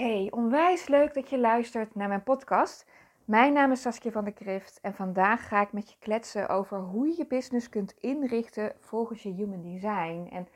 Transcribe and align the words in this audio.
Hey, 0.00 0.28
onwijs 0.30 0.86
leuk 0.86 1.14
dat 1.14 1.30
je 1.30 1.38
luistert 1.38 1.94
naar 1.94 2.08
mijn 2.08 2.22
podcast. 2.22 2.86
Mijn 3.24 3.52
naam 3.52 3.72
is 3.72 3.80
Saskia 3.80 4.10
van 4.10 4.24
der 4.24 4.32
Krift 4.32 4.78
en 4.82 4.94
vandaag 4.94 5.48
ga 5.48 5.60
ik 5.60 5.72
met 5.72 5.90
je 5.90 5.96
kletsen 5.98 6.48
over 6.48 6.78
hoe 6.78 7.06
je 7.06 7.14
je 7.16 7.26
business 7.26 7.68
kunt 7.68 7.94
inrichten 7.98 8.72
volgens 8.78 9.22
je 9.22 9.32
human 9.32 9.62
design. 9.62 10.28
En 10.32 10.48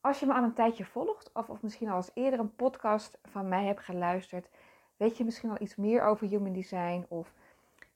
als 0.00 0.20
je 0.20 0.26
me 0.26 0.32
al 0.32 0.42
een 0.42 0.52
tijdje 0.52 0.84
volgt 0.84 1.30
of, 1.32 1.48
of 1.48 1.62
misschien 1.62 1.88
al 1.88 1.96
eens 1.96 2.10
eerder 2.14 2.38
een 2.38 2.54
podcast 2.54 3.18
van 3.24 3.48
mij 3.48 3.64
hebt 3.64 3.80
geluisterd, 3.80 4.48
weet 4.96 5.16
je 5.16 5.24
misschien 5.24 5.50
al 5.50 5.60
iets 5.60 5.76
meer 5.76 6.02
over 6.02 6.26
human 6.26 6.52
design 6.52 7.06
of 7.08 7.32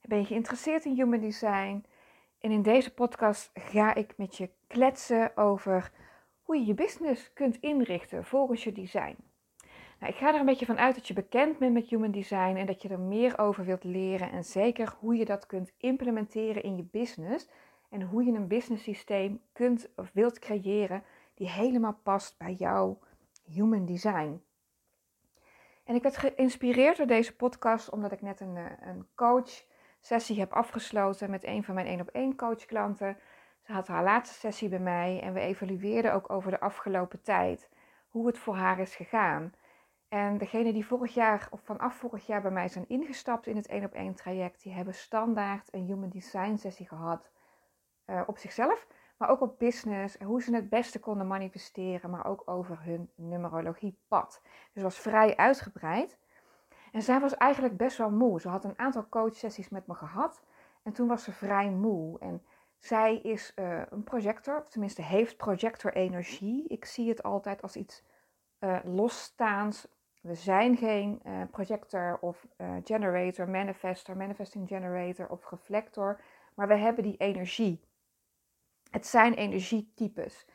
ben 0.01 0.19
je 0.19 0.25
geïnteresseerd 0.25 0.85
in 0.85 0.95
human 0.95 1.21
design? 1.21 1.85
En 2.41 2.51
in 2.51 2.63
deze 2.63 2.95
podcast 2.95 3.51
ga 3.55 3.95
ik 3.95 4.15
met 4.17 4.37
je 4.37 4.51
kletsen 4.67 5.37
over 5.37 5.91
hoe 6.43 6.57
je 6.57 6.67
je 6.67 6.75
business 6.75 7.33
kunt 7.33 7.57
inrichten 7.61 8.25
volgens 8.25 8.65
je 8.65 8.73
design. 8.73 9.17
Nou, 10.03 10.15
ik 10.15 10.21
ga 10.21 10.33
er 10.33 10.41
een 10.41 10.47
beetje 10.47 10.67
van 10.67 10.79
uit 10.79 10.95
dat 10.95 11.09
je 11.09 11.15
bekend 11.15 11.59
bent 11.59 11.73
met 11.73 11.89
Human 11.89 12.11
Design 12.11 12.57
en 12.57 12.67
dat 12.67 12.83
je 12.83 12.89
er 12.89 13.01
meer 13.01 13.39
over 13.39 13.65
wilt 13.65 13.85
leren. 13.85 14.31
En 14.31 14.45
zeker 14.45 14.95
hoe 14.99 15.17
je 15.17 15.25
dat 15.25 15.47
kunt 15.47 15.73
implementeren 15.77 16.63
in 16.63 16.77
je 16.77 16.83
business. 16.83 17.49
En 17.91 18.03
hoe 18.03 18.25
je 18.25 18.33
een 18.33 18.49
business 18.49 18.83
systeem 18.83 19.41
kunt 19.53 19.89
of 19.97 20.11
wilt 20.13 20.39
creëren 20.39 21.03
die 21.35 21.51
helemaal 21.51 21.99
past 22.03 22.39
bij 22.39 22.53
jouw 22.53 22.99
Human 23.45 23.87
Design. 23.87 24.43
En 25.85 25.95
ik 25.95 26.03
werd 26.03 26.17
geïnspireerd 26.17 26.97
door 26.97 27.07
deze 27.07 27.37
podcast 27.37 27.91
omdat 27.91 28.13
ik 28.13 28.23
net 28.23 28.41
een, 28.41 28.57
eh, 28.57 28.65
een 28.81 29.07
coach 29.15 29.65
sessie 30.01 30.39
heb 30.39 30.53
afgesloten 30.53 31.31
met 31.31 31.45
een 31.45 31.65
van 31.65 31.75
mijn 31.75 31.87
één 31.87 32.01
op 32.01 32.09
één 32.09 32.37
coach 32.37 32.65
klanten. 32.65 33.17
Ze 33.61 33.73
had 33.73 33.87
haar 33.87 34.05
laatste 34.05 34.39
sessie 34.39 34.69
bij 34.69 34.79
mij 34.79 35.21
en 35.21 35.33
we 35.33 35.41
evalueerden 35.41 36.15
ook 36.15 36.31
over 36.31 36.51
de 36.51 36.61
afgelopen 36.61 37.23
tijd 37.23 37.69
hoe 38.09 38.27
het 38.27 38.39
voor 38.39 38.55
haar 38.55 38.79
is 38.79 38.95
gegaan. 38.95 39.53
En 40.13 40.39
degene 40.39 40.73
die 40.73 40.87
vorig 40.87 41.15
jaar 41.15 41.49
of 41.51 41.61
vanaf 41.61 41.95
vorig 41.95 42.27
jaar 42.27 42.43
bij 42.43 42.51
mij 42.51 42.69
zijn 42.69 42.89
ingestapt 42.89 43.47
in 43.47 43.57
het 43.57 43.67
één 43.67 43.85
op 43.85 43.93
één 43.93 44.15
traject, 44.15 44.63
die 44.63 44.73
hebben 44.73 44.95
standaard 44.95 45.75
een 45.75 45.85
human 45.85 46.09
design 46.09 46.57
sessie 46.57 46.89
gehad 46.89 47.31
uh, 48.07 48.23
op 48.27 48.39
zichzelf, 48.39 48.87
maar 49.17 49.29
ook 49.29 49.41
op 49.41 49.59
business, 49.59 50.17
hoe 50.19 50.43
ze 50.43 50.55
het 50.55 50.69
beste 50.69 51.01
konden 51.01 51.27
manifesteren, 51.27 52.11
maar 52.11 52.27
ook 52.27 52.43
over 52.45 52.83
hun 52.83 53.11
numerologiepad. 53.15 54.43
Dus 54.73 54.83
was 54.83 54.99
vrij 54.99 55.37
uitgebreid. 55.37 56.19
En 56.93 57.03
zij 57.03 57.21
was 57.21 57.37
eigenlijk 57.37 57.77
best 57.77 57.97
wel 57.97 58.11
moe. 58.11 58.41
Ze 58.41 58.49
had 58.49 58.65
een 58.65 58.79
aantal 58.79 59.09
coachsessies 59.09 59.69
met 59.69 59.87
me 59.87 59.95
gehad 59.95 60.43
en 60.83 60.93
toen 60.93 61.09
was 61.09 61.25
ze 61.25 61.33
vrij 61.33 61.71
moe. 61.71 62.19
En 62.19 62.43
zij 62.79 63.17
is 63.17 63.53
uh, 63.57 63.83
een 63.91 64.05
projector, 64.05 64.59
of 64.59 64.69
tenminste 64.69 65.03
heeft 65.03 65.37
projector 65.37 65.93
energie. 65.93 66.69
Ik 66.69 66.85
zie 66.85 67.09
het 67.09 67.23
altijd 67.23 67.63
als 67.63 67.77
iets 67.77 68.05
uh, 68.61 68.79
losstaans, 68.85 69.89
we 70.23 70.35
zijn 70.35 70.77
geen 70.77 71.21
uh, 71.27 71.43
projector 71.51 72.19
of 72.21 72.47
uh, 72.61 72.75
generator, 72.85 73.49
manifester, 73.49 74.17
manifesting 74.17 74.69
generator 74.69 75.29
of 75.29 75.51
reflector, 75.51 76.21
maar 76.55 76.69
we 76.69 76.77
hebben 76.77 77.05
die 77.05 77.17
energie. 77.17 77.81
Het 78.91 79.07
zijn 79.07 79.35
energietypes. 79.35 80.47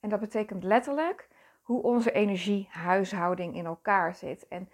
En 0.00 0.08
dat 0.08 0.20
betekent 0.20 0.64
letterlijk 0.64 1.28
hoe 1.62 1.82
onze 1.82 2.12
energiehuishouding 2.12 3.56
in 3.56 3.66
elkaar 3.66 4.14
zit. 4.14 4.48
En 4.48 4.68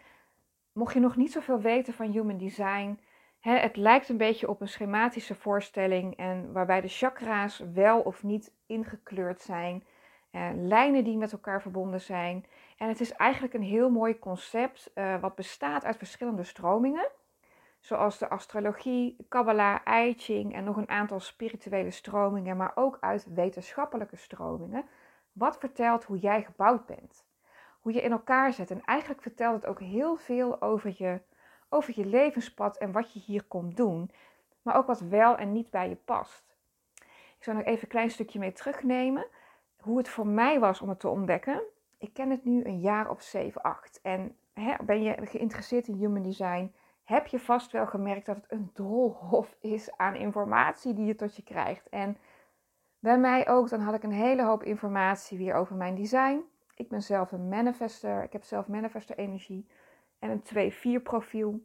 mocht 0.73 0.95
je 0.95 1.01
nog 1.01 1.17
niet 1.17 1.33
zoveel 1.33 1.61
weten 1.61 1.95
van 1.95 2.11
Human 2.11 2.39
Design, 2.39 3.01
hè, 3.41 3.57
het 3.57 3.77
lijkt 3.77 4.09
een 4.09 4.17
beetje 4.17 4.49
op 4.49 4.61
een 4.61 4.69
schematische 4.69 5.35
voorstelling 5.35 6.17
en 6.17 6.53
waarbij 6.53 6.81
de 6.81 6.89
chakra's 6.89 7.63
wel 7.73 8.01
of 8.01 8.23
niet 8.23 8.53
ingekleurd 8.67 9.41
zijn. 9.41 9.85
Uh, 10.39 10.49
lijnen 10.55 11.05
die 11.05 11.17
met 11.17 11.33
elkaar 11.33 11.63
verbonden 11.63 12.01
zijn. 12.01 12.45
En 12.77 12.89
het 12.89 13.01
is 13.01 13.13
eigenlijk 13.13 13.55
een 13.55 13.63
heel 13.63 13.91
mooi 13.91 14.19
concept 14.19 14.91
uh, 14.95 15.21
wat 15.21 15.35
bestaat 15.35 15.85
uit 15.85 15.97
verschillende 15.97 16.45
stromingen. 16.45 17.11
Zoals 17.81 18.19
de 18.19 18.29
astrologie, 18.29 19.17
Kabbalah, 19.29 20.07
I 20.07 20.15
Ching 20.19 20.55
en 20.55 20.65
nog 20.65 20.77
een 20.77 20.89
aantal 20.89 21.21
spirituele 21.21 21.91
stromingen, 21.91 22.57
maar 22.57 22.73
ook 22.75 22.97
uit 23.01 23.35
wetenschappelijke 23.35 24.17
stromingen. 24.17 24.85
Wat 25.33 25.59
vertelt 25.59 26.05
hoe 26.05 26.19
jij 26.19 26.43
gebouwd 26.43 26.87
bent. 26.87 27.25
Hoe 27.81 27.93
je 27.93 28.03
in 28.03 28.13
elkaar 28.13 28.53
zit. 28.53 28.71
En 28.71 28.85
eigenlijk 28.85 29.23
vertelt 29.23 29.55
het 29.55 29.67
ook 29.67 29.81
heel 29.81 30.17
veel 30.17 30.63
over 30.63 30.95
je, 30.97 31.21
over 31.69 31.93
je 31.97 32.07
levenspad 32.07 32.77
en 32.77 32.93
wat 32.93 33.13
je 33.13 33.21
hier 33.21 33.45
komt 33.45 33.77
doen. 33.77 34.11
Maar 34.63 34.77
ook 34.77 34.87
wat 34.87 35.01
wel 35.01 35.37
en 35.37 35.53
niet 35.53 35.71
bij 35.71 35.89
je 35.89 35.97
past. 35.97 36.57
Ik 37.39 37.45
zal 37.45 37.55
nog 37.55 37.65
even 37.65 37.83
een 37.83 37.89
klein 37.89 38.11
stukje 38.11 38.39
mee 38.39 38.53
terugnemen. 38.53 39.27
Hoe 39.89 39.99
het 39.99 40.09
voor 40.09 40.27
mij 40.27 40.61
was 40.61 40.81
om 40.81 40.89
het 40.89 41.01
te 41.01 41.09
ontdekken 41.09 41.63
ik 41.99 42.13
ken 42.13 42.31
het 42.31 42.45
nu 42.45 42.65
een 42.65 42.81
jaar 42.81 43.11
of 43.11 43.23
7, 43.23 43.63
8. 43.63 44.01
En 44.03 44.37
hè, 44.53 44.75
ben 44.85 45.03
je 45.03 45.17
geïnteresseerd 45.21 45.89
in 45.89 45.95
human 45.95 46.23
design? 46.23 46.75
Heb 47.05 47.27
je 47.27 47.39
vast 47.39 47.73
wel 47.73 47.87
gemerkt 47.87 48.27
dat 48.27 48.37
het 48.37 48.47
een 48.49 48.71
doolhof 48.73 49.57
is 49.61 49.97
aan 49.97 50.15
informatie 50.15 50.95
die 50.95 51.07
je 51.07 51.15
tot 51.15 51.37
je 51.37 51.43
krijgt. 51.43 51.89
En 51.89 52.17
bij 52.99 53.19
mij 53.19 53.49
ook, 53.49 53.69
dan 53.69 53.81
had 53.81 53.95
ik 53.95 54.03
een 54.03 54.13
hele 54.13 54.45
hoop 54.45 54.63
informatie 54.63 55.39
weer 55.39 55.55
over 55.55 55.77
mijn 55.77 55.95
design. 55.95 56.45
Ik 56.75 56.89
ben 56.89 57.03
zelf 57.03 57.33
een 57.33 57.49
manifester. 57.49 58.23
Ik 58.23 58.33
heb 58.33 58.45
zelf 58.45 58.69
manifester 58.69 59.19
energie 59.19 59.67
en 60.19 60.31
een 60.31 61.01
2-4 61.01 61.03
profiel. 61.03 61.61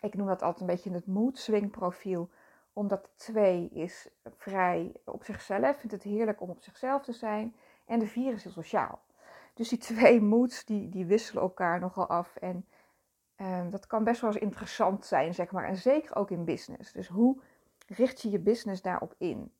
Ik 0.00 0.14
noem 0.14 0.26
dat 0.26 0.42
altijd 0.42 0.60
een 0.60 0.74
beetje 0.74 0.92
het 0.92 1.06
mood 1.06 1.38
swing 1.38 1.70
profiel. 1.70 2.30
Omdat 2.72 3.10
2 3.16 3.68
is 3.68 4.08
vrij 4.36 4.92
op 5.04 5.24
zichzelf. 5.24 5.76
Vindt 5.76 5.92
het 5.92 6.02
heerlijk 6.02 6.40
om 6.40 6.50
op 6.50 6.60
zichzelf 6.60 7.02
te 7.02 7.12
zijn. 7.12 7.56
En 7.84 7.98
de 7.98 8.06
vier 8.06 8.32
is 8.32 8.42
heel 8.42 8.52
sociaal. 8.52 9.02
Dus 9.54 9.68
die 9.68 9.78
twee 9.78 10.20
moods 10.34 10.64
die, 10.64 10.88
die 10.88 11.06
wisselen 11.06 11.42
elkaar 11.42 11.80
nogal 11.80 12.06
af. 12.06 12.36
En 12.36 12.66
um, 13.36 13.70
dat 13.70 13.86
kan 13.86 14.04
best 14.04 14.20
wel 14.20 14.30
eens 14.30 14.40
interessant 14.40 15.06
zijn, 15.06 15.34
zeg 15.34 15.50
maar. 15.50 15.64
En 15.64 15.76
zeker 15.76 16.16
ook 16.16 16.30
in 16.30 16.44
business. 16.44 16.92
Dus 16.92 17.08
hoe 17.08 17.40
richt 17.86 18.22
je 18.22 18.30
je 18.30 18.38
business 18.38 18.82
daarop 18.82 19.14
in? 19.18 19.52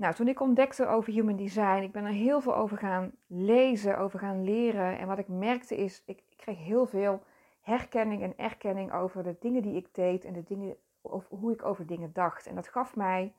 Nou, 0.00 0.14
toen 0.14 0.28
ik 0.28 0.40
ontdekte 0.40 0.86
over 0.86 1.12
human 1.12 1.36
design, 1.36 1.82
ik 1.82 1.92
ben 1.92 2.04
er 2.04 2.12
heel 2.12 2.40
veel 2.40 2.56
over 2.56 2.78
gaan 2.78 3.12
lezen, 3.26 3.98
over 3.98 4.18
gaan 4.18 4.44
leren. 4.44 4.98
En 4.98 5.06
wat 5.06 5.18
ik 5.18 5.28
merkte 5.28 5.76
is, 5.76 6.02
ik, 6.06 6.22
ik 6.28 6.36
kreeg 6.36 6.58
heel 6.58 6.86
veel 6.86 7.22
herkenning 7.60 8.22
en 8.22 8.38
erkenning 8.38 8.92
over 8.92 9.22
de 9.22 9.36
dingen 9.40 9.62
die 9.62 9.76
ik 9.76 9.94
deed 9.94 10.24
en 10.24 10.32
de 10.32 10.42
dingen, 10.42 10.76
of 11.00 11.28
hoe 11.28 11.52
ik 11.52 11.64
over 11.64 11.86
dingen 11.86 12.12
dacht. 12.12 12.46
En 12.46 12.54
dat 12.54 12.68
gaf 12.68 12.96
mij 12.96 13.34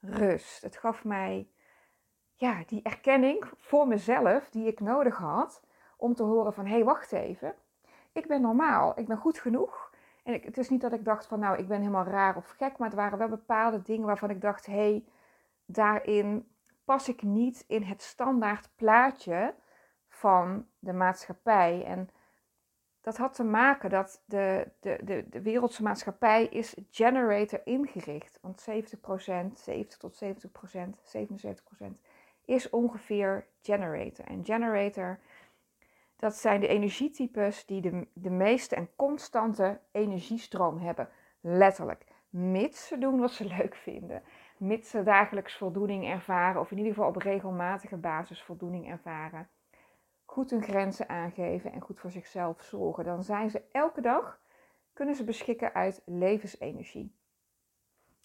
rust. 0.00 0.62
Het 0.62 0.76
gaf 0.76 1.04
mij 1.04 1.48
ja, 2.34 2.62
die 2.66 2.82
erkenning 2.82 3.50
voor 3.56 3.88
mezelf 3.88 4.50
die 4.50 4.66
ik 4.66 4.80
nodig 4.80 5.16
had 5.16 5.62
om 5.96 6.14
te 6.14 6.22
horen 6.22 6.52
van 6.52 6.66
hé, 6.66 6.74
hey, 6.74 6.84
wacht 6.84 7.12
even. 7.12 7.54
Ik 8.12 8.26
ben 8.26 8.40
normaal, 8.40 8.98
ik 8.98 9.06
ben 9.06 9.16
goed 9.16 9.38
genoeg. 9.38 9.90
En 10.22 10.40
het 10.42 10.58
is 10.58 10.68
niet 10.68 10.80
dat 10.80 10.92
ik 10.92 11.04
dacht 11.04 11.26
van 11.26 11.38
nou, 11.38 11.58
ik 11.58 11.68
ben 11.68 11.78
helemaal 11.78 12.04
raar 12.04 12.36
of 12.36 12.48
gek, 12.48 12.78
maar 12.78 12.88
het 12.88 12.96
waren 12.96 13.18
wel 13.18 13.28
bepaalde 13.28 13.82
dingen 13.82 14.06
waarvan 14.06 14.30
ik 14.30 14.40
dacht 14.40 14.66
hé, 14.66 14.72
hey, 14.72 15.04
daarin 15.64 16.48
pas 16.84 17.08
ik 17.08 17.22
niet 17.22 17.64
in 17.66 17.82
het 17.82 18.02
standaard 18.02 18.70
plaatje 18.76 19.54
van 20.08 20.66
de 20.78 20.92
maatschappij. 20.92 21.84
En 21.84 22.10
dat 23.08 23.16
had 23.16 23.34
te 23.34 23.44
maken 23.44 23.90
dat 23.90 24.22
de, 24.24 24.70
de, 24.80 24.98
de, 25.04 25.24
de 25.28 25.42
wereldse 25.42 25.82
maatschappij 25.82 26.44
is 26.44 26.76
generator 26.90 27.60
ingericht. 27.64 28.38
Want 28.42 28.66
70%, 28.70 28.72
70 29.54 29.98
tot 29.98 30.24
70%, 30.24 30.28
77% 31.16 32.00
is 32.44 32.70
ongeveer 32.70 33.46
generator. 33.62 34.24
En 34.24 34.44
generator, 34.44 35.18
dat 36.16 36.34
zijn 36.34 36.60
de 36.60 36.66
energietypes 36.66 37.66
die 37.66 37.80
de, 37.80 38.06
de 38.12 38.30
meeste 38.30 38.74
en 38.74 38.88
constante 38.96 39.80
energiestroom 39.92 40.78
hebben. 40.78 41.08
Letterlijk. 41.40 42.04
Mits 42.30 42.86
ze 42.86 42.98
doen 42.98 43.20
wat 43.20 43.32
ze 43.32 43.44
leuk 43.58 43.74
vinden. 43.74 44.22
Mits 44.56 44.90
ze 44.90 45.02
dagelijks 45.02 45.56
voldoening 45.56 46.06
ervaren, 46.08 46.60
of 46.60 46.70
in 46.70 46.76
ieder 46.76 46.92
geval 46.92 47.08
op 47.08 47.16
regelmatige 47.16 47.96
basis 47.96 48.42
voldoening 48.42 48.90
ervaren. 48.90 49.48
Goed 50.28 50.50
hun 50.50 50.62
grenzen 50.62 51.08
aangeven 51.08 51.72
en 51.72 51.80
goed 51.80 52.00
voor 52.00 52.10
zichzelf 52.10 52.62
zorgen. 52.62 53.04
Dan 53.04 53.24
zijn 53.24 53.50
ze 53.50 53.62
elke 53.72 54.00
dag, 54.00 54.40
kunnen 54.92 55.14
ze 55.14 55.24
beschikken 55.24 55.74
uit 55.74 56.02
levensenergie. 56.04 57.14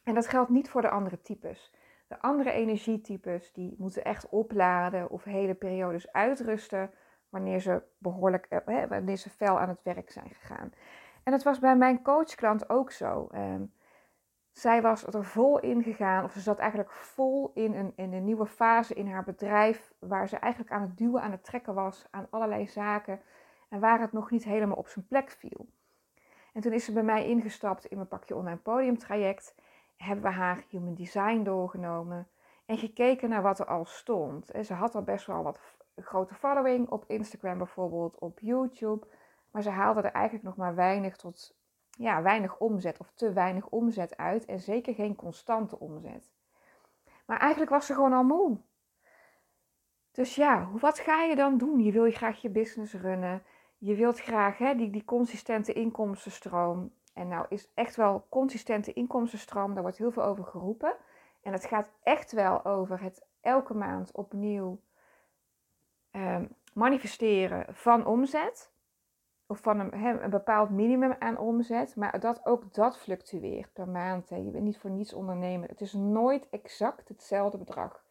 En 0.04 0.14
dat 0.14 0.28
geldt 0.28 0.50
niet 0.50 0.70
voor 0.70 0.82
de 0.82 0.90
andere 0.90 1.22
types. 1.22 1.74
De 2.08 2.22
andere 2.22 2.52
energietypes 2.52 3.54
die 3.54 3.76
moeten 3.78 4.04
echt 4.04 4.30
opladen 4.30 5.10
of 5.10 5.24
hele 5.24 5.54
periodes 5.54 6.12
uitrusten 6.12 6.92
wanneer 7.30 7.60
ze 7.60 7.84
behoorlijk, 7.98 8.46
eh, 8.46 8.86
wanneer 8.90 9.18
ze 9.18 9.30
fel 9.30 9.60
aan 9.60 9.70
het 9.70 9.84
werk 9.84 10.12
zijn 10.12 10.30
gegaan. 10.30 10.74
En 11.24 11.32
dat 11.32 11.44
was 11.44 11.60
bij 11.60 11.78
mijn 11.78 12.02
coachklant 12.02 12.70
ook 12.70 12.92
zo. 12.92 13.28
Ehm, 13.32 13.64
zij 14.54 14.82
was 14.82 15.06
er 15.06 15.26
vol 15.26 15.60
in 15.60 15.84
gegaan, 15.84 16.24
of 16.24 16.32
ze 16.32 16.40
zat 16.40 16.60
eigenlijk 16.60 16.92
vol 16.92 17.52
in 17.54 17.74
een, 17.74 17.94
in 17.96 18.14
een 18.14 18.24
nieuwe 18.24 18.46
fase 18.46 18.94
in 18.94 19.08
haar 19.08 19.24
bedrijf, 19.24 19.94
waar 20.00 20.28
ze 20.28 20.38
eigenlijk 20.38 20.74
aan 20.74 20.82
het 20.82 20.98
duwen, 20.98 21.22
aan 21.22 21.32
het 21.32 21.44
trekken 21.44 21.74
was, 21.74 22.06
aan 22.12 22.28
allerlei 22.30 22.68
zaken, 22.68 23.22
en 23.70 23.80
waar 23.80 24.00
het 24.00 24.12
nog 24.12 24.32
niet 24.32 24.44
helemaal 24.44 24.78
op 24.78 24.88
zijn 24.88 25.08
plek 25.08 25.30
viel. 25.30 25.68
En 26.54 26.62
toen 26.62 26.74
is 26.74 26.86
ze 26.86 26.94
bij 26.94 27.04
mij 27.04 27.28
ingestapt 27.28 27.86
in 27.86 27.98
mijn 27.98 28.08
pakje 28.08 28.36
online 28.36 28.58
podium 28.58 28.98
traject 28.98 29.56
hebben 29.98 30.26
we 30.26 30.32
haar 30.32 30.66
human 30.70 30.94
design 30.94 31.44
doorgenomen 31.44 32.28
en 32.66 32.78
gekeken 32.78 33.30
naar 33.30 33.42
wat 33.42 33.60
er 33.60 33.66
al 33.66 33.86
stond. 33.86 34.52
En 34.52 34.66
ze 34.66 34.74
had 34.74 34.96
al 34.96 35.02
best 35.02 35.26
wel 35.26 35.44
wat 35.44 35.60
grote 35.96 36.36
following 36.36 36.90
op 36.90 37.04
Instagram 37.08 37.58
bijvoorbeeld, 37.58 38.20
op 38.20 38.40
YouTube. 38.40 39.08
Maar 39.52 39.62
ze 39.62 39.70
haalden 39.70 40.04
er 40.04 40.12
eigenlijk 40.12 40.46
nog 40.46 40.56
maar 40.56 40.76
weinig 40.76 41.18
tot 41.18 41.56
ja, 41.98 42.22
weinig 42.22 42.58
omzet 42.58 43.00
of 43.00 43.12
te 43.14 43.34
weinig 43.34 43.68
omzet 43.68 44.18
uit. 44.18 44.46
En 44.46 44.60
zeker 44.60 44.94
geen 44.94 45.16
constante 45.16 45.80
omzet. 45.80 46.32
Maar 47.26 47.40
eigenlijk 47.40 47.72
was 47.72 47.86
ze 47.86 47.94
gewoon 47.94 48.14
al 48.14 48.24
moe. 48.24 48.58
Dus 50.12 50.36
ja, 50.36 50.70
wat 50.72 51.00
ga 51.00 51.24
je 51.24 51.36
dan 51.36 51.58
doen? 51.58 51.80
Je 51.80 51.92
wil 51.92 52.06
je 52.06 52.12
graag 52.12 52.42
je 52.42 52.50
business 52.50 52.94
runnen. 52.94 53.44
Je 53.78 53.96
wilt 53.96 54.20
graag 54.20 54.58
hè, 54.58 54.76
die, 54.76 54.90
die 54.90 55.06
consistente 55.06 55.74
inkomstenstroom. 55.74 56.92
En 57.14 57.28
nou 57.28 57.46
is 57.50 57.72
echt 57.74 57.96
wel 57.96 58.26
consistente 58.30 58.94
inkomstenstroom, 58.94 59.74
daar 59.74 59.84
wordt 59.84 59.98
heel 59.98 60.12
veel 60.12 60.24
over 60.24 60.44
geroepen. 60.44 60.96
En 61.42 61.54
het 61.54 61.66
gaat 61.66 61.92
echt 62.04 62.32
wel 62.32 62.66
over 62.66 63.02
het 63.02 63.26
elke 63.42 63.74
maand 63.74 64.12
opnieuw 64.12 64.80
um, 66.12 66.56
manifesteren 66.74 67.76
van 67.76 68.06
omzet. 68.06 68.73
Van 69.56 69.80
een, 69.80 70.24
een, 70.24 70.30
bepaald 70.30 70.70
minimum 70.70 71.16
aan 71.20 71.38
omzet. 71.38 71.96
Maar 71.96 72.20
dat 72.20 72.46
ook 72.46 72.74
dat 72.74 72.98
fluctueert 72.98 73.74
per 73.74 73.88
maand. 73.88 74.30
Hè. 74.30 74.36
Je 74.36 74.52
bent 74.52 74.64
niet 74.64 74.78
voor 74.78 74.90
niets 74.90 75.14
ondernemer. 75.14 75.70
Het 75.70 75.82
is 75.82 75.94
nooit 75.94 76.50
exact 76.50 77.08
hetzelfde 77.08 77.58
bedrag. 77.58 78.04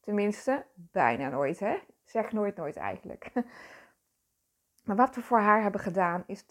Tenminste, 0.00 0.64
bijna 0.74 1.28
nooit. 1.28 1.58
Hè? 1.58 1.78
Zeg 2.04 2.32
nooit 2.32 2.56
nooit 2.56 2.76
eigenlijk. 2.76 3.30
Maar 4.84 4.96
wat 4.96 5.14
we 5.14 5.22
voor 5.22 5.38
haar 5.38 5.62
hebben 5.62 5.80
gedaan, 5.80 6.24
is 6.26 6.46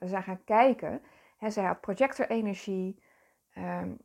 we 0.00 0.08
zijn 0.08 0.22
gaan 0.22 0.44
kijken. 0.44 1.02
Hè, 1.36 1.50
zij 1.50 1.64
had 1.64 1.80
projectorenergie. 1.80 3.02
Um, 3.58 3.98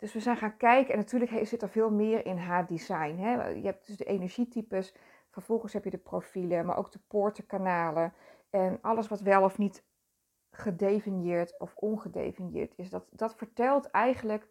dus 0.00 0.12
we 0.12 0.20
zijn 0.20 0.36
gaan 0.36 0.56
kijken. 0.56 0.92
En 0.92 0.98
natuurlijk 0.98 1.46
zit 1.46 1.62
er 1.62 1.68
veel 1.68 1.90
meer 1.90 2.26
in 2.26 2.36
haar 2.36 2.66
design. 2.66 3.16
Hè? 3.16 3.48
Je 3.48 3.64
hebt 3.64 3.86
dus 3.86 3.96
de 3.96 4.04
energietypes. 4.04 4.94
Vervolgens 5.30 5.72
heb 5.72 5.84
je 5.84 5.90
de 5.90 5.98
profielen, 5.98 6.66
maar 6.66 6.76
ook 6.76 6.92
de 6.92 7.00
poortenkanalen. 7.08 8.12
En 8.50 8.78
alles 8.82 9.08
wat 9.08 9.20
wel 9.20 9.42
of 9.42 9.58
niet 9.58 9.84
gedefinieerd 10.50 11.58
of 11.58 11.76
ongedefinieerd 11.76 12.72
is. 12.76 12.90
Dat, 12.90 13.06
dat 13.10 13.36
vertelt 13.36 13.90
eigenlijk 13.90 14.48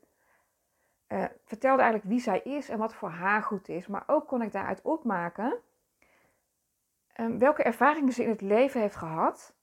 uh, 1.08 1.26
vertelde 1.46 1.82
eigenlijk 1.82 2.12
wie 2.12 2.22
zij 2.22 2.40
is 2.40 2.70
en 2.70 2.78
wat 2.78 2.94
voor 2.94 3.10
haar 3.10 3.44
goed 3.44 3.68
is. 3.70 3.88
Maar 3.88 4.04
ook 4.08 4.28
kon 4.28 4.42
ik 4.42 4.52
daaruit 4.52 4.82
opmaken 4.82 5.60
um, 7.20 7.40
welke 7.40 7.64
ervaringen 7.64 8.14
ze 8.14 8.24
in 8.24 8.30
het 8.30 8.42
leven 8.42 8.82
heeft 8.82 8.96
gehad. 8.96 9.58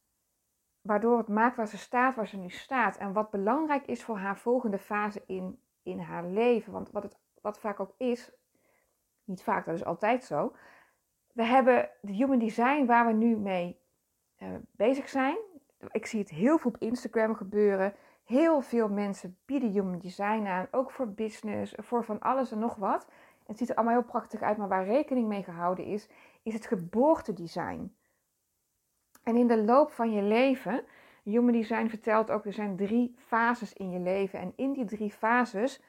Waardoor 0.80 1.18
het 1.18 1.28
maakt 1.28 1.56
waar 1.56 1.68
ze 1.68 1.78
staat, 1.78 2.14
waar 2.14 2.26
ze 2.26 2.36
nu 2.36 2.50
staat. 2.50 2.96
En 2.96 3.12
wat 3.12 3.30
belangrijk 3.30 3.86
is 3.86 4.04
voor 4.04 4.18
haar 4.18 4.38
volgende 4.38 4.78
fase 4.78 5.22
in, 5.26 5.60
in 5.82 5.98
haar 5.98 6.24
leven. 6.24 6.72
Want 6.72 6.90
wat 6.90 7.02
het 7.02 7.18
wat 7.40 7.58
vaak 7.58 7.80
ook 7.80 7.94
is, 7.96 8.32
niet 9.24 9.42
vaak, 9.42 9.64
dat 9.64 9.74
is 9.74 9.84
altijd 9.84 10.24
zo. 10.24 10.56
We 11.32 11.44
hebben 11.44 11.90
de 12.00 12.12
human 12.12 12.38
design 12.38 12.86
waar 12.86 13.06
we 13.06 13.12
nu 13.12 13.36
mee 13.36 13.80
uh, 14.38 14.48
bezig 14.70 15.08
zijn. 15.08 15.36
Ik 15.90 16.06
zie 16.06 16.20
het 16.20 16.30
heel 16.30 16.58
veel 16.58 16.70
op 16.70 16.80
Instagram 16.80 17.34
gebeuren. 17.34 17.94
Heel 18.24 18.60
veel 18.60 18.88
mensen 18.88 19.36
bieden 19.44 19.70
human 19.70 19.98
design 19.98 20.46
aan, 20.46 20.68
ook 20.70 20.90
voor 20.90 21.08
business, 21.08 21.74
voor 21.76 22.04
van 22.04 22.20
alles 22.20 22.52
en 22.52 22.58
nog 22.58 22.74
wat. 22.74 23.06
Het 23.46 23.58
ziet 23.58 23.68
er 23.68 23.74
allemaal 23.74 23.94
heel 23.94 24.04
prachtig 24.04 24.42
uit, 24.42 24.56
maar 24.56 24.68
waar 24.68 24.84
rekening 24.84 25.28
mee 25.28 25.42
gehouden 25.42 25.84
is, 25.84 26.08
is 26.42 26.54
het 26.54 26.66
geboortedesign. 26.66 27.94
En 29.22 29.36
in 29.36 29.46
de 29.46 29.64
loop 29.64 29.90
van 29.90 30.12
je 30.12 30.22
leven, 30.22 30.84
Human 31.22 31.52
Design 31.52 31.86
vertelt 31.86 32.30
ook, 32.30 32.46
er 32.46 32.52
zijn 32.52 32.76
drie 32.76 33.14
fases 33.18 33.72
in 33.72 33.90
je 33.90 33.98
leven. 33.98 34.38
En 34.38 34.52
in 34.56 34.72
die 34.72 34.84
drie 34.84 35.10
fases, 35.10 35.82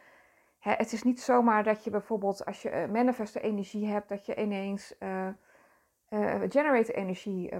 het 0.59 0.91
is 0.93 1.03
niet 1.03 1.21
zomaar 1.21 1.63
dat 1.63 1.83
je 1.83 1.89
bijvoorbeeld, 1.89 2.45
als 2.45 2.61
je 2.61 2.71
uh, 2.71 2.91
manifeste 2.91 3.39
energie 3.39 3.87
hebt, 3.87 4.09
dat 4.09 4.25
je 4.25 4.35
ineens 4.35 4.95
uh, 4.99 5.27
uh, 6.09 6.35
generator 6.49 6.95
energie, 6.95 7.51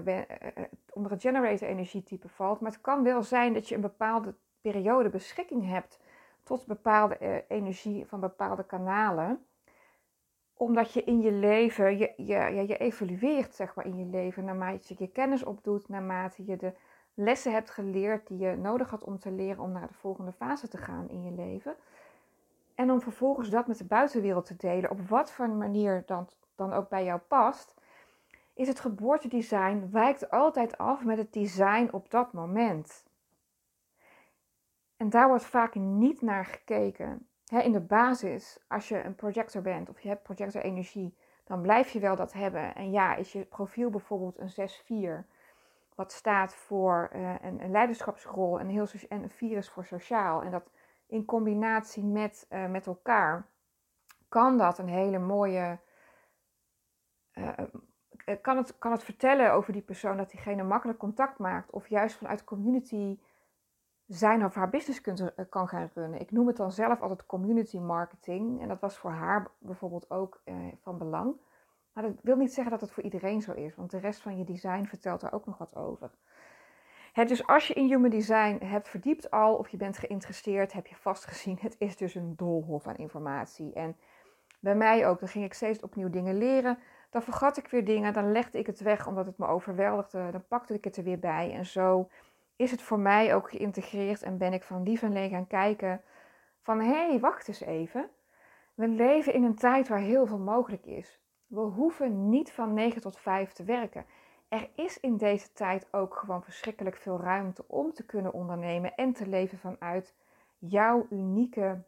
onder 0.92 1.10
het 1.10 1.20
generator 1.20 1.68
energietype 1.68 2.28
valt. 2.28 2.60
Maar 2.60 2.70
het 2.70 2.80
kan 2.80 3.02
wel 3.02 3.22
zijn 3.22 3.52
dat 3.52 3.68
je 3.68 3.74
een 3.74 3.80
bepaalde 3.80 4.34
periode 4.60 5.08
beschikking 5.08 5.68
hebt 5.68 6.00
tot 6.42 6.66
bepaalde 6.66 7.44
energie 7.48 8.06
van 8.06 8.20
bepaalde 8.20 8.64
kanalen. 8.64 9.46
Omdat 10.54 10.92
je 10.92 11.04
in 11.04 11.20
je 11.20 11.32
leven, 11.32 11.98
je, 11.98 12.12
je, 12.16 12.66
je 12.66 12.76
evolueert 12.76 13.54
zeg 13.54 13.74
maar 13.74 13.86
in 13.86 13.98
je 13.98 14.04
leven 14.04 14.44
naarmate 14.44 14.84
je 14.86 14.94
je 14.98 15.10
kennis 15.10 15.44
opdoet, 15.44 15.88
naarmate 15.88 16.44
je 16.44 16.56
de 16.56 16.72
lessen 17.14 17.52
hebt 17.52 17.70
geleerd 17.70 18.26
die 18.26 18.38
je 18.38 18.56
nodig 18.56 18.90
had 18.90 19.04
om 19.04 19.18
te 19.18 19.30
leren 19.30 19.62
om 19.62 19.72
naar 19.72 19.86
de 19.86 19.94
volgende 19.94 20.32
fase 20.32 20.68
te 20.68 20.76
gaan 20.76 21.08
in 21.08 21.22
je 21.22 21.32
leven. 21.32 21.76
En 22.74 22.90
om 22.90 23.00
vervolgens 23.00 23.50
dat 23.50 23.66
met 23.66 23.78
de 23.78 23.84
buitenwereld 23.84 24.46
te 24.46 24.56
delen, 24.56 24.90
op 24.90 25.08
wat 25.08 25.30
voor 25.30 25.48
manier 25.48 26.02
dan, 26.06 26.28
dan 26.54 26.72
ook 26.72 26.88
bij 26.88 27.04
jou 27.04 27.20
past, 27.28 27.74
is 28.58 28.68
het 28.68 28.80
geboortedesign 28.80 29.88
wijkt 29.90 30.30
altijd 30.30 30.78
af 30.78 31.04
met 31.04 31.18
het 31.18 31.32
design 31.32 31.88
op 31.92 32.10
dat 32.10 32.32
moment. 32.32 33.04
En 34.96 35.10
daar 35.10 35.28
wordt 35.28 35.44
vaak 35.44 35.74
niet 35.74 36.22
naar 36.22 36.44
gekeken. 36.44 37.28
in 37.44 37.72
de 37.72 37.80
basis, 37.80 38.64
als 38.68 38.88
je 38.88 39.04
een 39.04 39.14
projector 39.14 39.62
bent 39.62 39.88
of 39.88 40.00
je 40.00 40.08
hebt 40.08 40.22
projector 40.22 40.62
energie, 40.62 41.16
dan 41.44 41.62
blijf 41.62 41.90
je 41.90 42.00
wel 42.00 42.16
dat 42.16 42.32
hebben. 42.32 42.74
En 42.74 42.90
ja, 42.90 43.14
is 43.14 43.32
je 43.32 43.44
profiel 43.44 43.90
bijvoorbeeld 43.90 44.38
een 44.38 45.22
6-4, 45.22 45.26
wat 45.94 46.12
staat 46.12 46.54
voor 46.54 47.10
uh, 47.14 47.34
een, 47.40 47.70
leiderschapsrol 47.70 48.60
en, 48.60 48.68
heel, 48.68 48.86
en 49.08 49.22
een 49.22 49.30
4 49.30 49.56
is 49.56 49.70
voor 49.70 49.84
sociaal. 49.84 50.42
En 50.42 50.50
dat 50.50 50.70
in 51.06 51.24
combinatie 51.24 52.04
met, 52.04 52.46
uh, 52.50 52.66
met 52.66 52.86
elkaar 52.86 53.46
kan 54.28 54.58
dat 54.58 54.78
een 54.78 54.88
hele 54.88 55.18
mooie. 55.18 55.78
Uh, 57.34 57.52
kan, 58.36 58.56
het, 58.56 58.78
kan 58.78 58.92
het 58.92 59.02
vertellen 59.02 59.52
over 59.52 59.72
die 59.72 59.82
persoon 59.82 60.16
dat 60.16 60.30
diegene 60.30 60.62
makkelijk 60.62 60.98
contact 60.98 61.38
maakt, 61.38 61.70
of 61.70 61.88
juist 61.88 62.16
vanuit 62.16 62.44
community 62.44 63.18
zijn 64.08 64.44
of 64.44 64.54
haar 64.54 64.70
business 64.70 65.00
kunt, 65.00 65.34
eh, 65.34 65.44
kan 65.48 65.68
gaan 65.68 65.90
runnen. 65.94 66.20
Ik 66.20 66.30
noem 66.30 66.46
het 66.46 66.56
dan 66.56 66.72
zelf 66.72 67.00
altijd 67.00 67.26
community 67.26 67.78
marketing. 67.78 68.60
En 68.60 68.68
dat 68.68 68.80
was 68.80 68.98
voor 68.98 69.10
haar 69.10 69.50
bijvoorbeeld 69.58 70.10
ook 70.10 70.40
eh, 70.44 70.54
van 70.82 70.98
belang. 70.98 71.34
Maar 71.92 72.02
dat 72.02 72.14
wil 72.22 72.36
niet 72.36 72.52
zeggen 72.52 72.72
dat 72.72 72.80
het 72.80 72.90
voor 72.90 73.02
iedereen 73.02 73.42
zo 73.42 73.52
is, 73.52 73.74
want 73.74 73.90
de 73.90 73.98
rest 73.98 74.20
van 74.20 74.38
je 74.38 74.44
design 74.44 74.84
vertelt 74.84 75.20
daar 75.20 75.32
ook 75.32 75.46
nog 75.46 75.58
wat 75.58 75.76
over. 75.76 76.10
dus 77.12 77.46
als 77.46 77.66
je 77.66 77.74
in 77.74 77.86
Human 77.86 78.10
Design 78.10 78.64
hebt 78.64 78.88
verdiept 78.88 79.30
al 79.30 79.54
of 79.54 79.68
je 79.68 79.76
bent 79.76 79.98
geïnteresseerd, 79.98 80.72
heb 80.72 80.86
je 80.86 80.96
vast 80.96 81.24
gezien, 81.24 81.58
het 81.60 81.76
is 81.78 81.96
dus 81.96 82.14
een 82.14 82.36
doolhof 82.36 82.86
aan 82.86 82.96
informatie. 82.96 83.72
En 83.72 83.96
bij 84.60 84.74
mij 84.74 85.08
ook, 85.08 85.18
dan 85.18 85.28
ging 85.28 85.44
ik 85.44 85.54
steeds 85.54 85.80
opnieuw 85.80 86.10
dingen 86.10 86.38
leren. 86.38 86.78
Dan 87.10 87.22
vergat 87.22 87.56
ik 87.56 87.68
weer 87.68 87.84
dingen, 87.84 88.12
dan 88.12 88.32
legde 88.32 88.58
ik 88.58 88.66
het 88.66 88.80
weg 88.80 89.06
omdat 89.06 89.26
het 89.26 89.38
me 89.38 89.46
overweldigde. 89.46 90.30
Dan 90.30 90.46
pakte 90.48 90.74
ik 90.74 90.84
het 90.84 90.96
er 90.96 91.04
weer 91.04 91.18
bij 91.18 91.52
en 91.52 91.66
zo 91.66 92.08
is 92.56 92.70
het 92.70 92.82
voor 92.82 92.98
mij 92.98 93.34
ook 93.34 93.50
geïntegreerd 93.50 94.22
en 94.22 94.38
ben 94.38 94.52
ik 94.52 94.62
van 94.62 94.82
lief 94.82 95.02
en 95.02 95.12
leeg 95.12 95.30
gaan 95.30 95.46
kijken 95.46 96.02
van 96.62 96.80
hé, 96.80 97.08
hey, 97.08 97.20
wacht 97.20 97.48
eens 97.48 97.60
even. 97.60 98.10
We 98.74 98.88
leven 98.88 99.34
in 99.34 99.44
een 99.44 99.54
tijd 99.54 99.88
waar 99.88 99.98
heel 99.98 100.26
veel 100.26 100.38
mogelijk 100.38 100.86
is. 100.86 101.20
We 101.46 101.60
hoeven 101.60 102.28
niet 102.28 102.52
van 102.52 102.74
9 102.74 103.00
tot 103.00 103.18
5 103.18 103.52
te 103.52 103.64
werken. 103.64 104.04
Er 104.48 104.70
is 104.74 105.00
in 105.00 105.16
deze 105.16 105.52
tijd 105.52 105.88
ook 105.90 106.14
gewoon 106.14 106.42
verschrikkelijk 106.42 106.96
veel 106.96 107.20
ruimte 107.20 107.64
om 107.66 107.92
te 107.92 108.06
kunnen 108.06 108.32
ondernemen 108.32 108.94
en 108.94 109.12
te 109.12 109.26
leven 109.26 109.58
vanuit 109.58 110.14
jouw 110.58 111.06
unieke 111.10 111.82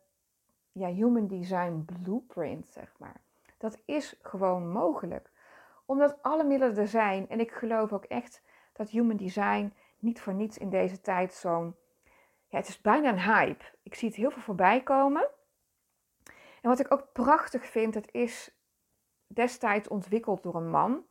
human 0.73 1.27
design 1.27 1.85
blueprint, 1.87 2.67
zeg 2.69 2.95
maar. 2.99 3.21
Dat 3.61 3.79
is 3.85 4.19
gewoon 4.23 4.71
mogelijk. 4.71 5.31
Omdat 5.87 6.23
alle 6.23 6.45
middelen 6.45 6.77
er 6.77 6.89
zijn 6.89 7.29
en 7.29 7.41
ik 7.41 7.51
geloof 7.51 7.93
ook 7.93 8.05
echt 8.05 8.43
dat 8.73 8.91
human 8.91 9.17
design 9.17 9.75
niet 9.99 10.21
voor 10.21 10.35
niets 10.35 10.59
in 10.59 10.71
deze 10.71 11.01
tijd 11.01 11.33
zo'n. 11.33 11.77
Ja, 12.47 12.59
het 12.59 12.69
is 12.69 12.81
bijna 12.81 13.09
een 13.09 13.21
hype. 13.21 13.65
Ik 13.83 13.95
zie 13.95 14.09
het 14.09 14.17
heel 14.17 14.31
veel 14.31 14.43
voorbij 14.43 14.83
komen. 14.83 15.29
En 16.63 16.69
wat 16.69 16.81
ik 16.81 16.93
ook 16.93 17.13
prachtig 17.13 17.67
vind, 17.67 17.95
het 17.95 18.13
is 18.13 18.55
destijds 19.27 19.89
ontwikkeld 19.89 20.43
door 20.43 20.55
een 20.55 20.71
man. 20.71 21.05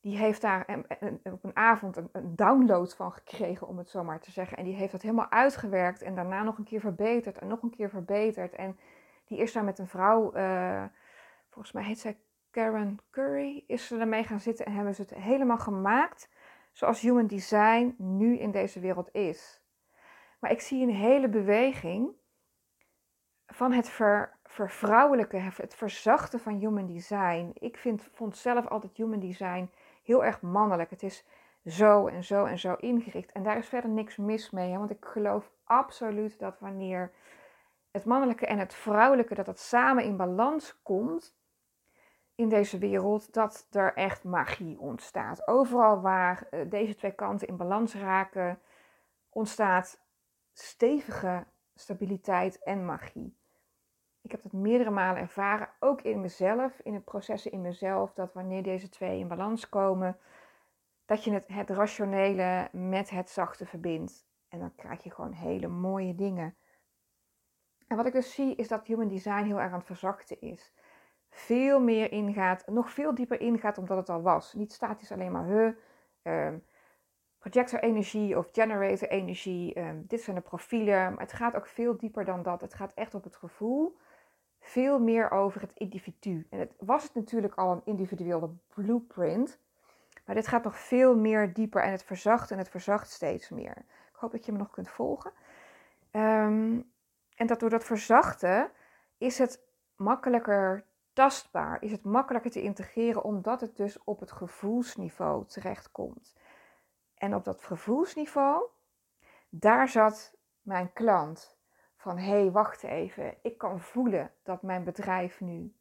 Die 0.00 0.16
heeft 0.16 0.40
daar 0.40 0.84
op 1.22 1.44
een 1.44 1.56
avond 1.56 1.96
een, 1.96 2.36
download 2.36 2.94
van 2.94 3.12
gekregen, 3.12 3.66
om 3.66 3.78
het 3.78 3.88
zo 3.88 4.04
maar 4.04 4.20
te 4.20 4.30
zeggen. 4.30 4.56
En 4.56 4.64
die 4.64 4.74
heeft 4.74 4.92
dat 4.92 5.02
helemaal 5.02 5.30
uitgewerkt 5.30 6.02
en 6.02 6.14
daarna 6.14 6.42
nog 6.42 6.58
een 6.58 6.64
keer 6.64 6.80
verbeterd 6.80 7.38
en 7.38 7.48
nog 7.48 7.62
een 7.62 7.76
keer 7.76 7.88
verbeterd. 7.88 8.54
En 8.54 8.78
die 9.24 9.38
is 9.38 9.52
daar 9.52 9.64
met 9.64 9.78
een 9.78 9.88
vrouw, 9.88 10.36
uh, 10.36 10.84
volgens 11.52 11.72
mij 11.72 11.84
heet 11.84 11.98
zij 11.98 12.18
Karen 12.50 12.98
Curry, 13.10 13.64
is 13.66 13.86
ze 13.86 13.98
ermee 13.98 14.24
gaan 14.24 14.40
zitten 14.40 14.66
en 14.66 14.72
hebben 14.72 14.94
ze 14.94 15.02
het 15.02 15.14
helemaal 15.14 15.58
gemaakt 15.58 16.28
zoals 16.72 17.00
human 17.00 17.26
design 17.26 17.94
nu 17.98 18.38
in 18.38 18.50
deze 18.50 18.80
wereld 18.80 19.08
is. 19.12 19.62
Maar 20.40 20.50
ik 20.50 20.60
zie 20.60 20.82
een 20.82 20.94
hele 20.94 21.28
beweging 21.28 22.10
van 23.46 23.72
het 23.72 23.88
ver, 23.88 24.36
vervrouwelijken, 24.44 25.42
het 25.42 25.74
verzachten 25.74 26.40
van 26.40 26.58
human 26.58 26.86
design. 26.86 27.50
Ik 27.54 27.76
vind, 27.76 28.08
vond 28.12 28.36
zelf 28.36 28.66
altijd 28.66 28.96
human 28.96 29.20
design 29.20 29.70
heel 30.02 30.24
erg 30.24 30.40
mannelijk. 30.40 30.90
Het 30.90 31.02
is 31.02 31.24
zo 31.64 32.06
en 32.06 32.24
zo 32.24 32.44
en 32.44 32.58
zo 32.58 32.74
ingericht. 32.74 33.32
En 33.32 33.42
daar 33.42 33.58
is 33.58 33.68
verder 33.68 33.90
niks 33.90 34.16
mis 34.16 34.50
mee. 34.50 34.70
Hè? 34.70 34.78
Want 34.78 34.90
ik 34.90 35.04
geloof 35.04 35.50
absoluut 35.64 36.38
dat 36.38 36.58
wanneer 36.58 37.12
het 37.90 38.04
mannelijke 38.04 38.46
en 38.46 38.58
het 38.58 38.74
vrouwelijke, 38.74 39.34
dat 39.34 39.46
dat 39.46 39.58
samen 39.58 40.04
in 40.04 40.16
balans 40.16 40.82
komt, 40.82 41.36
in 42.42 42.48
deze 42.48 42.78
wereld 42.78 43.32
dat 43.32 43.66
er 43.70 43.94
echt 43.94 44.24
magie 44.24 44.80
ontstaat. 44.80 45.46
Overal 45.46 46.00
waar 46.00 46.46
eh, 46.50 46.70
deze 46.70 46.94
twee 46.94 47.12
kanten 47.12 47.48
in 47.48 47.56
balans 47.56 47.94
raken, 47.94 48.60
ontstaat 49.28 50.00
stevige 50.52 51.46
stabiliteit 51.74 52.62
en 52.62 52.84
magie. 52.84 53.36
Ik 54.20 54.30
heb 54.30 54.42
dat 54.42 54.52
meerdere 54.52 54.90
malen 54.90 55.20
ervaren, 55.20 55.68
ook 55.80 56.02
in 56.02 56.20
mezelf, 56.20 56.78
in 56.78 56.94
het 56.94 57.04
processen 57.04 57.52
in 57.52 57.60
mezelf, 57.60 58.12
dat 58.12 58.32
wanneer 58.32 58.62
deze 58.62 58.88
twee 58.88 59.18
in 59.18 59.28
balans 59.28 59.68
komen, 59.68 60.18
dat 61.04 61.24
je 61.24 61.32
het, 61.32 61.48
het 61.48 61.70
rationele 61.70 62.68
met 62.72 63.10
het 63.10 63.30
zachte 63.30 63.66
verbindt. 63.66 64.26
En 64.48 64.58
dan 64.58 64.74
krijg 64.74 65.02
je 65.02 65.10
gewoon 65.10 65.32
hele 65.32 65.68
mooie 65.68 66.14
dingen. 66.14 66.56
En 67.86 67.96
wat 67.96 68.06
ik 68.06 68.12
dus 68.12 68.34
zie 68.34 68.54
is 68.54 68.68
dat 68.68 68.86
human 68.86 69.08
design 69.08 69.44
heel 69.44 69.60
erg 69.60 69.72
aan 69.72 69.78
het 69.78 69.86
verzachten 69.86 70.40
is. 70.40 70.72
Veel 71.34 71.80
meer 71.80 72.12
ingaat, 72.12 72.66
nog 72.66 72.90
veel 72.90 73.14
dieper 73.14 73.40
ingaat 73.40 73.78
omdat 73.78 73.96
het 73.96 74.08
al 74.08 74.22
was. 74.22 74.54
Niet 74.54 74.72
statisch 74.72 75.12
alleen 75.12 75.32
maar 75.32 75.76
uh, 76.22 76.48
projector 77.38 77.80
energie 77.80 78.38
of 78.38 78.48
generator 78.52 79.08
energie. 79.08 79.78
Um, 79.78 80.04
dit 80.08 80.20
zijn 80.20 80.36
de 80.36 80.42
profielen. 80.42 81.12
Maar 81.12 81.22
het 81.22 81.32
gaat 81.32 81.56
ook 81.56 81.66
veel 81.66 81.96
dieper 81.96 82.24
dan 82.24 82.42
dat. 82.42 82.60
Het 82.60 82.74
gaat 82.74 82.92
echt 82.94 83.14
op 83.14 83.24
het 83.24 83.36
gevoel. 83.36 83.96
Veel 84.60 84.98
meer 84.98 85.30
over 85.30 85.60
het 85.60 85.72
individu. 85.74 86.46
En 86.50 86.58
het 86.58 86.74
was 86.78 87.02
het 87.02 87.14
natuurlijk 87.14 87.54
al 87.54 87.72
een 87.72 87.82
individuele 87.84 88.50
blueprint. 88.74 89.58
Maar 90.26 90.34
dit 90.34 90.46
gaat 90.46 90.64
nog 90.64 90.78
veel 90.78 91.16
meer 91.16 91.52
dieper 91.52 91.82
en 91.82 91.90
het 91.90 92.04
verzacht 92.04 92.50
en 92.50 92.58
het 92.58 92.68
verzacht 92.68 93.10
steeds 93.10 93.48
meer. 93.48 93.76
Ik 94.12 94.16
hoop 94.18 94.32
dat 94.32 94.46
je 94.46 94.52
me 94.52 94.58
nog 94.58 94.70
kunt 94.70 94.88
volgen. 94.88 95.32
Um, 96.12 96.90
en 97.36 97.46
dat 97.46 97.60
door 97.60 97.70
dat 97.70 97.84
verzachten 97.84 98.70
is 99.18 99.38
het 99.38 99.62
makkelijker 99.96 100.84
tastbaar, 101.12 101.82
is 101.82 101.90
het 101.90 102.04
makkelijker 102.04 102.50
te 102.50 102.62
integreren, 102.62 103.24
omdat 103.24 103.60
het 103.60 103.76
dus 103.76 104.04
op 104.04 104.20
het 104.20 104.32
gevoelsniveau 104.32 105.46
terechtkomt. 105.46 106.34
En 107.14 107.34
op 107.34 107.44
dat 107.44 107.62
gevoelsniveau, 107.62 108.64
daar 109.48 109.88
zat 109.88 110.36
mijn 110.62 110.92
klant 110.92 111.56
van 111.96 112.18
hé, 112.18 112.40
hey, 112.40 112.50
wacht 112.50 112.82
even, 112.82 113.36
ik 113.42 113.58
kan 113.58 113.80
voelen 113.80 114.32
dat 114.42 114.62
mijn 114.62 114.84
bedrijf 114.84 115.40
nu 115.40 115.74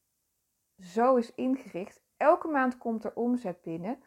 zo 0.79 1.15
is 1.15 1.33
ingericht. 1.35 2.01
Elke 2.17 2.47
maand 2.47 2.77
komt 2.77 3.03
er 3.03 3.15
omzet 3.15 3.61
binnen. 3.61 4.03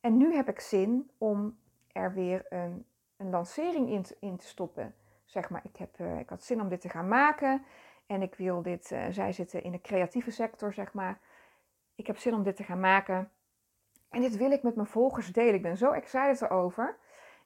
En 0.00 0.16
nu 0.16 0.34
heb 0.34 0.48
ik 0.48 0.60
zin 0.60 1.10
om 1.18 1.58
er 1.92 2.12
weer 2.14 2.46
een, 2.48 2.86
een 3.16 3.30
lancering 3.30 3.88
in 3.88 4.02
te, 4.02 4.16
in 4.20 4.36
te 4.36 4.46
stoppen 4.46 4.94
zeg 5.32 5.50
maar, 5.50 5.62
ik, 5.64 5.76
heb, 5.76 5.98
uh, 5.98 6.18
ik 6.18 6.28
had 6.28 6.44
zin 6.44 6.60
om 6.60 6.68
dit 6.68 6.80
te 6.80 6.88
gaan 6.88 7.08
maken 7.08 7.64
en 8.12 8.22
ik 8.22 8.34
wil 8.34 8.62
dit, 8.62 8.90
uh, 8.90 9.04
zij 9.10 9.32
zitten 9.32 9.62
in 9.62 9.72
de 9.72 9.80
creatieve 9.80 10.30
sector, 10.30 10.72
zeg 10.72 10.92
maar. 10.92 11.20
Ik 11.94 12.06
heb 12.06 12.18
zin 12.18 12.34
om 12.34 12.42
dit 12.42 12.56
te 12.56 12.64
gaan 12.64 12.80
maken 12.80 13.30
en 14.12 14.20
dit 14.20 14.36
wil 14.36 14.50
ik 14.50 14.62
met 14.62 14.74
mijn 14.74 14.86
volgers 14.86 15.32
delen. 15.32 15.54
Ik 15.54 15.62
ben 15.62 15.76
zo 15.76 15.90
excited 15.90 16.42
erover. 16.42 16.96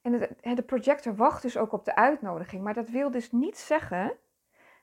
En 0.03 0.13
de, 0.13 0.55
de 0.55 0.63
projector 0.63 1.17
wacht 1.17 1.43
dus 1.43 1.57
ook 1.57 1.73
op 1.73 1.85
de 1.85 1.95
uitnodiging, 1.95 2.63
maar 2.63 2.75
dat 2.75 2.89
wil 2.89 3.11
dus 3.11 3.33
niet 3.33 3.59
zeggen, 3.59 4.13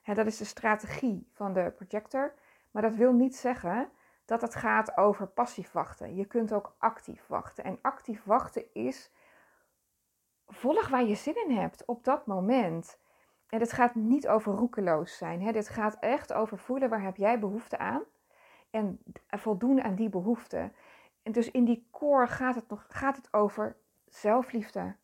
hè, 0.02 0.14
dat 0.14 0.26
is 0.26 0.36
de 0.36 0.44
strategie 0.44 1.28
van 1.32 1.52
de 1.52 1.72
projector, 1.76 2.34
maar 2.70 2.82
dat 2.82 2.94
wil 2.94 3.12
niet 3.12 3.36
zeggen 3.36 3.90
dat 4.24 4.40
het 4.40 4.54
gaat 4.54 4.96
over 4.96 5.26
passief 5.26 5.72
wachten. 5.72 6.14
Je 6.14 6.24
kunt 6.24 6.52
ook 6.52 6.74
actief 6.78 7.26
wachten. 7.26 7.64
En 7.64 7.78
actief 7.82 8.24
wachten 8.24 8.64
is 8.72 9.10
volg 10.46 10.88
waar 10.88 11.04
je 11.04 11.14
zin 11.14 11.48
in 11.48 11.56
hebt 11.56 11.84
op 11.84 12.04
dat 12.04 12.26
moment. 12.26 12.98
En 13.48 13.60
het 13.60 13.72
gaat 13.72 13.94
niet 13.94 14.28
over 14.28 14.52
roekeloos 14.52 15.16
zijn. 15.16 15.42
Hè? 15.42 15.52
Dit 15.52 15.68
gaat 15.68 15.96
echt 16.00 16.32
over 16.32 16.58
voelen 16.58 16.88
waar 16.88 17.02
heb 17.02 17.16
jij 17.16 17.38
behoefte 17.38 17.78
aan. 17.78 18.02
En 18.70 19.00
voldoen 19.28 19.82
aan 19.82 19.94
die 19.94 20.08
behoefte. 20.08 20.70
En 21.22 21.32
dus 21.32 21.50
in 21.50 21.64
die 21.64 21.88
core 21.90 22.26
gaat 22.26 22.54
het, 22.54 22.68
nog, 22.68 22.86
gaat 22.88 23.16
het 23.16 23.32
over 23.32 23.76
zelfliefde. 24.08 24.94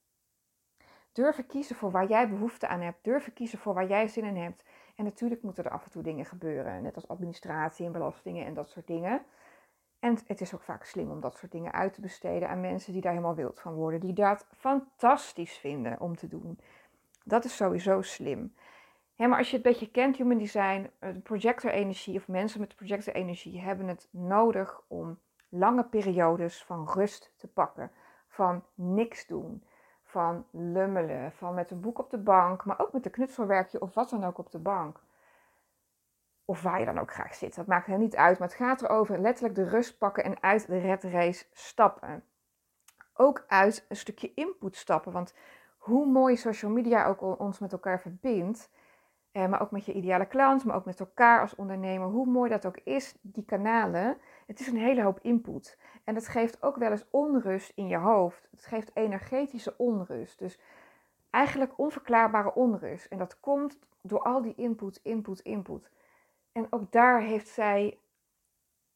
Durven 1.13 1.47
kiezen 1.47 1.77
voor 1.77 1.91
waar 1.91 2.07
jij 2.07 2.29
behoefte 2.29 2.69
aan 2.69 2.81
hebt. 2.81 3.05
Durven 3.05 3.33
kiezen 3.33 3.59
voor 3.59 3.75
waar 3.75 3.89
jij 3.89 4.09
zin 4.09 4.25
in 4.25 4.37
hebt. 4.37 4.65
En 4.97 5.05
natuurlijk 5.05 5.43
moeten 5.43 5.65
er 5.65 5.71
af 5.71 5.85
en 5.85 5.91
toe 5.91 6.03
dingen 6.03 6.27
gebeuren. 6.27 6.83
Net 6.83 6.95
als 6.95 7.09
administratie 7.09 7.87
en 7.87 7.93
belastingen 7.93 8.47
en 8.47 8.55
dat 8.55 8.71
soort 8.71 8.87
dingen. 8.87 9.23
En 9.99 10.19
het 10.27 10.41
is 10.41 10.55
ook 10.55 10.63
vaak 10.63 10.85
slim 10.85 11.11
om 11.11 11.21
dat 11.21 11.37
soort 11.37 11.53
dingen 11.53 11.73
uit 11.73 11.93
te 11.93 12.01
besteden 12.01 12.49
aan 12.49 12.61
mensen 12.61 12.93
die 12.93 13.03
daar 13.03 13.13
helemaal 13.13 13.35
wild 13.35 13.61
van 13.61 13.75
worden. 13.75 14.01
Die 14.01 14.13
dat 14.13 14.47
fantastisch 14.57 15.59
vinden 15.59 16.01
om 16.01 16.17
te 16.17 16.29
doen. 16.29 16.59
Dat 17.25 17.45
is 17.45 17.57
sowieso 17.57 18.03
slim. 18.03 18.55
maar 19.17 19.39
als 19.39 19.51
je 19.51 19.55
het 19.55 19.65
beetje 19.65 19.91
kent, 19.91 20.17
human 20.17 20.39
design, 20.39 20.91
projector 21.23 21.71
energie 21.71 22.17
of 22.17 22.29
mensen 22.29 22.61
met 22.61 22.77
projector 22.77 23.15
energie 23.15 23.61
hebben 23.61 23.89
het 23.89 24.09
nodig 24.11 24.83
om 24.89 25.19
lange 25.49 25.85
periodes 25.85 26.65
van 26.65 26.91
rust 26.95 27.33
te 27.37 27.49
pakken. 27.49 27.91
Van 28.29 28.65
niks 28.75 29.27
doen. 29.27 29.65
Van 30.03 30.47
lummelen. 30.51 31.33
Van 31.33 31.55
met 31.55 31.71
een 31.71 31.81
boek 31.81 31.99
op 31.99 32.11
de 32.11 32.19
bank, 32.19 32.65
maar 32.65 32.81
ook 32.81 32.93
met 32.93 33.05
een 33.05 33.11
knutselwerkje 33.11 33.81
of 33.81 33.95
wat 33.95 34.11
dan 34.11 34.25
ook 34.25 34.39
op 34.39 34.51
de 34.51 34.59
bank 34.59 35.01
of 36.51 36.63
waar 36.63 36.79
je 36.79 36.85
dan 36.85 36.99
ook 36.99 37.13
graag 37.13 37.35
zit. 37.35 37.55
Dat 37.55 37.67
maakt 37.67 37.87
er 37.87 37.99
niet 37.99 38.17
uit, 38.17 38.39
maar 38.39 38.49
het 38.49 38.57
gaat 38.57 38.83
erover 38.83 39.19
letterlijk 39.19 39.55
de 39.55 39.69
rust 39.69 39.99
pakken 39.99 40.25
en 40.25 40.43
uit 40.43 40.67
de 40.67 40.79
red 40.79 41.05
race 41.05 41.45
stappen. 41.53 42.25
Ook 43.15 43.45
uit 43.47 43.87
een 43.89 43.97
stukje 43.97 44.35
input 44.35 44.77
stappen, 44.77 45.13
want 45.13 45.35
hoe 45.81 46.07
mooi 46.07 46.37
social 46.37 46.71
media 46.71 47.07
ook 47.07 47.41
ons 47.41 47.59
met 47.59 47.73
elkaar 47.73 48.01
verbindt, 48.01 48.71
eh, 49.33 49.47
maar 49.47 49.63
ook 49.63 49.71
met 49.71 49.85
je 49.85 49.93
ideale 49.93 50.27
klant, 50.27 50.65
maar 50.65 50.77
ook 50.77 50.85
met 50.85 51.01
elkaar 51.01 51.41
als 51.41 51.55
ondernemer, 51.55 52.09
hoe 52.09 52.27
mooi 52.27 52.51
dat 52.51 52.67
ook 52.67 52.79
is, 52.85 53.15
die 53.21 53.45
kanalen, 53.45 54.19
het 54.47 54.61
is 54.61 54.67
een 54.67 54.77
hele 54.77 55.03
hoop 55.03 55.19
input. 55.23 55.79
En 56.05 56.15
het 56.15 56.29
geeft 56.29 56.63
ook 56.63 56.77
wel 56.77 56.91
eens 56.91 57.07
onrust 57.11 57.73
in 57.75 57.89
je 57.89 57.97
hoofd. 57.97 58.49
Het 58.51 58.67
geeft 58.67 58.91
energetische 58.95 59.75
onrust. 59.77 60.39
Dus 60.39 60.59
eigenlijk 61.31 61.79
onverklaarbare 61.79 62.55
onrust. 62.55 63.07
En 63.07 63.19
dat 63.19 63.41
komt 63.41 63.79
door 64.03 64.23
al 64.23 64.43
die 64.43 64.55
input, 64.55 65.01
input, 65.03 65.41
input. 65.41 65.91
En 66.53 66.67
ook 66.71 66.93
daar 66.93 67.21
heeft 67.21 67.49
zij 67.49 67.99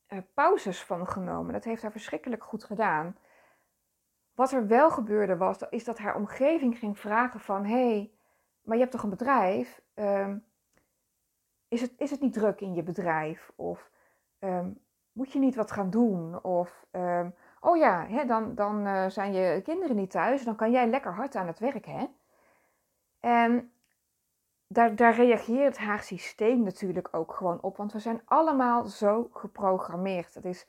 uh, 0.08 0.18
pauzes 0.34 0.82
van 0.82 1.06
genomen. 1.06 1.52
Dat 1.52 1.64
heeft 1.64 1.82
haar 1.82 1.92
verschrikkelijk 1.92 2.44
goed 2.44 2.64
gedaan. 2.64 3.16
Wat 4.34 4.52
er 4.52 4.66
wel 4.66 4.90
gebeurde 4.90 5.36
was, 5.36 5.58
is 5.70 5.84
dat 5.84 5.98
haar 5.98 6.16
omgeving 6.16 6.78
ging 6.78 6.98
vragen 6.98 7.40
van... 7.40 7.64
hé, 7.64 7.88
hey, 7.88 8.12
maar 8.62 8.74
je 8.74 8.80
hebt 8.80 8.92
toch 8.92 9.02
een 9.02 9.10
bedrijf? 9.10 9.82
Ehm, 9.94 10.38
is, 11.68 11.80
het, 11.80 11.92
is 11.96 12.10
het 12.10 12.20
niet 12.20 12.32
druk 12.32 12.60
in 12.60 12.74
je 12.74 12.82
bedrijf? 12.82 13.52
Of 13.56 13.90
ehm, 14.38 14.70
moet 15.12 15.32
je 15.32 15.38
niet 15.38 15.54
wat 15.54 15.70
gaan 15.70 15.90
doen? 15.90 16.42
Of, 16.42 16.86
um, 16.90 17.34
oh 17.60 17.76
ja, 17.76 18.06
hè, 18.06 18.24
dan, 18.24 18.54
dan 18.54 18.86
uh, 18.86 19.08
zijn 19.08 19.32
je 19.32 19.60
kinderen 19.62 19.96
niet 19.96 20.10
thuis. 20.10 20.44
Dan 20.44 20.56
kan 20.56 20.70
jij 20.70 20.86
lekker 20.86 21.12
hard 21.12 21.36
aan 21.36 21.46
het 21.46 21.58
werk, 21.58 21.86
hè? 21.86 22.06
En 23.20 23.72
daar, 24.66 24.96
daar 24.96 25.14
reageert 25.14 25.78
haar 25.78 26.02
systeem 26.02 26.62
natuurlijk 26.62 27.08
ook 27.10 27.34
gewoon 27.34 27.62
op. 27.62 27.76
Want 27.76 27.92
we 27.92 27.98
zijn 27.98 28.22
allemaal 28.24 28.84
zo 28.84 29.28
geprogrammeerd. 29.32 30.34
Het 30.34 30.44
is 30.44 30.66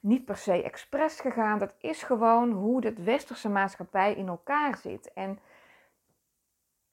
niet 0.00 0.24
per 0.24 0.36
se 0.36 0.62
expres 0.62 1.20
gegaan. 1.20 1.58
Dat 1.58 1.74
is 1.78 2.02
gewoon 2.02 2.52
hoe 2.52 2.80
de 2.80 2.92
westerse 2.92 3.48
maatschappij 3.48 4.14
in 4.14 4.28
elkaar 4.28 4.76
zit. 4.76 5.12
En 5.12 5.38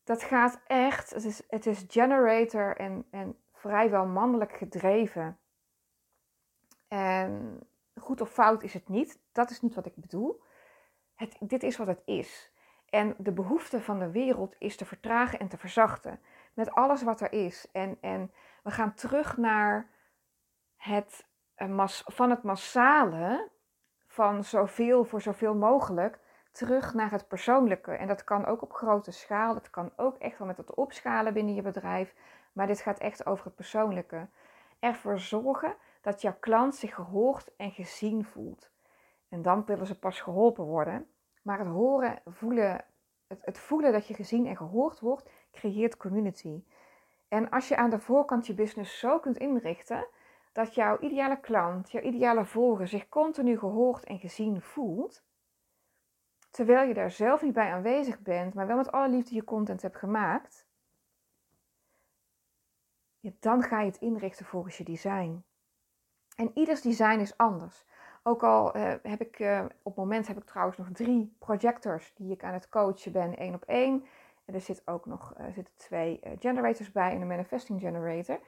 dat 0.04 0.24
gaat 0.24 0.62
echt, 0.68 1.10
het 1.10 1.24
is, 1.24 1.42
het 1.48 1.66
is 1.66 1.86
generator 1.88 2.78
en, 2.78 3.06
en 3.12 3.38
vrijwel 3.54 4.06
mannelijk 4.06 4.54
gedreven. 4.54 5.38
En 6.88 7.60
goed 8.00 8.22
of 8.22 8.30
fout 8.32 8.64
is 8.64 8.74
het 8.74 8.90
niet. 8.90 9.20
Dat 9.32 9.50
is 9.50 9.62
niet 9.62 9.76
wat 9.76 9.86
ik 9.86 9.96
bedoel. 9.96 10.42
Het, 11.16 11.38
dit 11.40 11.64
is 11.64 11.78
wat 11.78 11.88
het 11.88 12.02
is. 12.06 12.52
En 12.90 13.16
de 13.18 13.32
behoefte 13.32 13.82
van 13.82 14.00
de 14.00 14.12
wereld 14.12 14.56
is 14.60 14.76
te 14.76 14.86
vertragen 14.86 15.40
en 15.40 15.48
te 15.48 15.58
verzachten. 15.58 16.20
Met 16.54 16.72
alles 16.72 17.04
wat 17.04 17.22
er 17.22 17.32
is. 17.32 17.68
En, 17.72 17.98
en 18.02 18.32
we 18.64 18.72
gaan 18.72 18.94
terug 18.94 19.38
naar 19.38 19.90
het, 20.76 21.26
van 22.06 22.30
het 22.30 22.44
massale, 22.44 23.50
van 24.08 24.44
zoveel 24.44 25.04
voor 25.04 25.22
zoveel 25.22 25.56
mogelijk, 25.56 26.20
terug 26.52 26.94
naar 26.94 27.12
het 27.12 27.28
persoonlijke. 27.28 27.92
En 27.92 28.08
dat 28.08 28.24
kan 28.24 28.46
ook 28.46 28.62
op 28.62 28.74
grote 28.74 29.12
schaal. 29.12 29.54
Dat 29.54 29.70
kan 29.70 29.92
ook 29.96 30.18
echt 30.18 30.38
wel 30.38 30.48
met 30.48 30.58
het 30.58 30.74
opschalen 30.74 31.34
binnen 31.34 31.54
je 31.54 31.62
bedrijf. 31.62 32.16
Maar 32.54 32.68
dit 32.68 32.82
gaat 32.82 33.00
echt 33.00 33.26
over 33.26 33.46
het 33.46 33.56
persoonlijke. 33.56 34.28
Ervoor 34.80 35.20
zorgen 35.20 35.76
dat 36.02 36.22
jouw 36.22 36.36
klant 36.40 36.76
zich 36.76 36.96
gehoord 36.96 37.56
en 37.58 37.72
gezien 37.72 38.26
voelt. 38.26 38.72
En 39.30 39.42
dan 39.42 39.66
willen 39.66 39.88
ze 39.88 40.00
pas 40.00 40.22
geholpen 40.22 40.64
worden. 40.64 41.08
Maar 41.42 41.60
het 41.60 41.68
horen, 41.68 42.22
voelen, 42.26 42.86
het, 43.28 43.40
het 43.42 43.60
voelen 43.60 43.92
dat 43.92 44.08
je 44.08 44.14
gezien 44.14 44.46
en 44.46 44.58
gehoord 44.58 45.00
wordt, 45.00 45.30
creëert 45.52 45.98
community. 45.98 46.64
En 47.28 47.50
als 47.50 47.68
je 47.68 47.76
aan 47.76 47.90
de 47.90 48.00
voorkant 48.00 48.48
je 48.48 48.54
business 48.54 49.00
zo 49.00 49.20
kunt 49.20 49.38
inrichten 49.38 50.08
dat 50.56 50.76
jouw 50.76 51.00
ideale 51.00 51.40
klant, 51.40 51.92
jouw 51.92 52.02
ideale 52.02 52.46
volger 52.46 52.88
zich 52.88 53.10
continu 53.10 53.58
gehoord 53.58 54.04
en 54.04 54.20
gezien 54.20 54.62
voelt, 54.62 55.24
terwijl 56.50 56.88
je 56.88 56.94
daar 56.94 57.12
zelf 57.12 57.42
niet 57.42 57.54
bij 57.54 57.72
aanwezig 57.72 58.20
bent, 58.20 58.54
maar 58.54 58.68
wel 58.68 58.78
met 58.78 58.92
alle 58.92 59.10
liefde 59.10 59.36
je 59.36 59.44
content 59.44 59.82
hebt 59.82 59.98
gemaakt, 59.98 60.68
dan 63.40 63.64
ga 63.64 63.80
je 63.80 63.86
het 63.86 63.98
inrichten 63.98 64.46
volgens 64.46 64.78
je 64.78 64.84
design. 64.84 65.44
En 66.36 66.52
ieders 66.54 66.82
design 66.82 67.20
is 67.20 67.38
anders. 67.38 67.86
Ook 68.24 68.44
al 68.44 68.78
uh, 68.78 68.94
heb 69.02 69.22
ik 69.22 69.40
uh, 69.40 69.66
op 69.66 69.96
het 69.96 69.96
moment 69.96 70.28
heb 70.28 70.38
ik 70.38 70.46
trouwens 70.46 70.78
nog 70.78 70.90
drie 70.92 71.36
projectors 71.40 72.14
die 72.14 72.32
ik 72.32 72.44
aan 72.44 72.54
het 72.54 72.70
coachen 72.70 73.12
ben, 73.12 73.38
één 73.38 73.54
op 73.54 73.64
één. 73.64 74.06
En 74.46 74.54
er 74.54 74.62
zit 74.62 74.88
ook 74.88 75.06
nog 75.06 75.34
uh, 75.38 75.46
zitten 75.46 75.74
twee 75.76 76.20
generators 76.40 76.92
bij 76.92 77.12
en 77.12 77.22
een 77.22 77.28
manifesting 77.28 77.80
generator 77.80 78.40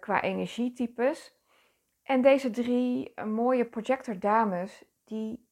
qua 0.00 0.22
energietypes. 0.22 1.36
En 2.02 2.22
deze 2.22 2.50
drie 2.50 3.12
mooie 3.24 3.64
projector 3.64 4.18
dames, 4.18 4.84
die, 5.04 5.48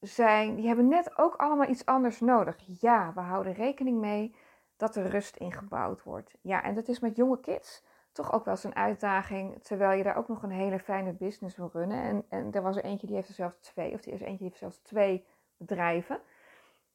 zijn, 0.00 0.54
die 0.54 0.66
hebben 0.66 0.88
net 0.88 1.18
ook 1.18 1.34
allemaal 1.36 1.68
iets 1.68 1.86
anders 1.86 2.20
nodig. 2.20 2.56
Ja, 2.80 3.12
we 3.14 3.20
houden 3.20 3.52
rekening 3.52 3.98
mee 3.98 4.34
dat 4.76 4.96
er 4.96 5.06
rust 5.06 5.36
ingebouwd 5.36 6.02
wordt. 6.02 6.34
Ja, 6.40 6.62
en 6.62 6.74
dat 6.74 6.88
is 6.88 7.00
met 7.00 7.16
jonge 7.16 7.40
kids 7.40 7.82
toch 8.12 8.32
ook 8.32 8.44
wel 8.44 8.54
eens 8.54 8.64
een 8.64 8.74
uitdaging, 8.74 9.62
terwijl 9.62 9.98
je 9.98 10.02
daar 10.02 10.16
ook 10.16 10.28
nog 10.28 10.42
een 10.42 10.50
hele 10.50 10.78
fijne 10.78 11.12
business 11.12 11.56
wil 11.56 11.70
runnen. 11.72 12.02
En, 12.02 12.24
en 12.28 12.52
er 12.52 12.62
was 12.62 12.76
er 12.76 12.84
eentje 12.84 13.06
die 13.06 13.16
heeft 13.16 13.28
er 13.28 13.34
zelfs 13.34 13.56
twee, 13.60 13.92
of 13.92 14.00
die 14.00 14.12
is 14.12 14.20
eentje 14.20 14.36
die 14.36 14.46
heeft 14.46 14.58
zelfs 14.58 14.78
twee 14.82 15.24
bedrijven. 15.56 16.20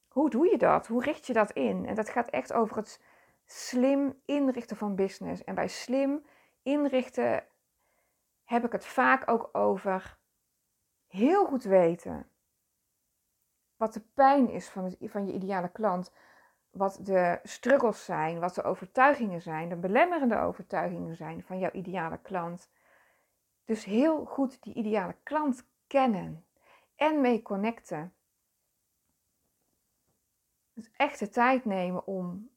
Hoe 0.08 0.30
doe 0.30 0.50
je 0.50 0.58
dat? 0.58 0.86
Hoe 0.86 1.02
richt 1.02 1.26
je 1.26 1.32
dat 1.32 1.50
in? 1.50 1.86
En 1.86 1.94
dat 1.94 2.08
gaat 2.08 2.28
echt 2.28 2.52
over 2.52 2.76
het 2.76 3.00
slim 3.44 4.20
inrichten 4.24 4.76
van 4.76 4.94
business. 4.94 5.44
En 5.44 5.54
bij 5.54 5.68
slim 5.68 6.24
inrichten 6.66 7.46
heb 8.44 8.64
ik 8.64 8.72
het 8.72 8.86
vaak 8.86 9.30
ook 9.30 9.48
over 9.52 10.18
heel 11.06 11.46
goed 11.46 11.62
weten 11.62 12.30
wat 13.76 13.92
de 13.92 14.00
pijn 14.00 14.50
is 14.50 14.68
van, 14.68 14.96
van 15.00 15.26
je 15.26 15.32
ideale 15.32 15.68
klant 15.68 16.12
wat 16.70 16.98
de 17.02 17.40
struggles 17.42 18.04
zijn, 18.04 18.38
wat 18.40 18.54
de 18.54 18.62
overtuigingen 18.62 19.42
zijn, 19.42 19.68
de 19.68 19.76
belemmerende 19.76 20.38
overtuigingen 20.38 21.16
zijn 21.16 21.42
van 21.42 21.58
jouw 21.58 21.70
ideale 21.70 22.18
klant. 22.22 22.70
Dus 23.64 23.84
heel 23.84 24.24
goed 24.24 24.62
die 24.62 24.74
ideale 24.74 25.16
klant 25.22 25.68
kennen 25.86 26.46
en 26.94 27.20
mee 27.20 27.42
connecten. 27.42 28.14
Dus 30.72 30.90
echt 30.96 31.18
de 31.18 31.28
tijd 31.28 31.64
nemen 31.64 32.06
om 32.06 32.50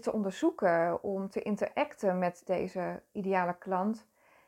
te 0.00 0.12
onderzoeken, 0.12 1.02
om 1.02 1.28
te 1.28 1.42
interacten 1.42 2.18
met 2.18 2.42
deze 2.44 3.02
ideale 3.12 3.58
klant. 3.58 4.06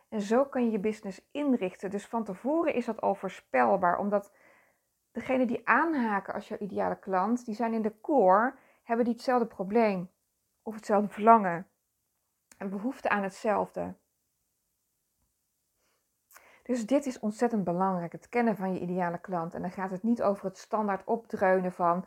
En 0.09 0.21
zo 0.21 0.45
kan 0.45 0.65
je 0.65 0.71
je 0.71 0.79
business 0.79 1.21
inrichten. 1.31 1.91
Dus 1.91 2.07
van 2.07 2.25
tevoren 2.25 2.75
is 2.75 2.85
dat 2.85 3.01
al 3.01 3.15
voorspelbaar, 3.15 3.99
omdat 3.99 4.33
degene 5.11 5.47
die 5.47 5.69
aanhaken 5.69 6.35
als 6.35 6.49
jouw 6.49 6.59
ideale 6.59 6.99
klant, 6.99 7.45
die 7.45 7.55
zijn 7.55 7.73
in 7.73 7.83
de 7.83 8.01
core 8.01 8.55
hebben 8.83 9.05
die 9.05 9.15
hetzelfde 9.15 9.47
probleem 9.47 10.11
of 10.63 10.75
hetzelfde 10.75 11.09
verlangen 11.09 11.67
en 12.59 12.71
behoefte 12.71 13.09
aan 13.09 13.23
hetzelfde. 13.23 13.95
Dus 16.63 16.87
dit 16.87 17.07
is 17.07 17.19
ontzettend 17.19 17.65
belangrijk, 17.65 18.13
het 18.13 18.29
kennen 18.29 18.57
van 18.57 18.73
je 18.75 18.81
ideale 18.81 19.19
klant. 19.19 19.55
En 19.55 19.61
dan 19.63 19.71
gaat 19.71 19.91
het 19.91 20.03
niet 20.03 20.23
over 20.23 20.45
het 20.45 20.59
standaard 20.59 21.05
opdreunen 21.05 21.73
van 21.73 22.05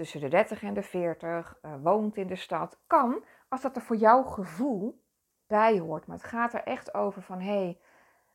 tussen 0.00 0.20
de 0.20 0.28
30 0.28 0.62
en 0.62 0.74
de 0.74 0.82
40, 0.82 1.58
uh, 1.62 1.72
eh, 1.72 1.82
woont 1.82 2.16
in 2.16 2.26
de 2.26 2.36
stad. 2.36 2.78
Kan, 2.86 3.24
als 3.48 3.60
dat 3.60 3.76
er 3.76 3.82
voor 3.82 3.96
jouw 3.96 4.22
gevoel 4.22 5.02
bij 5.46 5.78
hoort. 5.78 6.06
Maar 6.06 6.16
het 6.16 6.26
gaat 6.26 6.54
er 6.54 6.62
echt 6.62 6.94
over 6.94 7.22
van, 7.22 7.40
hé, 7.40 7.62
hey, 7.62 7.78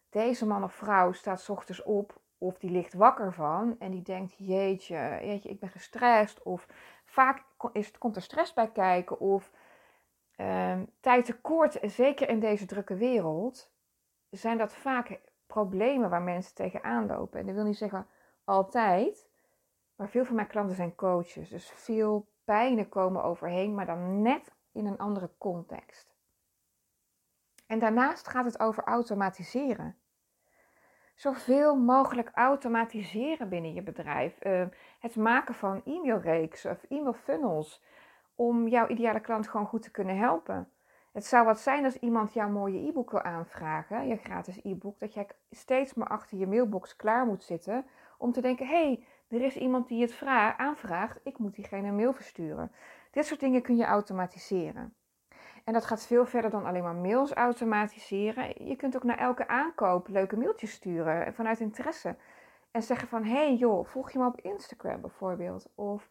deze 0.10 0.46
man 0.46 0.64
of 0.64 0.74
vrouw 0.74 1.12
staat 1.12 1.50
ochtends 1.50 1.84
op 1.84 2.22
of 2.38 2.58
die 2.58 2.72
ligt 2.72 2.94
wakker 2.94 3.34
van 3.34 3.76
en 3.80 3.92
die 3.92 4.02
denkt, 4.02 4.34
jeetje, 4.38 5.20
jeetje 5.22 5.50
ik 5.50 5.60
ben 5.60 5.70
gestrest. 5.70 6.44
Of 6.44 6.68
vaak 7.06 7.44
is, 7.72 7.92
komt 7.98 8.16
er 8.16 8.22
stress 8.22 8.54
bij 8.54 8.72
kijken 8.72 9.20
of 9.20 9.52
uh, 10.38 10.80
tijd 11.00 11.26
tekort, 11.26 11.78
zeker 11.82 12.30
in 12.30 12.40
deze 12.40 12.66
drukke 12.66 12.96
wereld, 12.96 13.72
zijn 14.30 14.58
dat 14.58 14.76
vaak 14.76 15.20
problemen 15.48 16.10
waar 16.10 16.22
mensen 16.22 16.56
tegenaan 16.56 17.06
lopen. 17.06 17.40
En 17.40 17.46
dat 17.46 17.56
wil 17.56 17.64
niet 17.64 17.78
zeggen 17.78 18.08
altijd, 18.44 19.28
maar 19.96 20.10
veel 20.10 20.26
van 20.26 20.36
mijn 20.36 20.48
klanten 20.48 20.76
zijn 20.76 20.96
coaches. 20.96 21.50
Dus 21.50 21.72
veel 21.76 22.28
pijnen 22.44 22.90
komen 22.90 23.24
overheen, 23.24 23.76
maar 23.76 23.86
dan 23.86 24.22
net 24.22 24.54
in 24.72 24.86
een 24.86 24.98
andere 24.98 25.32
context. 25.38 26.16
En 27.68 27.80
daarnaast 27.80 28.28
gaat 28.28 28.46
het 28.46 28.60
over 28.60 28.84
automatiseren 28.84 29.98
zoveel 31.16 31.76
mogelijk 31.76 32.32
automatiseren 32.34 33.50
binnen 33.50 33.74
je 33.74 33.82
bedrijf. 33.82 34.46
Uh, 34.46 34.66
het 35.00 35.16
maken 35.16 35.56
van 35.56 35.82
e-mailreeks 35.86 36.66
of 36.66 36.84
e-mail 36.90 37.14
funnels 37.14 37.84
om 38.36 38.68
jouw 38.68 38.88
ideale 38.88 39.20
klant 39.20 39.48
gewoon 39.48 39.66
goed 39.66 39.82
te 39.82 39.92
kunnen 39.92 40.18
helpen. 40.18 40.70
Het 41.12 41.26
zou 41.26 41.46
wat 41.46 41.60
zijn 41.60 41.86
als 41.86 42.00
iemand 42.00 42.34
jouw 42.34 42.50
mooie 42.50 42.88
e-book 42.88 43.12
wil 43.12 43.22
aanvragen, 43.22 44.08
je 44.08 44.16
gratis 44.18 44.60
e-book, 44.64 45.00
dat 45.00 45.14
jij 45.14 45.28
steeds 45.52 45.94
maar 45.94 46.08
achter 46.08 46.38
je 46.38 46.48
mailbox 46.48 46.96
klaar 46.96 47.26
moet 47.26 47.44
zitten 47.44 47.86
om 48.18 48.32
te 48.32 48.42
denken: 48.42 48.68
hé, 48.68 48.84
hey, 48.84 49.06
er 49.36 49.42
is 49.42 49.56
iemand 49.56 49.88
die 49.88 50.02
het 50.02 50.22
aanvraagt, 50.58 51.20
ik 51.24 51.38
moet 51.38 51.56
diegene 51.56 51.88
een 51.88 51.96
mail 51.96 52.14
versturen. 52.14 52.72
Dit 53.12 53.26
soort 53.26 53.40
dingen 53.40 53.62
kun 53.62 53.78
je 53.78 53.86
automatiseren. 53.86 54.96
En 55.64 55.74
dat 55.74 55.86
gaat 55.86 56.06
veel 56.06 56.26
verder 56.26 56.50
dan 56.50 56.66
alleen 56.66 56.84
maar 56.84 56.96
mails 56.96 57.34
automatiseren. 57.34 58.68
Je 58.68 58.76
kunt 58.76 58.96
ook 58.96 59.04
naar 59.04 59.18
elke 59.18 59.48
aankoop 59.48 60.08
leuke 60.08 60.38
mailtjes 60.38 60.72
sturen 60.72 61.34
vanuit 61.34 61.60
interesse. 61.60 62.16
En 62.72 62.84
zeggen 62.84 63.08
van, 63.08 63.24
hey 63.24 63.56
joh, 63.56 63.86
volg 63.86 64.12
je 64.12 64.20
me 64.20 64.26
op 64.26 64.42
Instagram 64.42 65.02
bijvoorbeeld. 65.02 65.70
Of, 65.76 66.10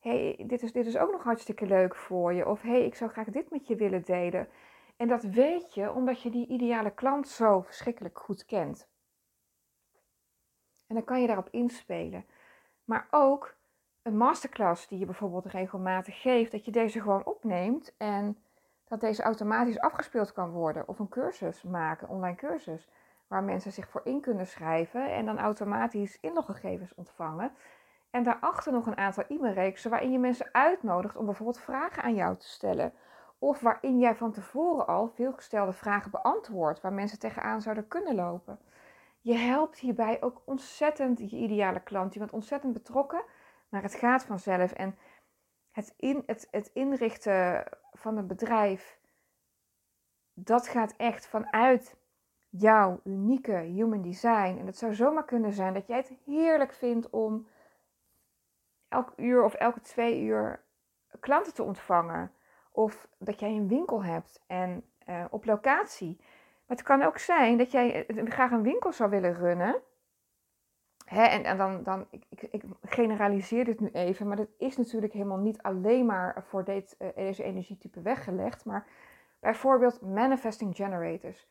hey, 0.00 0.44
dit 0.46 0.62
is, 0.62 0.72
dit 0.72 0.86
is 0.86 0.96
ook 0.96 1.12
nog 1.12 1.22
hartstikke 1.22 1.66
leuk 1.66 1.96
voor 1.96 2.32
je. 2.32 2.48
Of, 2.48 2.62
hey, 2.62 2.84
ik 2.84 2.94
zou 2.94 3.10
graag 3.10 3.26
dit 3.26 3.50
met 3.50 3.66
je 3.66 3.76
willen 3.76 4.04
delen. 4.04 4.48
En 4.96 5.08
dat 5.08 5.22
weet 5.22 5.74
je 5.74 5.92
omdat 5.92 6.22
je 6.22 6.30
die 6.30 6.46
ideale 6.48 6.94
klant 6.94 7.28
zo 7.28 7.60
verschrikkelijk 7.60 8.18
goed 8.18 8.44
kent. 8.44 8.88
En 10.86 10.94
dan 10.94 11.04
kan 11.04 11.20
je 11.20 11.26
daarop 11.26 11.48
inspelen. 11.50 12.24
Maar 12.84 13.06
ook 13.10 13.54
een 14.02 14.16
masterclass 14.16 14.88
die 14.88 14.98
je 14.98 15.04
bijvoorbeeld 15.04 15.46
regelmatig 15.46 16.20
geeft, 16.20 16.52
dat 16.52 16.64
je 16.64 16.70
deze 16.70 17.00
gewoon 17.00 17.24
opneemt 17.24 17.94
en 17.96 18.38
dat 18.88 19.00
deze 19.00 19.22
automatisch 19.22 19.80
afgespeeld 19.80 20.32
kan 20.32 20.50
worden. 20.50 20.88
Of 20.88 20.98
een 20.98 21.08
cursus 21.08 21.62
maken, 21.62 22.08
online 22.08 22.36
cursus, 22.36 22.88
waar 23.26 23.42
mensen 23.42 23.72
zich 23.72 23.88
voor 23.88 24.00
in 24.04 24.20
kunnen 24.20 24.46
schrijven 24.46 25.12
en 25.12 25.26
dan 25.26 25.38
automatisch 25.38 26.18
inloggegevens 26.20 26.94
ontvangen. 26.94 27.52
En 28.10 28.22
daarachter 28.22 28.72
nog 28.72 28.86
een 28.86 28.96
aantal 28.96 29.24
e-mailreeksen 29.28 29.90
waarin 29.90 30.12
je 30.12 30.18
mensen 30.18 30.48
uitnodigt 30.52 31.16
om 31.16 31.24
bijvoorbeeld 31.24 31.60
vragen 31.60 32.02
aan 32.02 32.14
jou 32.14 32.36
te 32.36 32.48
stellen. 32.48 32.92
Of 33.38 33.60
waarin 33.60 33.98
jij 33.98 34.14
van 34.14 34.32
tevoren 34.32 34.86
al 34.86 35.08
veel 35.08 35.32
gestelde 35.32 35.72
vragen 35.72 36.10
beantwoordt 36.10 36.80
waar 36.80 36.92
mensen 36.92 37.18
tegenaan 37.18 37.60
zouden 37.60 37.88
kunnen 37.88 38.14
lopen. 38.14 38.58
Je 39.24 39.34
helpt 39.34 39.78
hierbij 39.78 40.22
ook 40.22 40.42
ontzettend 40.44 41.30
je 41.30 41.36
ideale 41.36 41.82
klant. 41.82 42.12
Je 42.12 42.18
bent 42.18 42.32
ontzettend 42.32 42.72
betrokken, 42.72 43.24
maar 43.68 43.82
het 43.82 43.94
gaat 43.94 44.24
vanzelf. 44.24 44.72
En 44.72 44.96
het, 45.70 45.94
in, 45.96 46.22
het, 46.26 46.48
het 46.50 46.70
inrichten 46.72 47.64
van 47.92 48.16
een 48.16 48.26
bedrijf, 48.26 48.98
dat 50.34 50.68
gaat 50.68 50.94
echt 50.96 51.26
vanuit 51.26 51.96
jouw 52.48 53.00
unieke 53.04 53.56
human 53.56 54.02
design. 54.02 54.56
En 54.58 54.66
het 54.66 54.78
zou 54.78 54.94
zomaar 54.94 55.24
kunnen 55.24 55.52
zijn 55.52 55.74
dat 55.74 55.86
jij 55.86 55.96
het 55.96 56.12
heerlijk 56.24 56.72
vindt 56.72 57.10
om 57.10 57.48
elk 58.88 59.12
uur 59.16 59.44
of 59.44 59.54
elke 59.54 59.80
twee 59.80 60.20
uur 60.20 60.64
klanten 61.20 61.54
te 61.54 61.62
ontvangen. 61.62 62.32
Of 62.70 63.08
dat 63.18 63.40
jij 63.40 63.50
een 63.50 63.68
winkel 63.68 64.04
hebt 64.04 64.42
en 64.46 64.84
uh, 65.08 65.24
op 65.30 65.44
locatie. 65.44 66.20
Maar 66.66 66.76
het 66.76 66.86
kan 66.86 67.02
ook 67.02 67.18
zijn 67.18 67.58
dat 67.58 67.70
jij 67.70 68.06
eh, 68.06 68.26
graag 68.26 68.50
een 68.50 68.62
winkel 68.62 68.92
zou 68.92 69.10
willen 69.10 69.34
runnen. 69.34 69.82
Hè, 71.04 71.22
en, 71.22 71.44
en 71.44 71.56
dan, 71.56 71.82
dan 71.82 72.06
ik, 72.10 72.24
ik, 72.28 72.42
ik, 72.42 72.62
generaliseer 72.82 73.64
dit 73.64 73.80
nu 73.80 73.90
even, 73.92 74.28
maar 74.28 74.36
dit 74.36 74.50
is 74.58 74.76
natuurlijk 74.76 75.12
helemaal 75.12 75.38
niet 75.38 75.62
alleen 75.62 76.06
maar 76.06 76.44
voor 76.46 76.64
dit, 76.64 76.96
uh, 76.98 77.08
deze 77.14 77.42
energietype 77.42 78.00
weggelegd. 78.00 78.64
Maar 78.64 78.86
bijvoorbeeld 79.40 80.00
manifesting 80.00 80.76
generators 80.76 81.46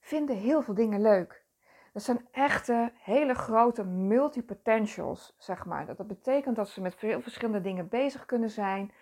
vinden 0.00 0.36
heel 0.36 0.62
veel 0.62 0.74
dingen 0.74 1.02
leuk. 1.02 1.44
Dat 1.92 2.02
zijn 2.02 2.28
echte, 2.30 2.92
hele 2.98 3.34
grote 3.34 3.84
multipotentials, 3.84 5.34
zeg 5.38 5.64
maar. 5.64 5.86
Dat, 5.86 5.96
dat 5.96 6.06
betekent 6.06 6.56
dat 6.56 6.68
ze 6.68 6.80
met 6.80 6.94
veel 6.94 7.20
verschillende 7.20 7.60
dingen 7.60 7.88
bezig 7.88 8.26
kunnen 8.26 8.50
zijn, 8.50 8.92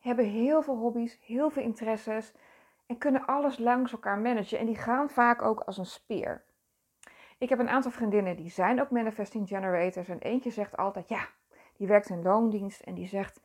hebben 0.00 0.24
heel 0.24 0.62
veel 0.62 0.76
hobby's, 0.76 1.18
heel 1.22 1.50
veel 1.50 1.62
interesses 1.62 2.32
en 2.86 2.98
kunnen 2.98 3.26
alles 3.26 3.58
langs 3.58 3.92
elkaar 3.92 4.18
managen. 4.18 4.58
En 4.58 4.66
die 4.66 4.76
gaan 4.76 5.10
vaak 5.10 5.42
ook 5.42 5.60
als 5.60 5.78
een 5.78 5.86
speer. 5.86 6.44
Ik 7.38 7.48
heb 7.48 7.58
een 7.58 7.68
aantal 7.68 7.90
vriendinnen 7.90 8.36
die 8.36 8.50
zijn 8.50 8.80
ook 8.80 8.90
manifesting 8.90 9.48
generators. 9.48 10.08
En 10.08 10.18
eentje 10.18 10.50
zegt 10.50 10.76
altijd, 10.76 11.08
ja, 11.08 11.28
die 11.76 11.86
werkt 11.86 12.08
in 12.08 12.22
loondienst. 12.22 12.80
En 12.80 12.94
die 12.94 13.06
zegt, 13.06 13.40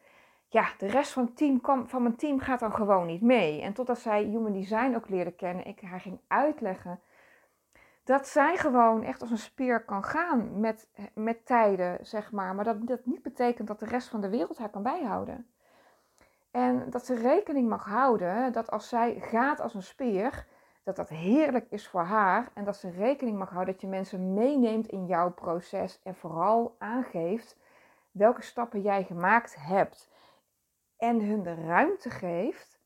ja, 0.47 0.69
de 0.77 0.87
rest 0.87 1.11
van, 1.11 1.33
team 1.33 1.59
van 1.63 2.01
mijn 2.01 2.15
team 2.15 2.39
gaat 2.39 2.59
dan 2.59 2.73
gewoon 2.73 3.05
niet 3.05 3.21
mee. 3.21 3.61
En 3.61 3.73
totdat 3.73 3.99
zij 3.99 4.23
human 4.23 4.53
design 4.53 4.95
ook 4.95 5.09
leerde 5.09 5.31
kennen, 5.31 5.65
ik 5.65 5.81
haar 5.81 6.01
ging 6.01 6.19
uitleggen 6.27 6.99
dat 8.09 8.27
zij 8.27 8.57
gewoon 8.57 9.03
echt 9.03 9.21
als 9.21 9.31
een 9.31 9.37
speer 9.37 9.85
kan 9.85 10.03
gaan 10.03 10.59
met, 10.59 10.89
met 11.13 11.45
tijden, 11.45 12.05
zeg 12.05 12.31
maar. 12.31 12.55
Maar 12.55 12.65
dat 12.65 12.87
dat 12.87 13.05
niet 13.05 13.21
betekent 13.21 13.67
dat 13.67 13.79
de 13.79 13.85
rest 13.85 14.09
van 14.09 14.21
de 14.21 14.29
wereld 14.29 14.57
haar 14.57 14.69
kan 14.69 14.83
bijhouden. 14.83 15.49
En 16.51 16.89
dat 16.89 17.05
ze 17.05 17.15
rekening 17.15 17.69
mag 17.69 17.85
houden 17.85 18.51
dat 18.51 18.71
als 18.71 18.89
zij 18.89 19.19
gaat 19.19 19.59
als 19.59 19.73
een 19.73 19.83
speer, 19.83 20.47
dat 20.83 20.95
dat 20.95 21.09
heerlijk 21.09 21.65
is 21.69 21.87
voor 21.87 22.03
haar 22.03 22.51
en 22.53 22.63
dat 22.63 22.77
ze 22.77 22.89
rekening 22.89 23.37
mag 23.37 23.49
houden 23.49 23.73
dat 23.73 23.81
je 23.81 23.87
mensen 23.87 24.33
meeneemt 24.33 24.87
in 24.87 25.05
jouw 25.05 25.31
proces 25.31 25.99
en 26.03 26.15
vooral 26.15 26.75
aangeeft 26.79 27.57
welke 28.11 28.41
stappen 28.41 28.81
jij 28.81 29.03
gemaakt 29.03 29.55
hebt 29.55 30.09
en 30.97 31.21
hun 31.21 31.43
de 31.43 31.53
ruimte 31.53 32.09
geeft, 32.09 32.79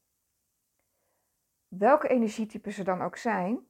welke 1.67 2.07
energietypen 2.07 2.71
ze 2.71 2.83
dan 2.83 3.01
ook 3.01 3.17
zijn, 3.17 3.67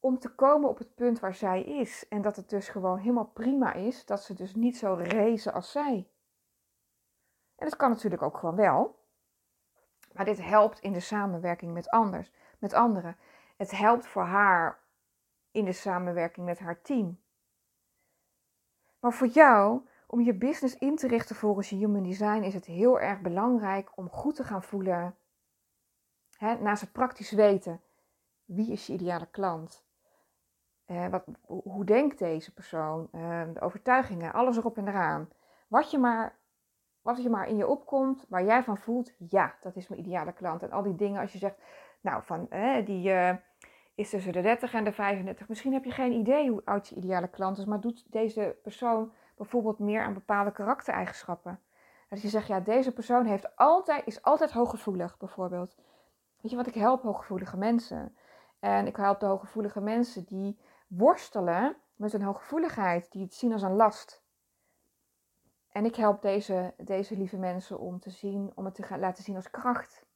om 0.00 0.18
te 0.18 0.34
komen 0.34 0.68
op 0.68 0.78
het 0.78 0.94
punt 0.94 1.20
waar 1.20 1.34
zij 1.34 1.62
is. 1.62 2.08
En 2.08 2.22
dat 2.22 2.36
het 2.36 2.50
dus 2.50 2.68
gewoon 2.68 2.98
helemaal 2.98 3.30
prima 3.32 3.72
is 3.72 4.04
dat 4.04 4.22
ze 4.22 4.34
dus 4.34 4.54
niet 4.54 4.76
zo 4.76 4.94
rezen 4.94 5.52
als 5.52 5.72
zij. 5.72 6.11
En 7.62 7.68
dat 7.68 7.76
kan 7.76 7.90
natuurlijk 7.90 8.22
ook 8.22 8.38
gewoon 8.38 8.56
wel. 8.56 8.98
Maar 10.12 10.24
dit 10.24 10.42
helpt 10.42 10.78
in 10.78 10.92
de 10.92 11.00
samenwerking 11.00 11.72
met, 11.72 11.90
anders, 11.90 12.32
met 12.58 12.72
anderen. 12.72 13.16
Het 13.56 13.70
helpt 13.70 14.06
voor 14.06 14.24
haar 14.24 14.78
in 15.50 15.64
de 15.64 15.72
samenwerking 15.72 16.46
met 16.46 16.58
haar 16.58 16.82
team. 16.82 17.20
Maar 19.00 19.12
voor 19.12 19.26
jou, 19.26 19.88
om 20.06 20.20
je 20.20 20.34
business 20.34 20.78
in 20.78 20.96
te 20.96 21.08
richten 21.08 21.36
volgens 21.36 21.70
je 21.70 21.76
human 21.76 22.02
design, 22.02 22.42
is 22.42 22.54
het 22.54 22.64
heel 22.64 23.00
erg 23.00 23.20
belangrijk 23.20 23.90
om 23.94 24.10
goed 24.10 24.34
te 24.34 24.44
gaan 24.44 24.62
voelen. 24.62 25.16
Hè, 26.36 26.54
naast 26.54 26.80
het 26.80 26.92
praktisch 26.92 27.30
weten, 27.30 27.80
wie 28.44 28.72
is 28.72 28.86
je 28.86 28.92
ideale 28.92 29.30
klant? 29.30 29.84
Uh, 30.86 31.08
wat, 31.08 31.24
hoe 31.46 31.84
denkt 31.84 32.18
deze 32.18 32.54
persoon? 32.54 33.08
Uh, 33.12 33.42
de 33.52 33.60
overtuigingen, 33.60 34.32
alles 34.32 34.56
erop 34.56 34.76
en 34.76 34.88
eraan. 34.88 35.28
Wat 35.68 35.90
je, 35.90 35.98
maar, 35.98 36.40
wat 37.02 37.22
je 37.22 37.30
maar 37.30 37.48
in 37.48 37.56
je 37.56 37.66
opkomt, 37.66 38.24
waar 38.28 38.44
jij 38.44 38.62
van 38.62 38.76
voelt, 38.78 39.12
ja, 39.28 39.54
dat 39.60 39.76
is 39.76 39.88
mijn 39.88 40.00
ideale 40.00 40.32
klant. 40.32 40.62
En 40.62 40.72
al 40.72 40.82
die 40.82 40.94
dingen, 40.94 41.20
als 41.20 41.32
je 41.32 41.38
zegt, 41.38 41.56
nou, 42.00 42.22
van, 42.22 42.48
die 42.84 43.12
is 43.94 44.10
tussen 44.10 44.32
de 44.32 44.40
30 44.40 44.74
en 44.74 44.84
de 44.84 44.92
35. 44.92 45.48
Misschien 45.48 45.72
heb 45.72 45.84
je 45.84 45.90
geen 45.90 46.12
idee 46.12 46.50
hoe 46.50 46.62
oud 46.64 46.88
je 46.88 46.94
ideale 46.94 47.28
klant 47.28 47.58
is, 47.58 47.64
maar 47.64 47.80
doet 47.80 48.12
deze 48.12 48.56
persoon 48.62 49.12
bijvoorbeeld 49.36 49.78
meer 49.78 50.02
aan 50.02 50.14
bepaalde 50.14 50.52
karaktereigenschappen. 50.52 51.60
Dat 52.08 52.22
je 52.22 52.28
zegt, 52.28 52.46
ja, 52.46 52.60
deze 52.60 52.92
persoon 52.92 53.24
heeft 53.26 53.56
altijd, 53.56 54.06
is 54.06 54.22
altijd 54.22 54.50
hooggevoelig, 54.50 55.16
bijvoorbeeld. 55.18 55.76
Weet 56.40 56.50
je 56.50 56.56
wat, 56.56 56.66
ik 56.66 56.74
help 56.74 57.02
hooggevoelige 57.02 57.56
mensen. 57.56 58.16
En 58.60 58.86
ik 58.86 58.96
help 58.96 59.20
de 59.20 59.26
hooggevoelige 59.26 59.80
mensen 59.80 60.24
die 60.24 60.58
worstelen 60.86 61.76
met 61.96 62.12
een 62.12 62.22
hooggevoeligheid, 62.22 63.12
die 63.12 63.22
het 63.22 63.34
zien 63.34 63.52
als 63.52 63.62
een 63.62 63.76
last. 63.76 64.21
En 65.72 65.84
ik 65.84 65.96
help 65.96 66.22
deze, 66.22 66.74
deze 66.76 67.16
lieve 67.16 67.38
mensen 67.38 67.78
om, 67.78 68.00
te 68.00 68.10
zien, 68.10 68.52
om 68.54 68.64
het 68.64 68.74
te 68.74 68.98
laten 68.98 69.24
zien 69.24 69.36
als 69.36 69.50
kracht. 69.50 70.06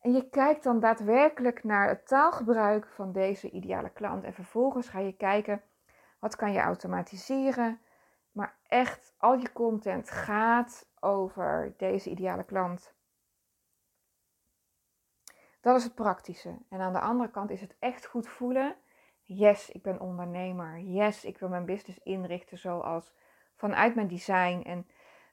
En 0.00 0.12
je 0.12 0.28
kijkt 0.28 0.62
dan 0.62 0.80
daadwerkelijk 0.80 1.64
naar 1.64 1.88
het 1.88 2.06
taalgebruik 2.06 2.86
van 2.86 3.12
deze 3.12 3.50
ideale 3.50 3.90
klant. 3.90 4.24
En 4.24 4.34
vervolgens 4.34 4.88
ga 4.88 4.98
je 4.98 5.16
kijken, 5.16 5.62
wat 6.18 6.36
kan 6.36 6.52
je 6.52 6.60
automatiseren? 6.60 7.80
Maar 8.32 8.58
echt, 8.66 9.14
al 9.18 9.34
je 9.34 9.52
content 9.52 10.10
gaat 10.10 10.90
over 11.00 11.74
deze 11.76 12.10
ideale 12.10 12.44
klant. 12.44 12.94
Dat 15.60 15.76
is 15.76 15.84
het 15.84 15.94
praktische. 15.94 16.58
En 16.68 16.80
aan 16.80 16.92
de 16.92 17.00
andere 17.00 17.30
kant 17.30 17.50
is 17.50 17.60
het 17.60 17.76
echt 17.78 18.06
goed 18.06 18.28
voelen 18.28 18.76
yes, 19.34 19.70
ik 19.70 19.82
ben 19.82 20.00
ondernemer. 20.00 20.78
Yes, 20.78 21.24
ik 21.24 21.38
wil 21.38 21.48
mijn 21.48 21.64
business 21.64 21.98
inrichten 22.02 22.58
zoals 22.58 23.12
vanuit 23.60 23.94
mijn 23.94 24.08
design. 24.08 24.62
En 24.66 24.86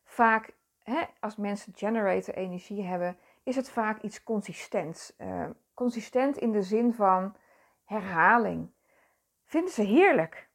vaak, 0.03 0.53
hè, 0.83 1.03
als 1.19 1.35
mensen 1.35 1.73
generator 1.75 2.33
energie 2.33 2.83
hebben, 2.83 3.17
is 3.43 3.55
het 3.55 3.69
vaak 3.69 4.01
iets 4.01 4.23
consistents. 4.23 5.13
Uh, 5.17 5.45
consistent 5.73 6.37
in 6.37 6.51
de 6.51 6.61
zin 6.61 6.93
van 6.93 7.35
herhaling. 7.85 8.69
Vinden 9.45 9.71
ze 9.71 9.81
heerlijk. 9.81 10.49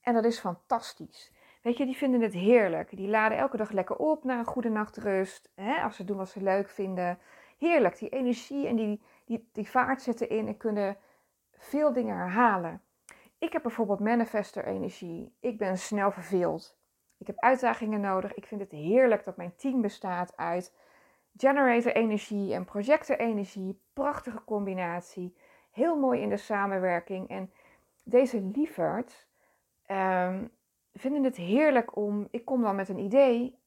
En 0.00 0.14
dat 0.14 0.24
is 0.24 0.38
fantastisch. 0.38 1.32
Weet 1.62 1.76
je, 1.76 1.84
die 1.84 1.96
vinden 1.96 2.20
het 2.20 2.32
heerlijk. 2.32 2.96
Die 2.96 3.08
laden 3.08 3.38
elke 3.38 3.56
dag 3.56 3.70
lekker 3.70 3.96
op 3.96 4.24
naar 4.24 4.38
een 4.38 4.44
goede 4.44 4.70
nachtrust. 4.70 5.50
Hè, 5.54 5.82
als 5.82 5.96
ze 5.96 6.04
doen 6.04 6.16
wat 6.16 6.28
ze 6.28 6.42
leuk 6.42 6.68
vinden. 6.68 7.18
Heerlijk, 7.58 7.98
die 7.98 8.08
energie 8.08 8.66
en 8.66 8.76
die, 8.76 9.02
die, 9.24 9.48
die 9.52 9.70
vaart 9.70 10.02
zitten 10.02 10.28
in 10.28 10.46
en 10.46 10.56
kunnen 10.56 10.96
veel 11.52 11.92
dingen 11.92 12.16
herhalen. 12.16 12.82
Ik 13.38 13.52
heb 13.52 13.62
bijvoorbeeld 13.62 14.00
manifester 14.00 14.64
energie. 14.64 15.36
Ik 15.40 15.58
ben 15.58 15.78
snel 15.78 16.10
verveeld. 16.10 16.80
Ik 17.22 17.28
heb 17.28 17.38
uitdagingen 17.38 18.00
nodig. 18.00 18.34
Ik 18.34 18.46
vind 18.46 18.60
het 18.60 18.70
heerlijk 18.70 19.24
dat 19.24 19.36
mijn 19.36 19.56
team 19.56 19.80
bestaat 19.80 20.36
uit 20.36 20.74
generator 21.36 21.92
energie 21.92 22.54
en 22.54 22.64
projector 22.64 23.18
energie. 23.18 23.80
Prachtige 23.92 24.44
combinatie. 24.44 25.36
Heel 25.70 25.96
mooi 25.96 26.20
in 26.20 26.28
de 26.28 26.36
samenwerking. 26.36 27.28
En 27.28 27.50
deze 28.04 28.40
lieverds 28.40 29.26
um, 29.90 30.50
vinden 30.94 31.24
het 31.24 31.36
heerlijk 31.36 31.96
om. 31.96 32.28
Ik 32.30 32.44
kom 32.44 32.62
dan 32.62 32.76
met 32.76 32.88
een 32.88 32.98
idee. 32.98 33.58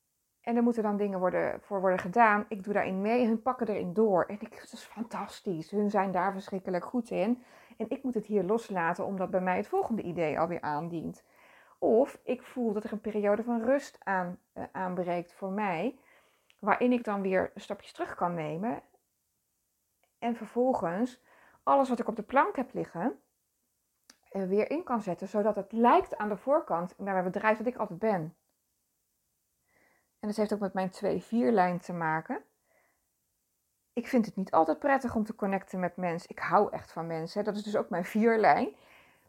En 0.42 0.56
er 0.56 0.64
moeten 0.64 0.84
dan 0.84 0.98
dingen 0.98 1.20
worden, 1.20 1.62
voor 1.62 1.80
worden 1.80 2.00
gedaan. 2.00 2.46
Ik 2.50 2.64
doe 2.64 2.74
daarin 2.74 3.02
mee. 3.02 3.26
Hun 3.26 3.42
pakken 3.42 3.68
erin 3.68 3.94
door. 3.94 4.26
En 4.26 4.36
ik, 4.40 4.60
dat 4.60 4.72
is 4.72 4.84
fantastisch. 4.84 5.72
Hun 5.72 5.90
zijn 5.90 6.12
daar 6.12 6.32
verschrikkelijk 6.32 6.86
goed 6.86 7.10
in. 7.10 7.44
En 7.78 7.86
ik 7.90 8.04
moet 8.04 8.14
het 8.14 8.26
hier 8.26 8.44
loslaten 8.44 9.06
omdat 9.06 9.32
bij 9.32 9.42
mij 9.42 9.58
het 9.58 9.68
volgende 9.68 10.02
idee 10.02 10.40
alweer 10.40 10.62
aandient. 10.62 11.24
Of 11.86 12.20
ik 12.24 12.44
voel 12.44 12.74
dat 12.74 12.84
er 12.84 12.92
een 12.92 13.02
periode 13.02 13.44
van 13.44 13.64
rust 13.64 13.98
aan, 14.04 14.40
uh, 14.54 14.64
aanbreekt 14.72 15.34
voor 15.34 15.52
mij, 15.52 16.00
waarin 16.60 16.92
ik 16.92 17.04
dan 17.04 17.22
weer 17.22 17.52
stapjes 17.56 17.92
terug 17.92 18.16
kan 18.16 18.34
nemen. 18.34 18.82
En 20.20 20.36
vervolgens 20.36 21.22
alles 21.64 21.90
wat 21.90 22.00
ik 22.00 22.08
op 22.08 22.16
de 22.16 22.24
plank 22.24 22.56
heb 22.56 22.74
liggen, 22.74 23.20
weer 24.32 24.70
in 24.72 24.84
kan 24.84 25.02
zetten, 25.02 25.28
zodat 25.28 25.56
het 25.56 25.72
lijkt 25.72 26.18
aan 26.18 26.30
de 26.30 26.38
voorkant 26.38 26.98
naar 26.98 27.16
het 27.16 27.32
bedrijf 27.32 27.58
dat 27.58 27.68
ik 27.68 27.78
altijd 27.78 28.00
ben. 28.00 28.36
En 30.20 30.28
dat 30.28 30.36
heeft 30.36 30.54
ook 30.54 30.60
met 30.60 30.74
mijn 30.74 31.22
2-4 31.22 31.54
lijn 31.54 31.80
te 31.80 31.94
maken 31.94 32.46
ik 33.96 34.08
vind 34.08 34.26
het 34.26 34.36
niet 34.36 34.52
altijd 34.52 34.80
prettig 34.80 35.16
om 35.16 35.24
te 35.24 35.36
connecten 35.36 35.80
met 35.80 35.98
mensen. 35.98 36.30
Ik 36.30 36.40
hou 36.40 36.72
echt 36.72 36.92
van 36.92 37.08
mensen. 37.08 37.44
Dat 37.44 37.56
is 37.56 37.64
dus 37.64 37.76
ook 37.76 37.90
mijn 37.90 38.06
vierlijn. 38.06 38.76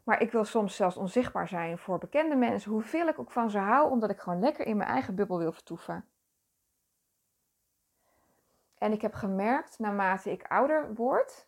Maar 0.07 0.21
ik 0.21 0.31
wil 0.31 0.45
soms 0.45 0.75
zelfs 0.75 0.97
onzichtbaar 0.97 1.47
zijn 1.47 1.77
voor 1.77 1.97
bekende 1.97 2.35
mensen. 2.35 2.71
Hoeveel 2.71 3.07
ik 3.07 3.19
ook 3.19 3.31
van 3.31 3.49
ze 3.49 3.57
hou, 3.57 3.91
omdat 3.91 4.09
ik 4.09 4.19
gewoon 4.19 4.39
lekker 4.39 4.65
in 4.65 4.77
mijn 4.77 4.89
eigen 4.89 5.15
bubbel 5.15 5.37
wil 5.37 5.51
vertoeven. 5.51 6.05
En 8.77 8.91
ik 8.91 9.01
heb 9.01 9.13
gemerkt, 9.13 9.79
naarmate 9.79 10.31
ik 10.31 10.43
ouder 10.43 10.93
word, 10.93 11.47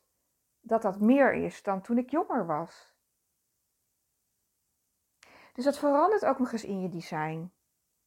dat 0.62 0.82
dat 0.82 1.00
meer 1.00 1.34
is 1.34 1.64
dan 1.64 1.82
toen 1.82 1.98
ik 1.98 2.10
jonger 2.10 2.46
was. 2.46 2.94
Dus 5.54 5.64
dat 5.64 5.80
verandert 5.80 6.26
ook 6.26 6.40
nog 6.40 6.52
eens 6.52 6.66
in 6.66 6.82
je 6.82 6.90
design, 6.90 7.52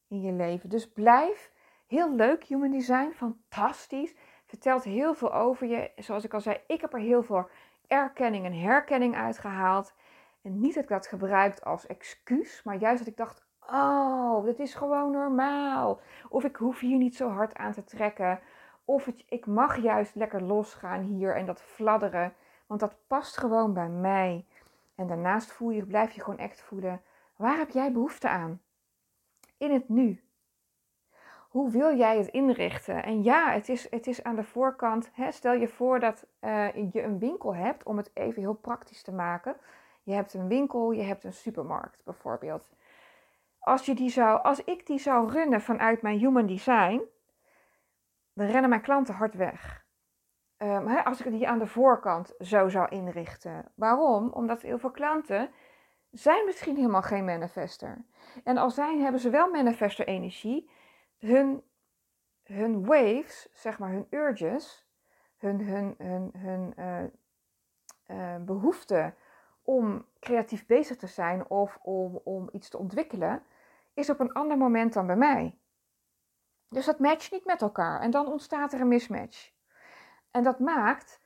in 0.09 0.21
je 0.21 0.33
leven. 0.33 0.69
Dus 0.69 0.89
blijf 0.89 1.53
heel 1.87 2.15
leuk, 2.15 2.45
human 2.45 2.71
design, 2.71 3.11
fantastisch 3.11 4.15
vertelt 4.47 4.85
heel 4.85 5.15
veel 5.15 5.35
over 5.35 5.67
je. 5.67 5.93
Zoals 5.97 6.25
ik 6.25 6.35
al 6.35 6.41
zei, 6.41 6.61
ik 6.67 6.81
heb 6.81 6.93
er 6.93 7.01
heel 7.01 7.23
veel 7.23 7.49
erkenning 7.87 8.45
en 8.45 8.61
herkenning 8.61 9.17
uitgehaald. 9.17 9.95
En 10.43 10.61
niet 10.61 10.75
dat 10.75 10.83
ik 10.83 10.89
dat 10.89 11.07
gebruikt 11.07 11.65
als 11.65 11.87
excuus, 11.87 12.63
maar 12.63 12.77
juist 12.77 12.99
dat 12.99 13.09
ik 13.09 13.17
dacht: 13.17 13.47
oh, 13.67 14.45
dit 14.45 14.59
is 14.59 14.75
gewoon 14.75 15.11
normaal. 15.11 16.01
Of 16.29 16.45
ik 16.45 16.57
hoef 16.57 16.81
hier 16.81 16.99
niet 16.99 17.17
zo 17.17 17.29
hard 17.29 17.55
aan 17.55 17.73
te 17.73 17.85
trekken. 17.85 18.41
Of 18.85 19.07
ik 19.27 19.47
mag 19.47 19.83
juist 19.83 20.15
lekker 20.15 20.43
losgaan 20.43 21.01
hier 21.01 21.37
en 21.37 21.47
dat 21.47 21.63
fladderen. 21.63 22.35
Want 22.67 22.81
dat 22.81 22.97
past 23.07 23.37
gewoon 23.37 23.75
bij 23.75 23.89
mij. 23.89 24.47
En 24.95 25.07
daarnaast 25.07 25.53
voel 25.53 25.71
je, 25.71 25.87
blijf 25.87 26.13
je 26.13 26.21
gewoon 26.21 26.39
echt 26.39 26.63
voelen. 26.63 27.03
Waar 27.37 27.57
heb 27.57 27.71
jij 27.71 27.93
behoefte 27.93 28.29
aan? 28.29 28.61
In 29.57 29.73
het 29.73 29.89
nu 29.89 30.23
hoe 31.53 31.71
wil 31.71 31.97
jij 31.97 32.19
het 32.19 32.29
inrichten? 32.29 33.03
En 33.03 33.23
ja, 33.23 33.51
het 33.51 33.69
is, 33.69 33.91
het 33.91 34.07
is 34.07 34.23
aan 34.23 34.37
de 34.37 34.45
voorkant. 34.45 35.11
Hè, 35.13 35.33
stel 35.33 35.53
je 35.53 35.69
voor 35.69 36.01
dat 36.01 36.27
uh, 36.41 36.75
je 36.93 37.03
een 37.03 37.19
winkel 37.19 37.55
hebt, 37.55 37.85
om 37.85 37.97
het 37.97 38.11
even 38.15 38.43
heel 38.43 38.55
praktisch 38.55 39.03
te 39.03 39.13
maken. 39.13 39.57
Je 40.03 40.13
hebt 40.13 40.35
een 40.35 40.49
winkel, 40.49 40.91
je 40.91 41.03
hebt 41.03 41.25
een 41.25 41.33
supermarkt 41.33 42.05
bijvoorbeeld. 42.05 42.71
Als, 43.59 43.87
je 43.87 43.95
die 43.95 44.11
zou, 44.11 44.43
als 44.43 44.65
ik 44.65 44.87
die 44.87 44.99
zou 44.99 45.31
runnen 45.31 45.61
vanuit 45.61 46.03
mijn 46.03 46.19
human 46.19 46.47
design, 46.47 47.03
dan 48.33 48.47
rennen 48.47 48.71
mijn 48.71 48.83
klanten 48.83 49.15
hard 49.15 49.35
weg. 49.35 49.85
Hè, 50.57 51.05
als 51.05 51.21
ik 51.25 51.31
die 51.31 51.49
aan 51.49 51.59
de 51.59 51.67
voorkant 51.67 52.35
zo 52.39 52.69
zou 52.69 52.89
inrichten. 52.89 53.73
Waarom? 53.75 54.31
Omdat 54.33 54.63
heel 54.63 54.79
veel 54.79 54.91
klanten 54.91 55.51
zijn 56.11 56.45
misschien 56.45 56.77
helemaal 56.77 57.03
geen 57.03 57.25
manifester. 57.25 58.05
En 58.45 58.57
als 58.57 58.75
zijn, 58.75 59.01
hebben 59.01 59.21
ze 59.21 59.31
wel 59.31 59.51
manifester 59.51 60.07
energie 60.07 60.71
hun, 61.19 61.63
hun 62.43 62.85
waves, 62.85 63.49
zeg 63.53 63.79
maar 63.79 63.91
hun 63.91 64.07
urges, 64.11 64.87
hun, 65.37 65.61
hun, 65.61 65.95
hun, 65.99 66.31
hun 66.37 66.73
uh, 66.79 67.03
uh, 68.19 68.45
behoefte 68.45 69.15
om 69.63 70.07
creatief 70.21 70.67
bezig 70.67 70.97
te 70.97 71.07
zijn 71.07 71.51
of 71.51 71.79
om, 71.83 72.21
om 72.25 72.49
iets 72.53 72.69
te 72.69 72.79
ontwikkelen, 72.79 73.43
is 73.95 74.11
op 74.11 74.21
een 74.21 74.33
ander 74.33 74.59
moment 74.59 74.93
dan 74.93 75.07
bij 75.07 75.17
mij. 75.17 75.59
Dus 76.69 76.85
dat 76.85 76.99
matcht 76.99 77.33
niet 77.33 77.45
met 77.45 77.63
elkaar 77.63 78.01
en 78.01 78.11
dan 78.11 78.27
ontstaat 78.27 78.73
er 78.73 78.81
een 78.81 78.89
mismatch. 78.89 79.53
En 80.31 80.43
dat 80.43 80.59
maakt 80.59 81.21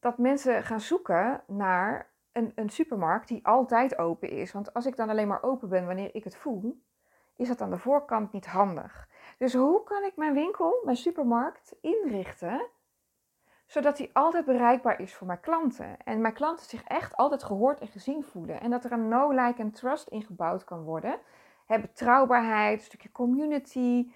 dat 0.00 0.18
mensen 0.18 0.62
gaan 0.62 0.80
zoeken 0.80 1.44
naar 1.46 2.10
een, 2.32 2.52
een 2.54 2.70
supermarkt 2.70 3.28
die 3.28 3.46
altijd 3.46 3.98
open 3.98 4.30
is. 4.30 4.52
Want 4.52 4.74
als 4.74 4.86
ik 4.86 4.96
dan 4.96 5.08
alleen 5.08 5.28
maar 5.28 5.42
open 5.42 5.68
ben 5.68 5.86
wanneer 5.86 6.14
ik 6.14 6.24
het 6.24 6.36
voel, 6.36 6.82
is 7.36 7.48
dat 7.48 7.60
aan 7.60 7.70
de 7.70 7.78
voorkant 7.78 8.32
niet 8.32 8.46
handig. 8.46 9.08
Dus 9.38 9.54
hoe 9.54 9.82
kan 9.82 10.04
ik 10.04 10.16
mijn 10.16 10.34
winkel, 10.34 10.82
mijn 10.84 10.96
supermarkt 10.96 11.74
inrichten, 11.80 12.68
zodat 13.72 13.96
die 13.96 14.10
altijd 14.12 14.44
bereikbaar 14.44 15.00
is 15.00 15.14
voor 15.14 15.26
mijn 15.26 15.40
klanten? 15.40 15.96
En 16.04 16.20
mijn 16.20 16.34
klanten 16.34 16.66
zich 16.66 16.84
echt 16.84 17.16
altijd 17.16 17.42
gehoord 17.42 17.80
en 17.80 17.88
gezien 17.88 18.24
voelen. 18.24 18.60
En 18.60 18.70
dat 18.70 18.84
er 18.84 18.92
een 18.92 19.08
no, 19.08 19.30
like 19.30 19.60
en 19.60 19.70
trust 19.70 20.08
ingebouwd 20.08 20.64
kan 20.64 20.82
worden. 20.82 21.18
He, 21.66 21.80
betrouwbaarheid, 21.80 22.78
een 22.78 22.84
stukje 22.84 23.12
community, 23.12 24.12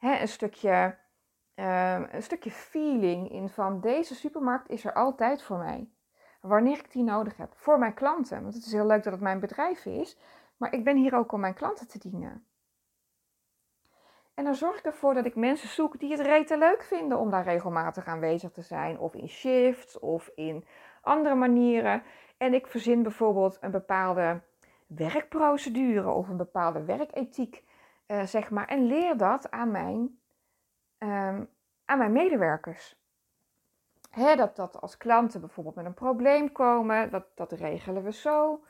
een, 0.00 0.28
stukje, 0.28 0.96
ehm, 1.54 2.06
een 2.10 2.22
stukje 2.22 2.50
feeling 2.50 3.30
in 3.30 3.48
van 3.48 3.80
deze 3.80 4.14
supermarkt 4.14 4.68
is 4.68 4.84
er 4.84 4.92
altijd 4.92 5.42
voor 5.42 5.58
mij. 5.58 5.88
Wanneer 6.40 6.78
ik 6.78 6.92
die 6.92 7.02
nodig 7.02 7.36
heb. 7.36 7.52
Voor 7.54 7.78
mijn 7.78 7.94
klanten. 7.94 8.42
Want 8.42 8.54
het 8.54 8.64
is 8.64 8.72
heel 8.72 8.86
leuk 8.86 9.02
dat 9.02 9.12
het 9.12 9.22
mijn 9.22 9.40
bedrijf 9.40 9.86
is. 9.86 10.18
Maar 10.56 10.72
ik 10.72 10.84
ben 10.84 10.96
hier 10.96 11.14
ook 11.14 11.32
om 11.32 11.40
mijn 11.40 11.54
klanten 11.54 11.88
te 11.88 11.98
dienen. 11.98 12.46
En 14.38 14.44
dan 14.44 14.54
zorg 14.54 14.78
ik 14.78 14.84
ervoor 14.84 15.14
dat 15.14 15.24
ik 15.24 15.34
mensen 15.34 15.68
zoek 15.68 15.98
die 15.98 16.10
het 16.10 16.20
rete 16.20 16.58
leuk 16.58 16.82
vinden 16.82 17.18
om 17.18 17.30
daar 17.30 17.44
regelmatig 17.44 18.06
aanwezig 18.06 18.50
te 18.50 18.62
zijn. 18.62 18.98
Of 18.98 19.14
in 19.14 19.28
shifts 19.28 19.98
of 19.98 20.30
in 20.34 20.64
andere 21.02 21.34
manieren. 21.34 22.02
En 22.36 22.54
ik 22.54 22.66
verzin 22.66 23.02
bijvoorbeeld 23.02 23.58
een 23.60 23.70
bepaalde 23.70 24.40
werkprocedure 24.86 26.10
of 26.10 26.28
een 26.28 26.36
bepaalde 26.36 26.84
werkethiek, 26.84 27.64
uh, 28.06 28.22
zeg 28.22 28.50
maar. 28.50 28.66
En 28.66 28.86
leer 28.86 29.16
dat 29.16 29.50
aan 29.50 29.70
mijn, 29.70 30.20
um, 30.98 31.48
aan 31.84 31.98
mijn 31.98 32.12
medewerkers. 32.12 32.96
Dat, 34.36 34.56
dat 34.56 34.80
als 34.80 34.96
klanten 34.96 35.40
bijvoorbeeld 35.40 35.74
met 35.74 35.84
een 35.84 35.94
probleem 35.94 36.52
komen, 36.52 37.10
dat, 37.10 37.24
dat 37.34 37.52
regelen 37.52 38.02
we 38.02 38.12
zo. 38.12 38.64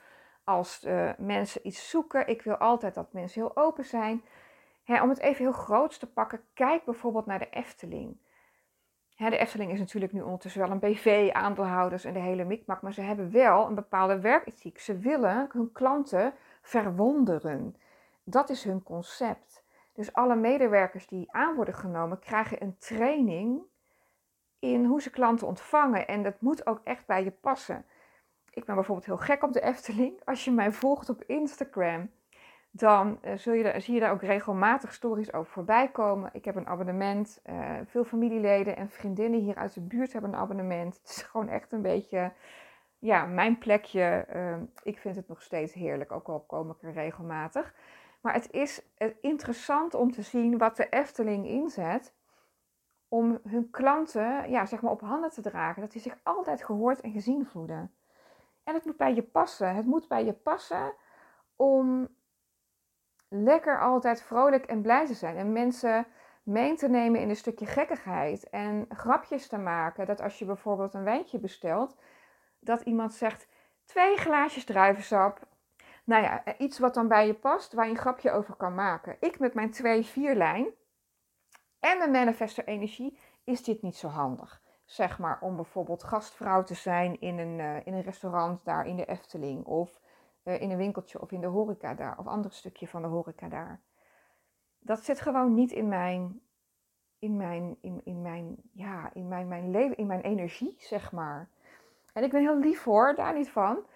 Als 0.45 0.85
uh, 0.85 1.11
mensen 1.19 1.67
iets 1.67 1.91
zoeken, 1.91 2.29
ik 2.29 2.43
wil 2.43 2.57
altijd 2.57 2.95
dat 2.95 3.13
mensen 3.13 3.41
heel 3.41 3.57
open 3.57 3.85
zijn. 3.85 4.23
Om 4.88 5.09
het 5.09 5.20
even 5.20 5.44
heel 5.44 5.53
groots 5.53 5.98
te 5.98 6.07
pakken, 6.07 6.40
kijk 6.55 6.85
bijvoorbeeld 6.85 7.27
naar 7.27 7.38
de 7.38 7.51
Efteling. 7.51 8.16
De 9.16 9.38
Efteling 9.38 9.72
is 9.72 9.79
natuurlijk 9.79 10.12
nu 10.12 10.20
ondertussen 10.20 10.61
wel 10.61 10.70
een 10.70 10.79
BV, 10.79 11.31
aandeelhouders 11.33 12.05
en 12.05 12.12
de 12.12 12.18
hele 12.18 12.44
mikmak, 12.44 12.83
maar 12.83 12.92
ze 12.92 13.01
hebben 13.01 13.31
wel 13.31 13.66
een 13.66 13.74
bepaalde 13.74 14.20
werkethiek. 14.20 14.79
Ze 14.79 14.98
willen 14.98 15.48
hun 15.53 15.72
klanten 15.72 16.35
verwonderen. 16.62 17.77
Dat 18.24 18.51
is 18.51 18.64
hun 18.64 18.83
concept. 18.83 19.64
Dus 19.92 20.12
alle 20.12 20.37
medewerkers 20.37 21.07
die 21.07 21.33
aan 21.33 21.55
worden 21.55 21.74
genomen, 21.74 22.18
krijgen 22.18 22.62
een 22.62 22.79
training 22.79 23.62
in 24.59 24.85
hoe 24.85 25.03
ze 25.03 25.11
klanten 25.11 25.46
ontvangen. 25.46 26.07
En 26.07 26.22
dat 26.22 26.40
moet 26.40 26.66
ook 26.66 26.81
echt 26.85 27.07
bij 27.07 27.24
je 27.24 27.31
passen. 27.31 27.85
Ik 28.51 28.64
ben 28.64 28.74
bijvoorbeeld 28.74 29.07
heel 29.07 29.16
gek 29.16 29.42
op 29.42 29.53
de 29.53 29.61
Efteling. 29.61 30.20
Als 30.24 30.44
je 30.44 30.51
mij 30.51 30.72
volgt 30.72 31.09
op 31.09 31.22
Instagram, 31.22 32.11
dan 32.79 33.19
zul 33.35 33.53
je 33.53 33.81
zie 33.81 33.95
je 33.95 34.01
daar 34.01 34.12
ook 34.12 34.23
regelmatig 34.23 34.93
stories 34.93 35.33
over 35.33 35.53
voorbij 35.53 35.88
komen. 35.88 36.31
Ik 36.33 36.45
heb 36.45 36.57
een 36.57 36.67
abonnement. 36.67 37.41
Uh, 37.47 37.71
veel 37.85 38.05
familieleden 38.05 38.77
en 38.77 38.91
vriendinnen 38.91 39.41
hier 39.41 39.57
uit 39.57 39.75
de 39.75 39.81
buurt 39.81 40.12
hebben 40.12 40.33
een 40.33 40.38
abonnement. 40.38 40.99
Het 40.99 41.09
is 41.09 41.23
gewoon 41.23 41.49
echt 41.49 41.73
een 41.73 41.83
beetje 41.83 42.33
ja, 42.99 43.25
mijn 43.25 43.59
plekje. 43.59 44.27
Uh, 44.35 44.57
ik 44.83 44.99
vind 44.99 45.17
het 45.17 45.29
nog 45.29 45.43
steeds 45.43 45.73
heerlijk, 45.73 46.12
ook 46.12 46.29
al 46.29 46.41
kom 46.41 46.71
ik 46.71 46.83
er 46.83 46.93
regelmatig. 46.93 47.75
Maar 48.21 48.35
het 48.35 48.51
is 48.51 48.83
interessant 49.21 49.95
om 49.95 50.12
te 50.12 50.23
zien 50.23 50.59
wat 50.59 50.77
de 50.77 50.88
Efteling 50.88 51.47
inzet 51.47 52.14
om 53.09 53.41
hun 53.49 53.71
klanten 53.71 54.51
ja, 54.51 54.67
zeg 54.67 54.81
maar 54.81 54.93
op 54.93 55.01
handen 55.01 55.31
te 55.31 55.41
dragen. 55.41 55.83
Dat 55.83 55.93
die 55.93 56.01
zich 56.01 56.19
altijd 56.23 56.64
gehoord 56.64 57.01
en 57.01 57.12
gezien 57.12 57.47
voelen. 57.47 57.93
En 58.64 58.75
het 58.75 58.85
moet 58.85 58.97
bij 58.97 59.14
je 59.14 59.23
passen. 59.23 59.75
Het 59.75 59.87
moet 59.87 60.09
bij 60.09 60.25
je 60.25 60.33
passen 60.33 60.93
om 61.57 62.09
lekker 63.29 63.81
altijd 63.81 64.23
vrolijk 64.23 64.64
en 64.64 64.83
blij 64.83 65.07
te 65.07 65.14
zijn. 65.14 65.37
En 65.37 65.53
mensen 65.53 66.07
mee 66.43 66.75
te 66.75 66.88
nemen 66.88 67.21
in 67.21 67.29
een 67.29 67.37
stukje 67.37 67.67
gekkigheid. 67.67 68.51
En 68.51 68.87
grapjes 68.88 69.49
te 69.49 69.59
maken. 69.59 70.07
Dat 70.07 70.21
als 70.21 70.38
je 70.38 70.45
bijvoorbeeld 70.45 70.95
een 70.95 71.05
wijntje 71.05 71.38
bestelt, 71.38 71.97
dat 72.61 72.81
iemand 72.81 73.14
zegt: 73.14 73.49
twee 73.85 74.17
glaasjes 74.17 74.64
druivensap. 74.64 75.47
Nou 76.05 76.23
ja, 76.23 76.43
iets 76.59 76.79
wat 76.79 76.95
dan 76.95 77.09
bij 77.09 77.27
je 77.27 77.35
past, 77.35 77.73
waar 77.73 77.85
je 77.85 77.91
een 77.91 77.99
grapje 77.99 78.31
over 78.31 78.55
kan 78.55 78.75
maken. 78.75 79.17
Ik 79.21 79.38
met 79.38 79.55
mijn 79.55 80.05
2-4 80.05 80.37
lijn 80.37 80.67
en 81.81 81.99
mijn 81.99 82.11
manifester 82.11 82.64
energie 82.64 83.19
is 83.45 83.62
dit 83.62 83.83
niet 83.83 83.97
zo 83.97 84.09
handig. 84.09 84.62
Zeg 84.85 85.19
maar 85.19 85.38
om 85.41 85.57
bijvoorbeeld 85.57 86.05
gastvrouw 86.05 86.62
te 86.62 86.75
zijn 86.75 87.21
in 87.21 87.38
een, 87.38 87.59
uh, 87.59 87.87
in 87.87 87.95
een 87.95 88.03
restaurant 88.03 88.64
daar 88.64 88.87
in 88.87 88.97
de 88.97 89.05
Efteling. 89.05 89.64
Of 89.64 90.01
in 90.57 90.71
een 90.71 90.77
winkeltje 90.77 91.21
of 91.21 91.33
in 91.33 91.41
de 91.41 91.47
horeca 91.47 91.95
daar. 91.95 92.19
Of 92.19 92.27
ander 92.27 92.53
stukje 92.53 92.89
van 92.89 93.03
de 93.03 93.09
horeca 93.09 93.49
daar. 93.49 93.81
Dat 94.79 95.05
zit 95.05 95.21
gewoon 95.21 95.55
niet 95.55 95.73
in 95.73 95.89
mijn, 95.89 96.41
in 97.19 97.37
mijn, 97.37 97.77
in, 97.81 98.01
in 98.05 98.23
mijn, 98.23 98.57
ja, 98.73 99.11
in 99.13 99.29
mijn, 99.29 99.49
mijn 99.49 99.71
leven, 99.71 99.97
in 99.97 100.07
mijn 100.07 100.21
energie, 100.21 100.75
zeg 100.79 101.13
maar. 101.13 101.49
En 102.13 102.25
ik 102.25 102.31
ben 102.31 102.41
heel 102.41 102.59
lief 102.59 102.85
hoor, 102.85 103.15
daar 103.15 103.35
niet 103.35 103.51
van. 103.51 103.87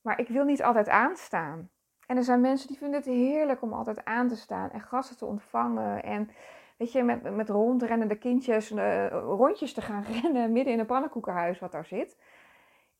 Maar 0.00 0.20
ik 0.20 0.28
wil 0.28 0.44
niet 0.44 0.62
altijd 0.62 0.88
aanstaan. 0.88 1.70
En 2.06 2.16
er 2.16 2.24
zijn 2.24 2.40
mensen 2.40 2.68
die 2.68 2.78
vinden 2.78 3.00
het 3.00 3.08
heerlijk 3.08 3.62
om 3.62 3.72
altijd 3.72 4.04
aan 4.04 4.28
te 4.28 4.36
staan 4.36 4.70
en 4.70 4.80
gasten 4.80 5.16
te 5.16 5.24
ontvangen. 5.24 6.02
En 6.02 6.30
weet 6.76 6.92
je, 6.92 7.02
met, 7.02 7.34
met 7.36 7.48
rondrennende 7.48 8.18
kindjes 8.18 8.72
uh, 8.72 9.06
rondjes 9.10 9.72
te 9.72 9.80
gaan 9.80 10.04
rennen 10.22 10.52
midden 10.52 10.72
in 10.72 10.78
een 10.78 10.86
pannenkoekenhuis 10.86 11.58
wat 11.58 11.72
daar 11.72 11.86
zit. 11.86 12.16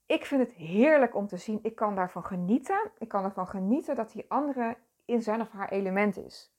Ik 0.09 0.25
vind 0.25 0.41
het 0.41 0.53
heerlijk 0.53 1.15
om 1.15 1.27
te 1.27 1.37
zien. 1.37 1.59
Ik 1.63 1.75
kan 1.75 1.95
daarvan 1.95 2.25
genieten. 2.25 2.91
Ik 2.99 3.09
kan 3.09 3.25
ervan 3.25 3.47
genieten 3.47 3.95
dat 3.95 4.13
die 4.13 4.25
andere 4.29 4.77
in 5.05 5.23
zijn 5.23 5.41
of 5.41 5.51
haar 5.51 5.69
element 5.69 6.17
is. 6.17 6.53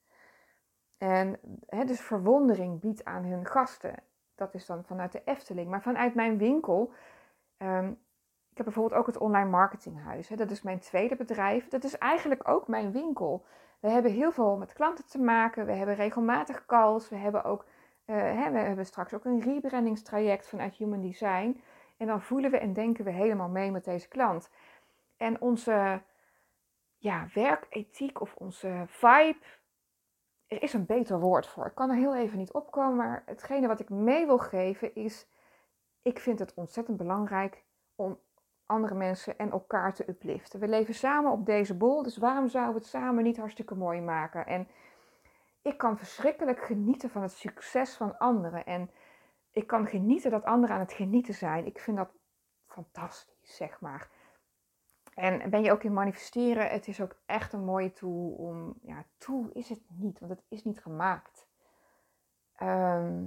En 0.98 1.40
hè, 1.66 1.86
dus 1.86 2.02
verwondering 2.02 2.80
biedt 2.80 3.06
aan 3.06 3.24
hun 3.24 3.46
gasten. 3.46 3.96
Dat 4.36 4.54
is 4.54 4.66
dan 4.66 4.84
vanuit 4.84 5.12
de 5.12 5.22
Efteling. 5.26 5.70
Maar 5.70 5.82
vanuit 5.82 6.16
mijn 6.16 6.38
winkel. 6.38 6.94
Um, 7.58 7.90
ik 8.52 8.58
heb 8.58 8.66
bijvoorbeeld 8.66 9.00
ook 9.00 9.06
het 9.08 9.18
online 9.18 9.50
marketinghuis. 9.50 10.28
Hè, 10.28 10.36
dat 10.36 10.52
is 10.52 10.62
mijn 10.62 10.80
tweede 10.80 11.16
bedrijf. 11.16 11.68
Dat 11.68 11.84
is 11.84 11.98
eigenlijk 11.98 12.48
ook 12.48 12.68
mijn 12.68 12.92
winkel. 12.92 13.46
We 13.80 13.90
hebben 13.90 14.12
heel 14.12 14.32
veel 14.32 14.58
met 14.58 14.74
klanten 14.74 15.06
te 15.06 15.20
maken. 15.20 15.66
We 15.66 15.72
hebben 15.72 15.96
regelmatig 15.96 16.66
calls. 16.66 17.10
We 17.10 17.16
hebben 17.16 17.44
ook, 17.44 17.66
uh, 18.06 18.16
hè, 18.16 18.52
we 18.52 18.58
hebben 18.58 18.86
straks 18.86 19.14
ook 19.14 19.26
een 19.26 19.42
rebrandingstraject 19.42 20.48
vanuit 20.48 20.76
Human 20.76 21.02
Design. 21.02 21.62
En 22.00 22.08
dan 22.08 22.22
voelen 22.22 22.52
we 22.52 22.58
en 22.58 22.74
denken 22.74 23.06
we 23.06 23.12
helemaal 23.12 23.50
mee 23.50 23.72
met 23.72 23.84
deze 23.84 24.08
klant. 24.08 24.50
En 25.18 25.42
onze 25.42 26.02
ja, 26.98 27.28
werkethiek 27.34 28.22
of 28.22 28.36
onze 28.36 28.84
vibe, 28.88 29.38
er 30.48 30.64
is 30.64 30.74
een 30.74 30.86
beter 30.86 31.20
woord 31.20 31.48
voor. 31.48 31.66
Ik 31.66 31.76
kan 31.76 31.90
er 31.90 31.96
heel 31.96 32.16
even 32.16 32.38
niet 32.38 32.52
opkomen, 32.52 32.96
maar 32.96 33.24
hetgene 33.26 33.68
wat 33.68 33.80
ik 33.80 33.90
mee 33.90 34.26
wil 34.26 34.38
geven 34.38 34.96
is, 34.96 35.28
ik 36.02 36.20
vind 36.20 36.40
het 36.40 36.54
ontzettend 36.54 36.98
belangrijk 36.98 37.64
om 37.96 38.20
andere 38.66 38.96
mensen 38.96 39.38
en 39.38 39.52
elkaar 39.52 39.94
te 39.94 40.10
upliften. 40.10 40.60
We 40.60 40.68
leven 40.68 40.94
samen 40.94 41.32
op 41.32 41.46
deze 41.46 41.78
bol, 41.78 42.04
dus 42.04 42.18
waarom 42.18 42.48
zouden 42.48 42.74
we 42.74 42.80
het 42.80 42.90
samen 42.90 43.24
niet 43.24 43.38
hartstikke 43.38 43.76
mooi 43.76 44.02
maken? 44.02 44.46
En 44.46 44.68
ik 45.62 45.78
kan 45.78 45.98
verschrikkelijk 45.98 46.60
genieten 46.60 47.10
van 47.10 47.22
het 47.22 47.32
succes 47.32 47.96
van 47.96 48.18
anderen. 48.18 48.66
En 48.66 48.90
ik 49.60 49.68
kan 49.68 49.88
genieten 49.88 50.32
dat 50.32 50.44
anderen 50.44 50.76
aan 50.76 50.82
het 50.82 50.94
genieten 50.94 51.34
zijn. 51.34 51.66
Ik 51.66 51.80
vind 51.80 51.98
dat 51.98 52.10
fantastisch, 52.68 53.56
zeg 53.56 53.82
maar. 53.82 54.10
En 55.14 55.50
ben 55.50 55.64
je 55.64 55.72
ook 55.72 55.84
in 55.84 55.94
manifesteren? 55.94 56.70
Het 56.70 56.88
is 56.88 57.02
ook 57.02 57.16
echt 57.26 57.54
een 57.54 57.64
mooie 57.64 57.94
tool 57.94 58.30
om. 58.30 58.74
Ja, 58.82 59.06
tool 59.18 59.50
is 59.54 59.70
het 59.70 59.82
niet, 59.88 60.20
want 60.20 60.32
het 60.32 60.44
is 60.48 60.64
niet 60.64 60.80
gemaakt. 60.80 61.48
Ehm, 62.56 63.26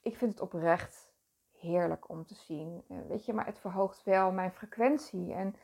ik 0.00 0.16
vind 0.16 0.30
het 0.30 0.40
oprecht 0.40 1.12
heerlijk 1.58 2.08
om 2.08 2.26
te 2.26 2.34
zien. 2.34 2.82
Eh, 2.88 2.96
weet 3.08 3.24
je, 3.24 3.32
maar 3.32 3.46
het 3.46 3.58
verhoogt 3.58 4.02
wel 4.02 4.32
mijn 4.32 4.52
frequentie. 4.52 5.32
En 5.32 5.54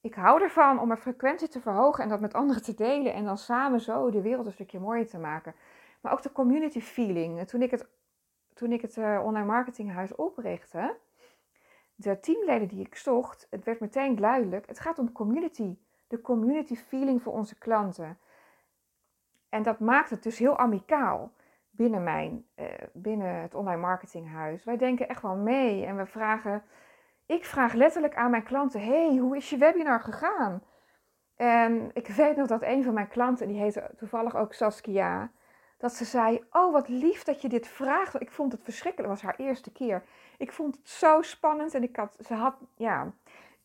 ik 0.00 0.14
hou 0.14 0.42
ervan 0.42 0.80
om 0.80 0.88
mijn 0.88 1.00
frequentie 1.00 1.48
te 1.48 1.60
verhogen 1.60 2.02
en 2.02 2.08
dat 2.08 2.20
met 2.20 2.34
anderen 2.34 2.62
te 2.62 2.74
delen. 2.74 3.14
En 3.14 3.24
dan 3.24 3.38
samen 3.38 3.80
zo 3.80 4.10
de 4.10 4.22
wereld 4.22 4.46
een 4.46 4.52
stukje 4.52 4.80
mooier 4.80 5.08
te 5.08 5.18
maken. 5.18 5.54
Maar 6.00 6.12
ook 6.12 6.22
de 6.22 6.32
community 6.32 6.80
feeling. 6.80 7.46
Toen 7.46 7.62
ik 7.62 7.70
het, 7.70 7.88
toen 8.54 8.72
ik 8.72 8.80
het 8.80 8.96
uh, 8.96 9.20
online 9.24 9.46
marketinghuis 9.46 10.14
oprichtte, 10.14 10.96
de 11.94 12.20
teamleden 12.20 12.68
die 12.68 12.86
ik 12.86 12.94
zocht, 12.94 13.46
het 13.50 13.64
werd 13.64 13.80
meteen 13.80 14.16
duidelijk. 14.16 14.66
Het 14.66 14.80
gaat 14.80 14.98
om 14.98 15.12
community. 15.12 15.78
De 16.06 16.20
community 16.20 16.76
feeling 16.76 17.22
voor 17.22 17.32
onze 17.32 17.58
klanten. 17.58 18.18
En 19.48 19.62
dat 19.62 19.78
maakt 19.78 20.10
het 20.10 20.22
dus 20.22 20.38
heel 20.38 20.58
amicaal 20.58 21.32
binnen, 21.70 22.02
mijn, 22.02 22.46
uh, 22.56 22.66
binnen 22.92 23.34
het 23.34 23.54
online 23.54 23.80
marketinghuis. 23.80 24.64
Wij 24.64 24.76
denken 24.76 25.08
echt 25.08 25.22
wel 25.22 25.36
mee 25.36 25.84
en 25.84 25.96
we 25.96 26.06
vragen, 26.06 26.62
ik 27.26 27.44
vraag 27.44 27.72
letterlijk 27.72 28.14
aan 28.14 28.30
mijn 28.30 28.42
klanten, 28.42 28.80
hey, 28.84 29.16
hoe 29.16 29.36
is 29.36 29.50
je 29.50 29.56
webinar 29.56 30.00
gegaan? 30.00 30.62
En 31.36 31.90
ik 31.92 32.06
weet 32.06 32.36
nog 32.36 32.46
dat 32.46 32.62
een 32.62 32.84
van 32.84 32.94
mijn 32.94 33.08
klanten, 33.08 33.48
die 33.48 33.60
heette 33.60 33.90
toevallig 33.96 34.36
ook 34.36 34.52
Saskia, 34.52 35.30
dat 35.82 35.92
ze 35.94 36.04
zei: 36.04 36.44
Oh, 36.50 36.72
wat 36.72 36.88
lief 36.88 37.22
dat 37.22 37.42
je 37.42 37.48
dit 37.48 37.68
vraagt. 37.68 38.20
Ik 38.20 38.30
vond 38.30 38.52
het 38.52 38.62
verschrikkelijk. 38.62 39.12
Het 39.12 39.22
was 39.22 39.30
haar 39.30 39.46
eerste 39.46 39.72
keer. 39.72 40.04
Ik 40.38 40.52
vond 40.52 40.76
het 40.76 40.88
zo 40.88 41.22
spannend. 41.22 41.74
En 41.74 41.82
ik 41.82 41.96
had, 41.96 42.16
ze 42.26 42.34
had, 42.34 42.56
ja, 42.76 43.12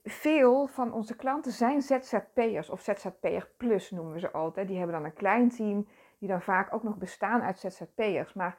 veel 0.03 0.67
van 0.67 0.93
onze 0.93 1.15
klanten 1.15 1.51
zijn 1.51 1.81
ZZP'ers 1.81 2.69
of 2.69 2.81
ZZP'er 2.81 3.49
plus 3.57 3.91
noemen 3.91 4.13
we 4.13 4.19
ze 4.19 4.31
altijd. 4.31 4.67
Die 4.67 4.77
hebben 4.77 4.95
dan 4.95 5.05
een 5.05 5.13
klein 5.13 5.49
team, 5.49 5.87
die 6.19 6.27
dan 6.27 6.41
vaak 6.41 6.73
ook 6.73 6.83
nog 6.83 6.97
bestaan 6.97 7.41
uit 7.41 7.59
ZZP'ers. 7.59 8.33
Maar 8.33 8.57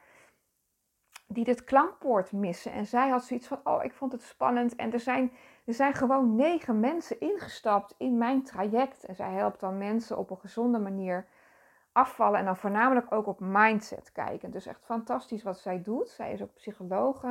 die 1.27 1.43
dit 1.43 1.63
klankpoort 1.63 2.31
missen. 2.31 2.71
En 2.71 2.85
zij 2.85 3.09
had 3.09 3.23
zoiets 3.23 3.47
van: 3.47 3.59
Oh, 3.63 3.83
ik 3.83 3.93
vond 3.93 4.11
het 4.11 4.23
spannend. 4.23 4.75
En 4.75 4.93
er 4.93 4.99
zijn, 4.99 5.31
er 5.65 5.73
zijn 5.73 5.93
gewoon 5.93 6.35
negen 6.35 6.79
mensen 6.79 7.19
ingestapt 7.19 7.95
in 7.97 8.17
mijn 8.17 8.43
traject. 8.43 9.03
En 9.03 9.15
zij 9.15 9.31
helpt 9.31 9.59
dan 9.59 9.77
mensen 9.77 10.17
op 10.17 10.29
een 10.29 10.39
gezonde 10.39 10.79
manier 10.79 11.27
afvallen. 11.99 12.39
En 12.39 12.45
dan 12.45 12.57
voornamelijk 12.57 13.11
ook 13.11 13.27
op 13.27 13.39
mindset 13.39 14.11
kijken. 14.11 14.51
Dus 14.51 14.65
echt 14.65 14.85
fantastisch 14.85 15.43
wat 15.43 15.59
zij 15.59 15.81
doet. 15.81 16.09
Zij 16.09 16.33
is 16.33 16.41
ook 16.41 16.53
psychologe. 16.53 17.27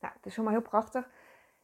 Nou, 0.00 0.14
het 0.14 0.26
is 0.26 0.36
helemaal 0.36 0.58
heel 0.58 0.68
prachtig. 0.68 1.08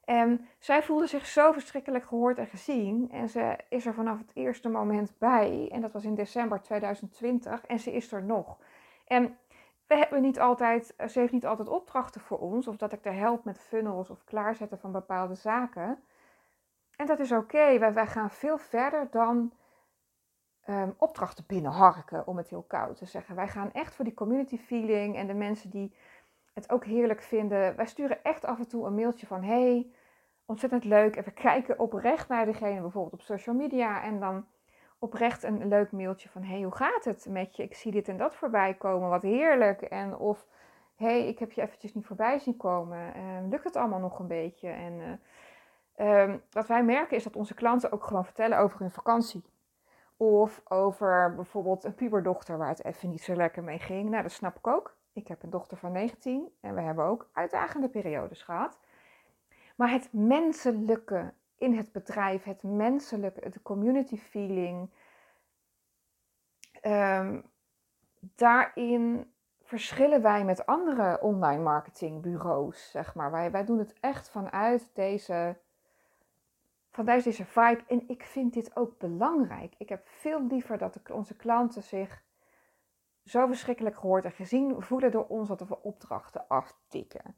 En 0.04 0.48
zij 0.58 0.82
voelde 0.82 1.06
zich 1.06 1.26
zo 1.26 1.52
verschrikkelijk 1.52 2.04
gehoord 2.04 2.38
en 2.38 2.46
gezien. 2.46 3.10
En 3.10 3.28
ze 3.28 3.56
is 3.68 3.86
er 3.86 3.94
vanaf 3.94 4.18
het 4.18 4.30
eerste 4.34 4.68
moment 4.68 5.12
bij. 5.18 5.68
En 5.72 5.80
dat 5.80 5.92
was 5.92 6.04
in 6.04 6.14
december 6.14 6.60
2020. 6.60 7.66
En 7.66 7.78
ze 7.78 7.92
is 7.92 8.12
er 8.12 8.22
nog. 8.22 8.58
En 9.06 9.38
we 9.86 9.96
hebben 9.96 10.22
niet 10.22 10.40
altijd, 10.40 10.94
ze 11.08 11.18
heeft 11.18 11.32
niet 11.32 11.46
altijd 11.46 11.68
opdrachten 11.68 12.20
voor 12.20 12.38
ons. 12.38 12.68
Of 12.68 12.76
dat 12.76 12.92
ik 12.92 13.04
haar 13.04 13.14
help 13.14 13.44
met 13.44 13.60
funnels 13.60 14.10
of 14.10 14.24
klaarzetten 14.24 14.78
van 14.78 14.92
bepaalde 14.92 15.34
zaken. 15.34 16.02
En 16.96 17.06
dat 17.06 17.18
is 17.18 17.32
oké. 17.32 17.78
Wij 17.92 18.06
gaan 18.06 18.30
veel 18.30 18.58
verder 18.58 19.08
dan 19.10 19.52
um, 20.68 20.94
opdrachten 20.98 21.44
binnenharken, 21.46 22.26
om 22.26 22.36
het 22.36 22.48
heel 22.48 22.64
koud 22.68 22.96
te 22.96 23.06
zeggen. 23.06 23.34
Wij 23.34 23.48
gaan 23.48 23.72
echt 23.72 23.94
voor 23.94 24.04
die 24.04 24.14
community 24.14 24.58
feeling 24.58 25.16
en 25.16 25.26
de 25.26 25.34
mensen 25.34 25.70
die 25.70 25.94
het 26.52 26.70
ook 26.70 26.84
heerlijk 26.84 27.22
vinden. 27.22 27.76
Wij 27.76 27.86
sturen 27.86 28.24
echt 28.24 28.44
af 28.44 28.58
en 28.58 28.68
toe 28.68 28.86
een 28.86 28.94
mailtje 28.94 29.26
van: 29.26 29.42
hey, 29.42 29.86
ontzettend 30.46 30.84
leuk. 30.84 31.16
Even 31.16 31.34
kijken 31.34 31.78
oprecht 31.78 32.28
naar 32.28 32.46
degene, 32.46 32.80
bijvoorbeeld 32.80 33.12
op 33.12 33.20
social 33.20 33.54
media. 33.54 34.02
En 34.02 34.20
dan 34.20 34.46
oprecht 34.98 35.42
een 35.42 35.68
leuk 35.68 35.92
mailtje 35.92 36.28
van: 36.28 36.42
hey, 36.42 36.62
hoe 36.62 36.74
gaat 36.74 37.04
het 37.04 37.26
met 37.28 37.56
je? 37.56 37.62
Ik 37.62 37.74
zie 37.74 37.92
dit 37.92 38.08
en 38.08 38.16
dat 38.16 38.34
voorbij 38.34 38.74
komen, 38.74 39.08
wat 39.08 39.22
heerlijk. 39.22 39.82
En 39.82 40.16
of 40.16 40.46
hey, 40.96 41.28
ik 41.28 41.38
heb 41.38 41.52
je 41.52 41.62
eventjes 41.62 41.94
niet 41.94 42.06
voorbij 42.06 42.38
zien 42.38 42.56
komen. 42.56 43.16
Uh, 43.16 43.48
lukt 43.48 43.64
het 43.64 43.76
allemaal 43.76 43.98
nog 43.98 44.18
een 44.18 44.26
beetje? 44.26 44.68
En 44.68 45.20
uh, 45.96 46.34
wat 46.50 46.66
wij 46.66 46.84
merken 46.84 47.16
is 47.16 47.24
dat 47.24 47.36
onze 47.36 47.54
klanten 47.54 47.92
ook 47.92 48.04
gewoon 48.04 48.24
vertellen 48.24 48.58
over 48.58 48.80
hun 48.80 48.90
vakantie. 48.90 49.44
Of 50.16 50.62
over 50.64 51.34
bijvoorbeeld 51.34 51.84
een 51.84 51.94
puberdochter 51.94 52.58
waar 52.58 52.68
het 52.68 52.84
even 52.84 53.10
niet 53.10 53.22
zo 53.22 53.34
lekker 53.34 53.64
mee 53.64 53.78
ging. 53.78 54.10
Nou, 54.10 54.22
dat 54.22 54.32
snap 54.32 54.56
ik 54.56 54.66
ook. 54.66 54.96
Ik 55.12 55.28
heb 55.28 55.42
een 55.42 55.50
dochter 55.50 55.76
van 55.76 55.92
19 55.92 56.52
en 56.60 56.74
we 56.74 56.80
hebben 56.80 57.04
ook 57.04 57.28
uitdagende 57.32 57.88
periodes 57.88 58.42
gehad. 58.42 58.78
Maar 59.76 59.90
het 59.90 60.12
menselijke 60.12 61.32
in 61.58 61.76
het 61.76 61.92
bedrijf, 61.92 62.44
het 62.44 62.62
menselijke, 62.62 63.50
de 63.50 63.62
community 63.62 64.16
feeling, 64.16 64.90
um, 66.82 67.44
daarin 68.20 69.32
verschillen 69.62 70.22
wij 70.22 70.44
met 70.44 70.66
andere 70.66 71.20
online 71.20 71.62
marketingbureaus, 71.62 72.90
zeg 72.90 73.14
maar. 73.14 73.30
Wij, 73.30 73.50
wij 73.50 73.64
doen 73.64 73.78
het 73.78 73.94
echt 74.00 74.30
vanuit 74.30 74.90
deze 74.94 75.56
vanuit 76.96 77.24
deze 77.24 77.44
vibe. 77.44 77.84
En 77.86 78.08
ik 78.08 78.22
vind 78.22 78.52
dit 78.54 78.76
ook 78.76 78.98
belangrijk. 78.98 79.74
Ik 79.78 79.88
heb 79.88 80.08
veel 80.08 80.46
liever 80.46 80.78
dat 80.78 81.00
onze 81.10 81.36
klanten 81.36 81.82
zich 81.82 82.22
zo 83.24 83.46
verschrikkelijk 83.46 83.96
gehoord 83.96 84.24
en 84.24 84.32
gezien 84.32 84.82
voelen 84.82 85.10
door 85.10 85.26
ons 85.26 85.48
dat 85.48 85.60
we 85.60 85.82
opdrachten 85.82 86.48
aftikken. 86.48 87.36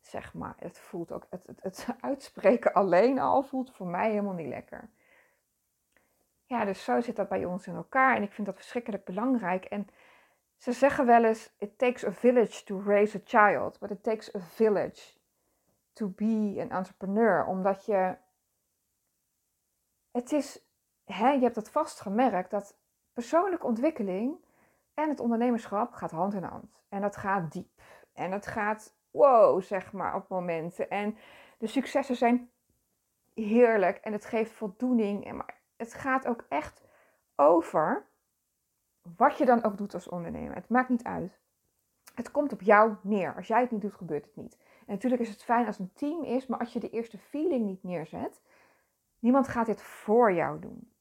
Zeg 0.00 0.34
maar, 0.34 0.54
het 0.58 0.78
voelt 0.78 1.12
ook, 1.12 1.26
het, 1.30 1.46
het, 1.46 1.62
het 1.62 1.86
uitspreken 2.00 2.72
alleen 2.72 3.18
al 3.18 3.42
voelt 3.42 3.74
voor 3.74 3.86
mij 3.86 4.10
helemaal 4.10 4.32
niet 4.32 4.48
lekker. 4.48 4.88
Ja, 6.44 6.64
dus 6.64 6.84
zo 6.84 7.00
zit 7.00 7.16
dat 7.16 7.28
bij 7.28 7.44
ons 7.44 7.66
in 7.66 7.74
elkaar 7.74 8.16
en 8.16 8.22
ik 8.22 8.32
vind 8.32 8.46
dat 8.46 8.56
verschrikkelijk 8.56 9.04
belangrijk. 9.04 9.64
En 9.64 9.88
ze 10.56 10.72
zeggen 10.72 11.06
wel 11.06 11.24
eens: 11.24 11.54
It 11.58 11.78
takes 11.78 12.04
a 12.04 12.12
village 12.12 12.64
to 12.64 12.82
raise 12.86 13.16
a 13.16 13.20
child, 13.24 13.78
but 13.78 13.90
it 13.90 14.02
takes 14.02 14.34
a 14.34 14.40
village 14.40 15.18
to 15.92 16.08
be 16.08 16.56
an 16.60 16.70
entrepreneur. 16.70 17.46
Omdat 17.46 17.84
je 17.84 18.16
het 20.16 20.32
is, 20.32 20.66
hè, 21.04 21.30
je 21.30 21.42
hebt 21.42 21.56
het 21.56 21.70
vast 21.70 22.00
gemerkt, 22.00 22.50
dat 22.50 22.76
persoonlijke 23.12 23.66
ontwikkeling 23.66 24.44
en 24.94 25.08
het 25.08 25.20
ondernemerschap 25.20 25.92
gaat 25.92 26.10
hand 26.10 26.34
in 26.34 26.42
hand. 26.42 26.82
En 26.88 27.00
dat 27.00 27.16
gaat 27.16 27.52
diep. 27.52 27.82
En 28.12 28.30
dat 28.30 28.46
gaat 28.46 28.94
wow, 29.10 29.62
zeg 29.62 29.92
maar, 29.92 30.14
op 30.14 30.28
momenten. 30.28 30.90
En 30.90 31.16
de 31.58 31.66
successen 31.66 32.16
zijn 32.16 32.50
heerlijk 33.34 33.96
en 33.96 34.12
het 34.12 34.24
geeft 34.24 34.52
voldoening. 34.52 35.26
En 35.26 35.36
maar 35.36 35.60
het 35.76 35.94
gaat 35.94 36.26
ook 36.26 36.44
echt 36.48 36.82
over 37.34 38.06
wat 39.16 39.38
je 39.38 39.44
dan 39.44 39.64
ook 39.64 39.76
doet 39.76 39.94
als 39.94 40.08
ondernemer. 40.08 40.54
Het 40.54 40.68
maakt 40.68 40.88
niet 40.88 41.04
uit. 41.04 41.40
Het 42.14 42.30
komt 42.30 42.52
op 42.52 42.62
jou 42.62 42.94
neer. 43.02 43.34
Als 43.34 43.46
jij 43.46 43.60
het 43.60 43.70
niet 43.70 43.80
doet, 43.80 43.94
gebeurt 43.94 44.24
het 44.24 44.36
niet. 44.36 44.56
En 44.86 44.92
natuurlijk 44.92 45.22
is 45.22 45.28
het 45.28 45.44
fijn 45.44 45.66
als 45.66 45.78
een 45.78 45.92
team 45.92 46.22
is, 46.22 46.46
maar 46.46 46.58
als 46.58 46.72
je 46.72 46.80
de 46.80 46.90
eerste 46.90 47.18
feeling 47.18 47.66
niet 47.66 47.82
neerzet, 47.82 48.40
Niemand 49.26 49.48
gaat 49.48 49.66
dit 49.66 49.82
voor 49.82 50.32
jou 50.32 50.60
doen. 50.60 50.92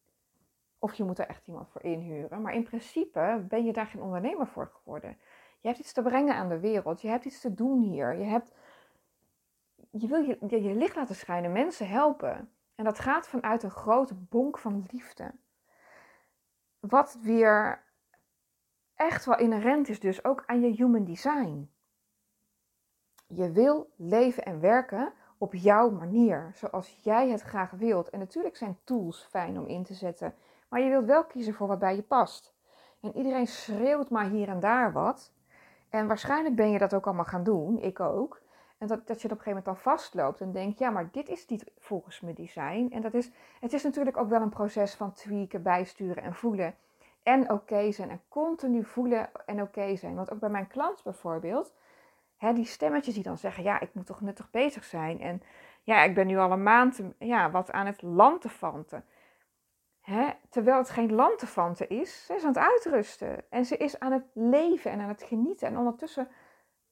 Of 0.79 0.93
je 0.93 1.03
moet 1.03 1.19
er 1.19 1.27
echt 1.27 1.47
iemand 1.47 1.69
voor 1.69 1.83
inhuren. 1.83 2.41
Maar 2.41 2.53
in 2.53 2.63
principe 2.63 3.45
ben 3.47 3.65
je 3.65 3.73
daar 3.73 3.85
geen 3.85 4.01
ondernemer 4.01 4.47
voor 4.47 4.71
geworden. 4.73 5.17
Je 5.59 5.67
hebt 5.67 5.79
iets 5.79 5.93
te 5.93 6.01
brengen 6.01 6.35
aan 6.35 6.49
de 6.49 6.59
wereld. 6.59 7.01
Je 7.01 7.07
hebt 7.07 7.25
iets 7.25 7.41
te 7.41 7.53
doen 7.53 7.81
hier. 7.81 8.15
Je, 8.15 8.23
hebt, 8.23 8.53
je 9.91 10.07
wil 10.07 10.21
je, 10.21 10.37
je, 10.47 10.63
je 10.63 10.75
licht 10.75 10.95
laten 10.95 11.15
schijnen, 11.15 11.51
mensen 11.51 11.87
helpen. 11.87 12.51
En 12.75 12.83
dat 12.83 12.99
gaat 12.99 13.27
vanuit 13.27 13.63
een 13.63 13.71
grote 13.71 14.15
bonk 14.15 14.57
van 14.57 14.85
liefde. 14.91 15.31
Wat 16.79 17.17
weer 17.21 17.83
echt 18.95 19.25
wel 19.25 19.37
inherent 19.37 19.89
is 19.89 19.99
dus 19.99 20.23
ook 20.23 20.43
aan 20.45 20.61
je 20.61 20.71
human 20.71 21.05
design. 21.05 21.71
Je 23.27 23.51
wil 23.51 23.93
leven 23.95 24.45
en 24.45 24.59
werken 24.59 25.13
op 25.37 25.53
jouw 25.53 25.89
manier, 25.89 26.51
zoals 26.53 26.99
jij 27.01 27.29
het 27.29 27.41
graag 27.41 27.71
wilt. 27.71 28.09
En 28.09 28.19
natuurlijk 28.19 28.57
zijn 28.57 28.77
tools 28.83 29.27
fijn 29.29 29.59
om 29.59 29.65
in 29.65 29.83
te 29.83 29.93
zetten, 29.93 30.33
maar 30.69 30.81
je 30.81 30.89
wilt 30.89 31.05
wel 31.05 31.25
kiezen 31.25 31.53
voor 31.53 31.67
wat 31.67 31.79
bij 31.79 31.95
je 31.95 32.01
past. 32.01 32.53
En 33.01 33.17
iedereen 33.17 33.47
schreeuwt 33.47 34.09
maar 34.09 34.29
hier 34.29 34.47
en 34.47 34.59
daar 34.59 34.91
wat. 34.91 35.31
En 35.89 36.07
waarschijnlijk 36.07 36.55
ben 36.55 36.69
je 36.71 36.77
dat 36.77 36.93
ook 36.93 37.05
allemaal 37.05 37.25
gaan 37.25 37.43
doen, 37.43 37.79
ik 37.79 37.99
ook. 37.99 38.41
En 38.77 38.87
dat, 38.87 39.07
dat 39.07 39.21
je 39.21 39.27
op 39.27 39.31
een 39.31 39.43
gegeven 39.43 39.63
moment 39.63 39.65
dan 39.65 39.93
vastloopt 39.93 40.41
en 40.41 40.51
denkt, 40.51 40.79
ja, 40.79 40.89
maar 40.89 41.09
dit 41.11 41.29
is 41.29 41.47
niet 41.47 41.71
volgens 41.77 42.21
mijn 42.21 42.35
design. 42.35 42.87
En 42.91 43.01
dat 43.01 43.13
is, 43.13 43.31
het 43.59 43.73
is 43.73 43.83
natuurlijk 43.83 44.17
ook 44.17 44.29
wel 44.29 44.41
een 44.41 44.49
proces 44.49 44.95
van 44.95 45.13
tweaken, 45.13 45.63
bijsturen 45.63 46.23
en 46.23 46.33
voelen. 46.33 46.75
En 47.23 47.51
oké 47.51 47.91
zijn 47.91 48.09
en 48.09 48.21
continu 48.29 48.83
voelen 48.83 49.29
en 49.45 49.61
oké 49.61 49.95
zijn. 49.95 50.15
Want 50.15 50.31
ook 50.31 50.39
bij 50.39 50.49
mijn 50.49 50.67
klant 50.67 51.03
bijvoorbeeld, 51.03 51.73
hè, 52.37 52.53
die 52.53 52.65
stemmetjes 52.65 53.13
die 53.13 53.23
dan 53.23 53.37
zeggen, 53.37 53.63
ja, 53.63 53.79
ik 53.79 53.93
moet 53.93 54.05
toch 54.05 54.21
nuttig 54.21 54.51
bezig 54.51 54.83
zijn. 54.83 55.21
En 55.21 55.41
ja, 55.83 56.03
ik 56.03 56.15
ben 56.15 56.27
nu 56.27 56.37
al 56.37 56.51
een 56.51 56.63
maand 56.63 57.01
ja, 57.19 57.51
wat 57.51 57.71
aan 57.71 57.85
het 57.85 58.01
lantefanten. 58.01 59.05
Hè, 60.01 60.29
terwijl 60.49 60.77
het 60.77 60.89
geen 60.89 61.13
lantefanten 61.13 61.89
is, 61.89 62.25
ze 62.25 62.35
is 62.35 62.41
aan 62.41 62.47
het 62.47 62.57
uitrusten. 62.57 63.51
En 63.51 63.65
ze 63.65 63.77
is 63.77 63.99
aan 63.99 64.11
het 64.11 64.25
leven 64.33 64.91
en 64.91 64.99
aan 64.99 65.07
het 65.07 65.23
genieten. 65.23 65.67
En 65.67 65.77
ondertussen 65.77 66.27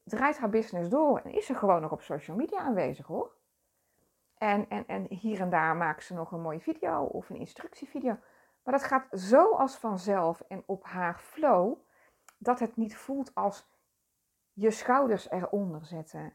draait 0.04 0.38
haar 0.38 0.50
business 0.50 0.90
door 0.90 1.20
en 1.20 1.32
is 1.32 1.46
ze 1.46 1.56
gewoon 1.56 1.82
nog 1.82 1.92
op 1.92 2.02
social 2.02 2.38
media 2.38 2.60
aanwezig 2.60 3.06
hoor. 3.06 3.32
En, 4.38 4.70
en, 4.70 4.88
en 4.88 5.06
hier 5.10 5.42
en 5.42 5.50
daar 5.50 5.76
maakt 5.76 6.04
ze 6.04 6.14
nog 6.14 6.32
een 6.32 6.42
mooie 6.42 6.60
video 6.60 7.04
of 7.04 7.30
een 7.30 7.36
instructievideo. 7.36 8.18
Maar 8.64 8.74
dat 8.74 8.84
gaat 8.84 9.08
zo 9.12 9.52
als 9.52 9.76
vanzelf 9.76 10.42
en 10.48 10.64
op 10.66 10.84
haar 10.84 11.20
flow, 11.20 11.78
dat 12.38 12.60
het 12.60 12.76
niet 12.76 12.96
voelt 12.96 13.36
als 13.36 13.73
je 14.54 14.72
schouders 14.72 15.30
eronder 15.30 15.86
zetten. 15.86 16.34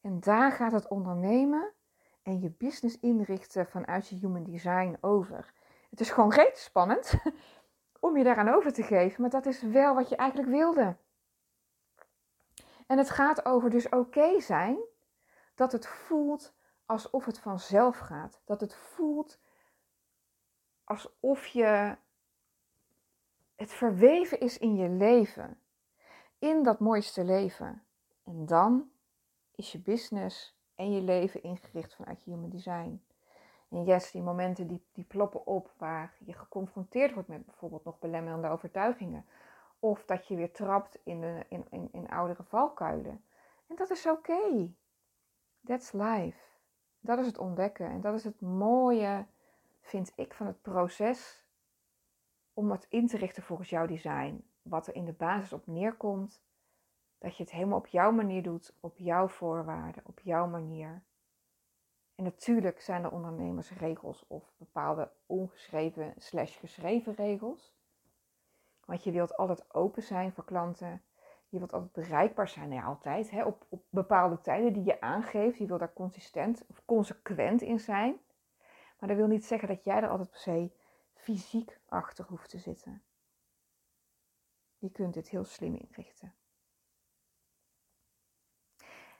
En 0.00 0.20
daar 0.20 0.52
gaat 0.52 0.72
het 0.72 0.88
ondernemen 0.88 1.72
en 2.22 2.40
je 2.40 2.50
business 2.50 2.98
inrichten 3.00 3.66
vanuit 3.66 4.08
je 4.08 4.16
human 4.16 4.44
design 4.44 4.96
over. 5.00 5.52
Het 5.90 6.00
is 6.00 6.10
gewoon 6.10 6.32
reet 6.32 6.58
spannend 6.58 7.14
om 8.00 8.16
je 8.16 8.24
daaraan 8.24 8.54
over 8.54 8.72
te 8.72 8.82
geven, 8.82 9.20
maar 9.20 9.30
dat 9.30 9.46
is 9.46 9.62
wel 9.62 9.94
wat 9.94 10.08
je 10.08 10.16
eigenlijk 10.16 10.50
wilde. 10.50 10.96
En 12.86 12.98
het 12.98 13.10
gaat 13.10 13.44
over 13.44 13.70
dus 13.70 13.88
oké 13.88 14.40
zijn 14.40 14.78
dat 15.54 15.72
het 15.72 15.86
voelt 15.86 16.54
alsof 16.86 17.24
het 17.24 17.38
vanzelf 17.38 17.98
gaat. 17.98 18.40
Dat 18.44 18.60
het 18.60 18.74
voelt 18.74 19.40
alsof 20.84 21.46
je 21.46 21.96
het 23.56 23.72
verweven 23.72 24.40
is 24.40 24.58
in 24.58 24.76
je 24.76 24.88
leven 24.88 25.60
in 26.40 26.62
dat 26.62 26.78
mooiste 26.78 27.24
leven. 27.24 27.82
En 28.24 28.46
dan 28.46 28.90
is 29.54 29.72
je 29.72 29.78
business 29.78 30.58
en 30.74 30.92
je 30.92 31.00
leven 31.00 31.42
ingericht 31.42 31.94
vanuit 31.94 32.24
je 32.24 32.30
human 32.30 32.50
design. 32.50 33.02
En 33.68 33.84
yes, 33.84 34.10
die 34.10 34.22
momenten 34.22 34.66
die, 34.66 34.82
die 34.92 35.04
ploppen 35.04 35.46
op 35.46 35.72
waar 35.76 36.14
je 36.18 36.32
geconfronteerd 36.32 37.12
wordt 37.14 37.28
met 37.28 37.46
bijvoorbeeld 37.46 37.84
nog 37.84 37.98
belemmerende 37.98 38.48
overtuigingen. 38.48 39.26
Of 39.78 40.04
dat 40.04 40.26
je 40.26 40.36
weer 40.36 40.52
trapt 40.52 40.98
in, 41.04 41.20
de, 41.20 41.44
in, 41.48 41.66
in, 41.70 41.88
in 41.92 42.08
oudere 42.08 42.42
valkuilen. 42.42 43.24
En 43.66 43.76
dat 43.76 43.90
is 43.90 44.06
oké. 44.06 44.72
That's 45.64 45.92
life. 45.92 46.38
Dat 47.00 47.18
is 47.18 47.26
het 47.26 47.38
ontdekken. 47.38 47.86
En 47.86 48.00
dat 48.00 48.14
is 48.14 48.24
het 48.24 48.40
mooie, 48.40 49.26
vind 49.80 50.12
ik, 50.16 50.34
van 50.34 50.46
het 50.46 50.62
proces 50.62 51.44
om 52.54 52.70
het 52.70 52.86
in 52.88 53.06
te 53.06 53.16
richten 53.16 53.42
volgens 53.42 53.70
jouw 53.70 53.86
design. 53.86 54.49
Wat 54.70 54.86
er 54.86 54.94
in 54.94 55.04
de 55.04 55.12
basis 55.12 55.52
op 55.52 55.66
neerkomt, 55.66 56.42
dat 57.18 57.36
je 57.36 57.42
het 57.42 57.52
helemaal 57.52 57.78
op 57.78 57.86
jouw 57.86 58.10
manier 58.10 58.42
doet, 58.42 58.76
op 58.80 58.98
jouw 58.98 59.28
voorwaarden, 59.28 60.02
op 60.06 60.20
jouw 60.20 60.46
manier. 60.46 61.02
En 62.14 62.24
natuurlijk 62.24 62.80
zijn 62.80 63.04
er 63.04 63.10
ondernemersregels 63.10 64.26
of 64.26 64.52
bepaalde 64.56 65.10
ongeschreven 65.26 66.14
slash 66.16 66.58
geschreven 66.58 67.14
regels. 67.14 67.74
Want 68.84 69.04
je 69.04 69.10
wilt 69.10 69.36
altijd 69.36 69.74
open 69.74 70.02
zijn 70.02 70.32
voor 70.32 70.44
klanten. 70.44 71.02
Je 71.48 71.58
wilt 71.58 71.72
altijd 71.72 71.92
bereikbaar 71.92 72.48
zijn, 72.48 72.68
nee, 72.68 72.80
altijd, 72.80 73.30
hè, 73.30 73.44
op, 73.44 73.66
op 73.68 73.84
bepaalde 73.88 74.40
tijden 74.40 74.72
die 74.72 74.84
je 74.84 75.00
aangeeft. 75.00 75.58
Je 75.58 75.66
wil 75.66 75.78
daar 75.78 75.92
consistent 75.92 76.64
of 76.68 76.84
consequent 76.84 77.62
in 77.62 77.80
zijn. 77.80 78.20
Maar 78.98 79.08
dat 79.08 79.18
wil 79.18 79.26
niet 79.26 79.44
zeggen 79.44 79.68
dat 79.68 79.84
jij 79.84 79.96
er 79.96 80.08
altijd 80.08 80.30
per 80.30 80.38
se 80.38 80.70
fysiek 81.14 81.80
achter 81.88 82.24
hoeft 82.24 82.50
te 82.50 82.58
zitten. 82.58 83.02
Je 84.80 84.90
kunt 84.90 85.14
dit 85.14 85.28
heel 85.28 85.44
slim 85.44 85.74
inrichten. 85.74 86.34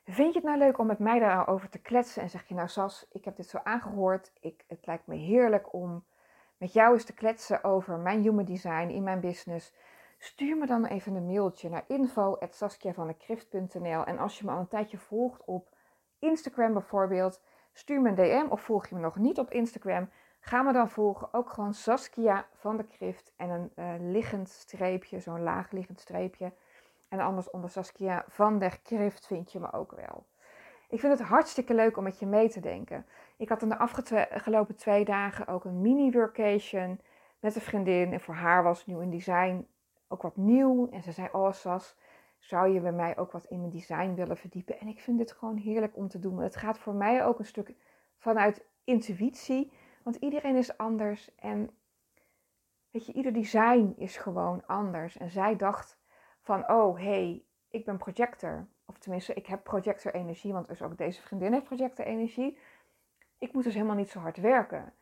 Vind 0.05 0.33
je 0.33 0.39
het 0.39 0.49
nou 0.49 0.59
leuk 0.59 0.79
om 0.79 0.87
met 0.87 0.99
mij 0.99 1.19
daarover 1.19 1.69
te 1.69 1.79
kletsen 1.79 2.23
en 2.23 2.31
zeg 2.31 2.49
je 2.49 2.55
nou 2.55 2.69
Sas, 2.69 3.07
ik 3.11 3.25
heb 3.25 3.37
dit 3.37 3.49
zo 3.49 3.59
aangehoord, 3.63 4.33
ik, 4.41 4.65
het 4.67 4.87
lijkt 4.87 5.07
me 5.07 5.17
heerlijk 5.17 5.73
om 5.73 6.05
met 6.57 6.73
jou 6.73 6.93
eens 6.93 7.05
te 7.05 7.15
kletsen 7.15 7.65
over 7.65 7.99
mijn 7.99 8.23
human 8.23 8.45
design 8.45 8.89
in 8.89 9.03
mijn 9.03 9.21
business. 9.21 9.75
Stuur 10.19 10.57
me 10.57 10.67
dan 10.67 10.85
even 10.85 11.15
een 11.15 11.27
mailtje 11.27 11.69
naar 11.69 11.85
info.saskiavannekrift.nl 11.87 14.05
En 14.05 14.19
als 14.19 14.39
je 14.39 14.45
me 14.45 14.51
al 14.51 14.59
een 14.59 14.69
tijdje 14.69 14.99
volgt 14.99 15.45
op 15.45 15.77
Instagram 16.19 16.73
bijvoorbeeld, 16.73 17.43
stuur 17.73 18.01
me 18.01 18.09
een 18.09 18.15
DM 18.15 18.47
of 18.49 18.61
volg 18.61 18.87
je 18.87 18.95
me 18.95 19.01
nog 19.01 19.17
niet 19.17 19.39
op 19.39 19.51
Instagram, 19.51 20.11
ga 20.41 20.63
me 20.63 20.73
dan 20.73 20.91
volgen. 20.91 21.29
Ook 21.33 21.51
gewoon 21.51 21.75
Saskia 21.75 22.47
van 22.55 22.77
de 22.77 22.85
Krift 22.85 23.33
en 23.37 23.51
een 23.51 23.71
uh, 23.77 23.95
liggend 23.99 24.49
streepje, 24.49 25.21
zo'n 25.21 25.43
laag 25.43 25.71
liggend 25.71 26.01
streepje. 26.01 26.53
En 27.09 27.21
anders 27.21 27.51
onder 27.51 27.71
Saskia 27.71 28.25
van 28.29 28.59
der 28.59 28.81
Krift 28.83 29.27
vind 29.27 29.53
je 29.53 29.61
me 29.61 29.73
ook 29.73 29.93
wel. 29.93 30.27
Ik 30.89 31.01
vind 31.01 31.19
het 31.19 31.29
hartstikke 31.29 31.75
leuk 31.75 31.97
om 31.97 32.03
met 32.03 32.19
je 32.19 32.27
mee 32.27 32.49
te 32.49 32.61
denken. 32.61 33.07
Ik 33.37 33.49
had 33.49 33.63
in 33.63 33.69
de 33.69 33.79
afgelopen 33.79 34.77
twee 34.77 35.05
dagen 35.05 35.47
ook 35.47 35.65
een 35.65 35.81
mini-workation 35.81 37.01
met 37.41 37.55
een 37.55 37.61
vriendin. 37.61 38.13
En 38.13 38.21
voor 38.21 38.35
haar 38.35 38.63
was 38.63 38.87
nieuw 38.87 39.01
in 39.01 39.11
design 39.11 39.67
ook 40.09 40.23
wat 40.23 40.37
nieuw. 40.37 40.89
En 40.91 41.03
ze 41.03 41.13
zei, 41.13 41.29
oh 41.33 41.53
Sas, 41.53 41.97
zou 42.39 42.69
je 42.69 42.81
bij 42.81 42.93
mij 42.93 43.19
ook 43.19 43.33
wat 43.33 43.45
in 43.45 43.59
mijn 43.59 43.73
design 43.73 44.15
willen 44.15 44.37
verdiepen? 44.37 44.79
En 44.81 44.89
ik 44.89 45.01
vind 45.01 45.19
dit 45.19 45.33
gewoon 45.33 45.57
heerlijk 45.57 45.97
om 45.97 46.09
te 46.09 46.19
doen. 46.19 46.39
Het 46.39 46.57
gaat 46.57 46.79
voor 46.79 46.95
mij 46.95 47.25
ook 47.25 47.39
een 47.39 47.45
stuk 47.45 47.75
vanuit 48.19 48.65
intuïtie. 48.85 49.73
Want 50.03 50.17
iedereen 50.17 50.57
is 50.57 50.77
anders. 50.77 51.35
En 51.35 51.71
weet 52.91 53.07
je, 53.07 53.13
ieder 53.13 53.33
design 53.33 53.95
is 53.97 54.17
gewoon 54.17 54.67
anders. 54.67 55.17
En 55.17 55.31
zij 55.31 55.57
dacht 55.57 55.99
van, 56.41 56.71
oh 56.71 56.99
hey, 56.99 57.45
ik 57.69 57.85
ben 57.85 57.97
projector. 57.97 58.69
Of 58.87 58.99
tenminste, 58.99 59.35
ik 59.35 59.47
heb 59.47 59.63
projector 59.63 60.15
energie, 60.15 60.53
want 60.53 60.69
dus 60.69 60.83
ook 60.83 60.99
deze 60.99 61.23
vriendin 61.23 61.53
heeft 61.53 61.65
projector 61.65 62.05
energie. 62.05 62.59
Ik 63.39 63.53
moet 63.53 63.65
dus 63.65 63.75
helemaal 63.75 63.97
niet 63.97 64.11
zo 64.11 64.19
hard 64.19 64.37
werken. 64.37 64.93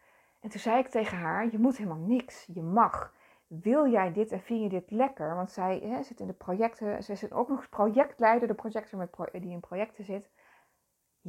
En 0.41 0.51
toen 0.51 0.61
zei 0.61 0.79
ik 0.79 0.89
tegen 0.89 1.19
haar, 1.19 1.51
je 1.51 1.59
moet 1.59 1.77
helemaal 1.77 2.07
niks, 2.07 2.49
je 2.53 2.63
mag. 2.63 3.15
Wil 3.47 3.91
jij 3.91 4.13
dit 4.13 4.33
en 4.33 4.41
vind 4.41 4.63
je 4.63 4.69
dit 4.69 4.91
lekker? 4.91 5.35
Want 5.35 5.51
zij 5.51 5.79
hè, 5.79 6.03
zit 6.03 6.21
in 6.21 6.27
de 6.27 6.33
projecten, 6.33 7.03
ze 7.03 7.15
zit 7.15 7.33
ook 7.33 7.49
nog 7.49 7.69
projectleider, 7.69 8.49
de 8.49 8.55
projector 8.55 8.99
met 8.99 9.13
die 9.33 9.51
in 9.51 9.61
projecten 9.61 10.05
zit. 10.05 10.31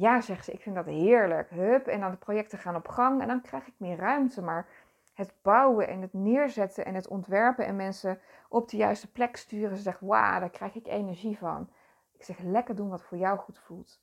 Ja, 0.00 0.20
zegt 0.20 0.44
ze, 0.44 0.52
ik 0.52 0.60
vind 0.60 0.74
dat 0.74 0.86
heerlijk. 0.86 1.50
Hup, 1.50 1.86
en 1.86 2.00
dan 2.00 2.10
de 2.10 2.16
projecten 2.16 2.58
gaan 2.58 2.76
op 2.76 2.88
gang 2.88 3.20
en 3.20 3.28
dan 3.28 3.40
krijg 3.40 3.66
ik 3.66 3.74
meer 3.76 3.96
ruimte. 3.96 4.42
Maar 4.42 4.68
het 5.14 5.34
bouwen 5.42 5.88
en 5.88 6.00
het 6.00 6.12
neerzetten 6.12 6.84
en 6.84 6.94
het 6.94 7.08
ontwerpen 7.08 7.66
en 7.66 7.76
mensen 7.76 8.20
op 8.48 8.68
de 8.68 8.76
juiste 8.76 9.12
plek 9.12 9.36
sturen. 9.36 9.76
Ze 9.76 9.82
zegt, 9.82 10.00
wauw, 10.00 10.40
daar 10.40 10.50
krijg 10.50 10.74
ik 10.74 10.86
energie 10.86 11.38
van. 11.38 11.70
Ik 12.12 12.24
zeg, 12.24 12.38
lekker 12.38 12.76
doen 12.76 12.88
wat 12.88 13.02
voor 13.02 13.18
jou 13.18 13.38
goed 13.38 13.58
voelt. 13.58 14.00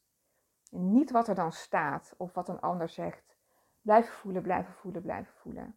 En 0.72 0.91
niet 0.91 1.12
wat 1.12 1.28
er 1.28 1.36
dan 1.36 1.52
staat 1.52 2.14
of 2.18 2.34
wat 2.34 2.50
een 2.50 2.62
ander 2.62 2.89
zegt. 2.89 3.36
Blijven 3.82 4.14
voelen, 4.14 4.41
blijven 4.41 4.74
voelen, 4.74 5.02
blijven 5.02 5.34
voelen. 5.34 5.76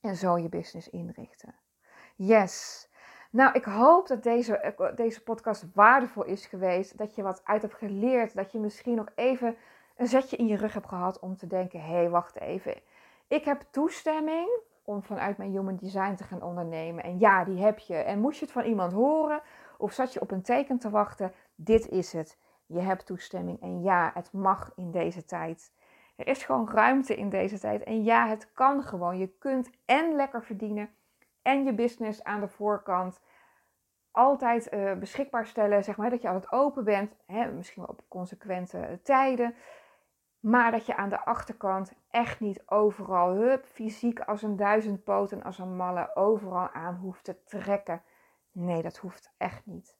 En 0.00 0.16
zo 0.16 0.38
je 0.38 0.48
business 0.48 0.88
inrichten. 0.88 1.54
Yes. 2.16 2.88
Nou, 3.36 3.52
ik 3.52 3.64
hoop 3.64 4.08
dat 4.08 4.22
deze, 4.22 4.74
deze 4.94 5.22
podcast 5.22 5.64
waardevol 5.74 6.24
is 6.24 6.46
geweest. 6.46 6.98
Dat 6.98 7.14
je 7.14 7.22
wat 7.22 7.40
uit 7.44 7.62
hebt 7.62 7.74
geleerd. 7.74 8.34
Dat 8.34 8.52
je 8.52 8.58
misschien 8.58 8.94
nog 8.94 9.08
even 9.14 9.56
een 9.96 10.06
zetje 10.06 10.36
in 10.36 10.46
je 10.46 10.56
rug 10.56 10.72
hebt 10.72 10.88
gehad 10.88 11.18
om 11.18 11.36
te 11.36 11.46
denken: 11.46 11.80
hé, 11.80 11.94
hey, 11.94 12.10
wacht 12.10 12.40
even. 12.40 12.74
Ik 13.28 13.44
heb 13.44 13.64
toestemming 13.70 14.48
om 14.84 15.02
vanuit 15.02 15.36
mijn 15.36 15.50
human 15.50 15.76
design 15.76 16.14
te 16.14 16.24
gaan 16.24 16.42
ondernemen. 16.42 17.04
En 17.04 17.18
ja, 17.18 17.44
die 17.44 17.62
heb 17.62 17.78
je. 17.78 17.94
En 17.94 18.20
moest 18.20 18.38
je 18.38 18.44
het 18.44 18.54
van 18.54 18.64
iemand 18.64 18.92
horen 18.92 19.40
of 19.78 19.92
zat 19.92 20.12
je 20.12 20.20
op 20.20 20.30
een 20.30 20.42
teken 20.42 20.78
te 20.78 20.90
wachten? 20.90 21.32
Dit 21.54 21.88
is 21.88 22.12
het. 22.12 22.38
Je 22.66 22.80
hebt 22.80 23.06
toestemming. 23.06 23.60
En 23.60 23.82
ja, 23.82 24.10
het 24.14 24.32
mag 24.32 24.72
in 24.76 24.90
deze 24.90 25.24
tijd. 25.24 25.72
Er 26.16 26.26
is 26.26 26.44
gewoon 26.44 26.70
ruimte 26.70 27.16
in 27.16 27.28
deze 27.28 27.58
tijd. 27.58 27.82
En 27.82 28.04
ja, 28.04 28.28
het 28.28 28.52
kan 28.52 28.82
gewoon. 28.82 29.18
Je 29.18 29.28
kunt 29.38 29.70
en 29.84 30.14
lekker 30.14 30.44
verdienen 30.44 30.90
en 31.46 31.64
je 31.64 31.74
business 31.74 32.24
aan 32.24 32.40
de 32.40 32.48
voorkant 32.48 33.20
altijd 34.10 34.72
uh, 34.72 34.92
beschikbaar 34.92 35.46
stellen. 35.46 35.84
Zeg 35.84 35.96
maar 35.96 36.10
dat 36.10 36.22
je 36.22 36.28
altijd 36.28 36.52
open 36.52 36.84
bent. 36.84 37.16
Hè, 37.26 37.52
misschien 37.52 37.82
wel 37.82 37.90
op 37.90 38.04
consequente 38.08 39.00
tijden. 39.02 39.54
Maar 40.40 40.70
dat 40.70 40.86
je 40.86 40.96
aan 40.96 41.08
de 41.08 41.24
achterkant 41.24 41.92
echt 42.10 42.40
niet 42.40 42.62
overal, 42.66 43.34
hup, 43.34 43.66
fysiek 43.66 44.20
als 44.20 44.42
een 44.42 44.56
duizendpoot 44.56 45.32
en 45.32 45.42
als 45.42 45.58
een 45.58 45.76
malle, 45.76 46.10
overal 46.14 46.70
aan 46.70 46.94
hoeft 46.94 47.24
te 47.24 47.44
trekken. 47.44 48.02
Nee, 48.52 48.82
dat 48.82 48.96
hoeft 48.96 49.34
echt 49.36 49.66
niet. 49.66 49.96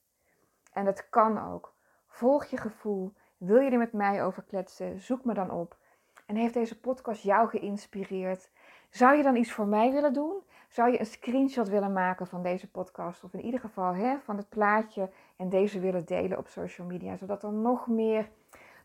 En 0.73 0.85
dat 0.85 1.09
kan 1.09 1.51
ook. 1.53 1.73
Volg 2.07 2.45
je 2.45 2.57
gevoel. 2.57 3.13
Wil 3.37 3.59
je 3.59 3.71
er 3.71 3.77
met 3.77 3.93
mij 3.93 4.23
over 4.23 4.43
kletsen? 4.43 4.99
Zoek 4.99 5.25
me 5.25 5.33
dan 5.33 5.51
op. 5.51 5.77
En 6.25 6.35
heeft 6.35 6.53
deze 6.53 6.79
podcast 6.79 7.23
jou 7.23 7.49
geïnspireerd? 7.49 8.51
Zou 8.89 9.17
je 9.17 9.23
dan 9.23 9.35
iets 9.35 9.51
voor 9.51 9.67
mij 9.67 9.91
willen 9.91 10.13
doen? 10.13 10.43
Zou 10.67 10.91
je 10.91 10.99
een 10.99 11.05
screenshot 11.05 11.69
willen 11.69 11.93
maken 11.93 12.27
van 12.27 12.43
deze 12.43 12.69
podcast? 12.71 13.23
Of 13.23 13.33
in 13.33 13.45
ieder 13.45 13.59
geval 13.59 13.93
hè, 13.93 14.17
van 14.19 14.37
het 14.37 14.49
plaatje 14.49 15.09
en 15.35 15.49
deze 15.49 15.79
willen 15.79 16.05
delen 16.05 16.37
op 16.37 16.47
social 16.47 16.87
media, 16.87 17.15
zodat 17.15 17.43
er 17.43 17.53
nog 17.53 17.87
meer 17.87 18.29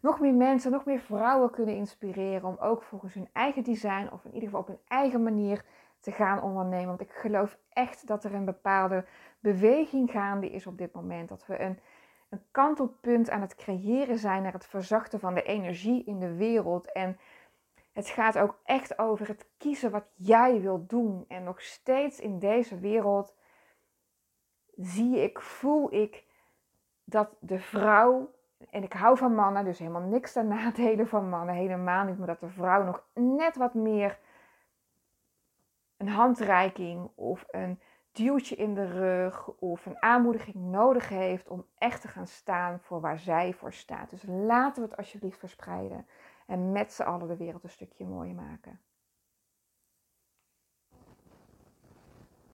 nog 0.03 0.20
meer 0.20 0.35
mensen, 0.35 0.70
nog 0.70 0.85
meer 0.85 0.99
vrouwen 0.99 1.51
kunnen 1.51 1.74
inspireren 1.74 2.49
om 2.49 2.57
ook 2.61 2.83
volgens 2.83 3.14
hun 3.14 3.28
eigen 3.33 3.62
design 3.62 4.09
of 4.12 4.24
in 4.24 4.35
ieder 4.35 4.49
geval 4.49 4.61
op 4.61 4.66
hun 4.66 4.80
eigen 4.89 5.22
manier 5.22 5.64
te 6.01 6.12
gaan 6.12 6.43
ondernemen. 6.43 6.87
Want 6.87 7.01
ik 7.01 7.11
geloof 7.12 7.59
echt 7.68 8.07
dat 8.07 8.24
er 8.24 8.35
een 8.35 8.45
bepaalde 8.45 9.05
beweging 9.41 10.11
gaande 10.11 10.51
is 10.51 10.66
op 10.66 10.78
dit 10.78 10.93
moment. 10.95 11.28
Dat 11.28 11.47
we 11.47 11.61
een, 11.61 11.78
een 12.28 12.43
kantelpunt 12.51 13.30
aan 13.30 13.41
het 13.41 13.55
creëren 13.55 14.18
zijn 14.18 14.43
naar 14.43 14.53
het 14.53 14.66
verzachten 14.66 15.20
van 15.20 15.35
de 15.35 15.43
energie 15.43 16.05
in 16.05 16.18
de 16.18 16.35
wereld. 16.35 16.93
En 16.93 17.18
het 17.93 18.09
gaat 18.09 18.38
ook 18.38 18.59
echt 18.64 18.99
over 18.99 19.28
het 19.28 19.47
kiezen 19.59 19.90
wat 19.90 20.05
jij 20.14 20.61
wilt 20.61 20.88
doen. 20.88 21.24
En 21.28 21.45
nog 21.45 21.62
steeds 21.62 22.20
in 22.20 22.38
deze 22.38 22.78
wereld 22.78 23.34
zie 24.76 25.22
ik, 25.22 25.40
voel 25.40 25.95
ik 25.95 26.24
dat 27.05 27.28
de 27.40 27.59
vrouw 27.59 28.30
en 28.70 28.82
ik 28.82 28.93
hou 28.93 29.16
van 29.16 29.34
mannen, 29.34 29.64
dus 29.64 29.78
helemaal 29.78 30.09
niks 30.09 30.32
ten 30.32 30.49
nadelen 30.57 31.09
van 31.09 31.28
mannen. 31.28 31.55
Helemaal 31.55 32.05
niet, 32.05 32.18
maar 32.18 32.26
dat 32.26 32.40
de 32.40 32.49
vrouw 32.49 32.84
nog 32.84 33.05
net 33.14 33.57
wat 33.57 33.74
meer 33.74 34.18
een 35.97 36.09
handreiking 36.09 37.11
of 37.14 37.45
een 37.51 37.80
duwtje 38.12 38.57
in 38.57 38.74
de 38.74 38.86
rug 38.86 39.49
of 39.49 39.86
een 39.86 40.03
aanmoediging 40.03 40.55
nodig 40.55 41.09
heeft 41.09 41.49
om 41.49 41.66
echt 41.78 42.01
te 42.01 42.09
gaan 42.09 42.26
staan 42.26 42.80
voor 42.80 43.01
waar 43.01 43.18
zij 43.18 43.53
voor 43.53 43.72
staat. 43.72 44.11
Dus 44.11 44.22
laten 44.26 44.82
we 44.82 44.88
het 44.88 44.99
alsjeblieft 44.99 45.38
verspreiden 45.38 46.07
en 46.53 46.72
met 46.72 46.92
z'n 46.92 47.03
allen 47.03 47.28
de 47.28 47.36
wereld 47.36 47.64
een 47.64 47.70
stukje 47.70 48.05
mooier 48.05 48.34
maken. 48.34 48.80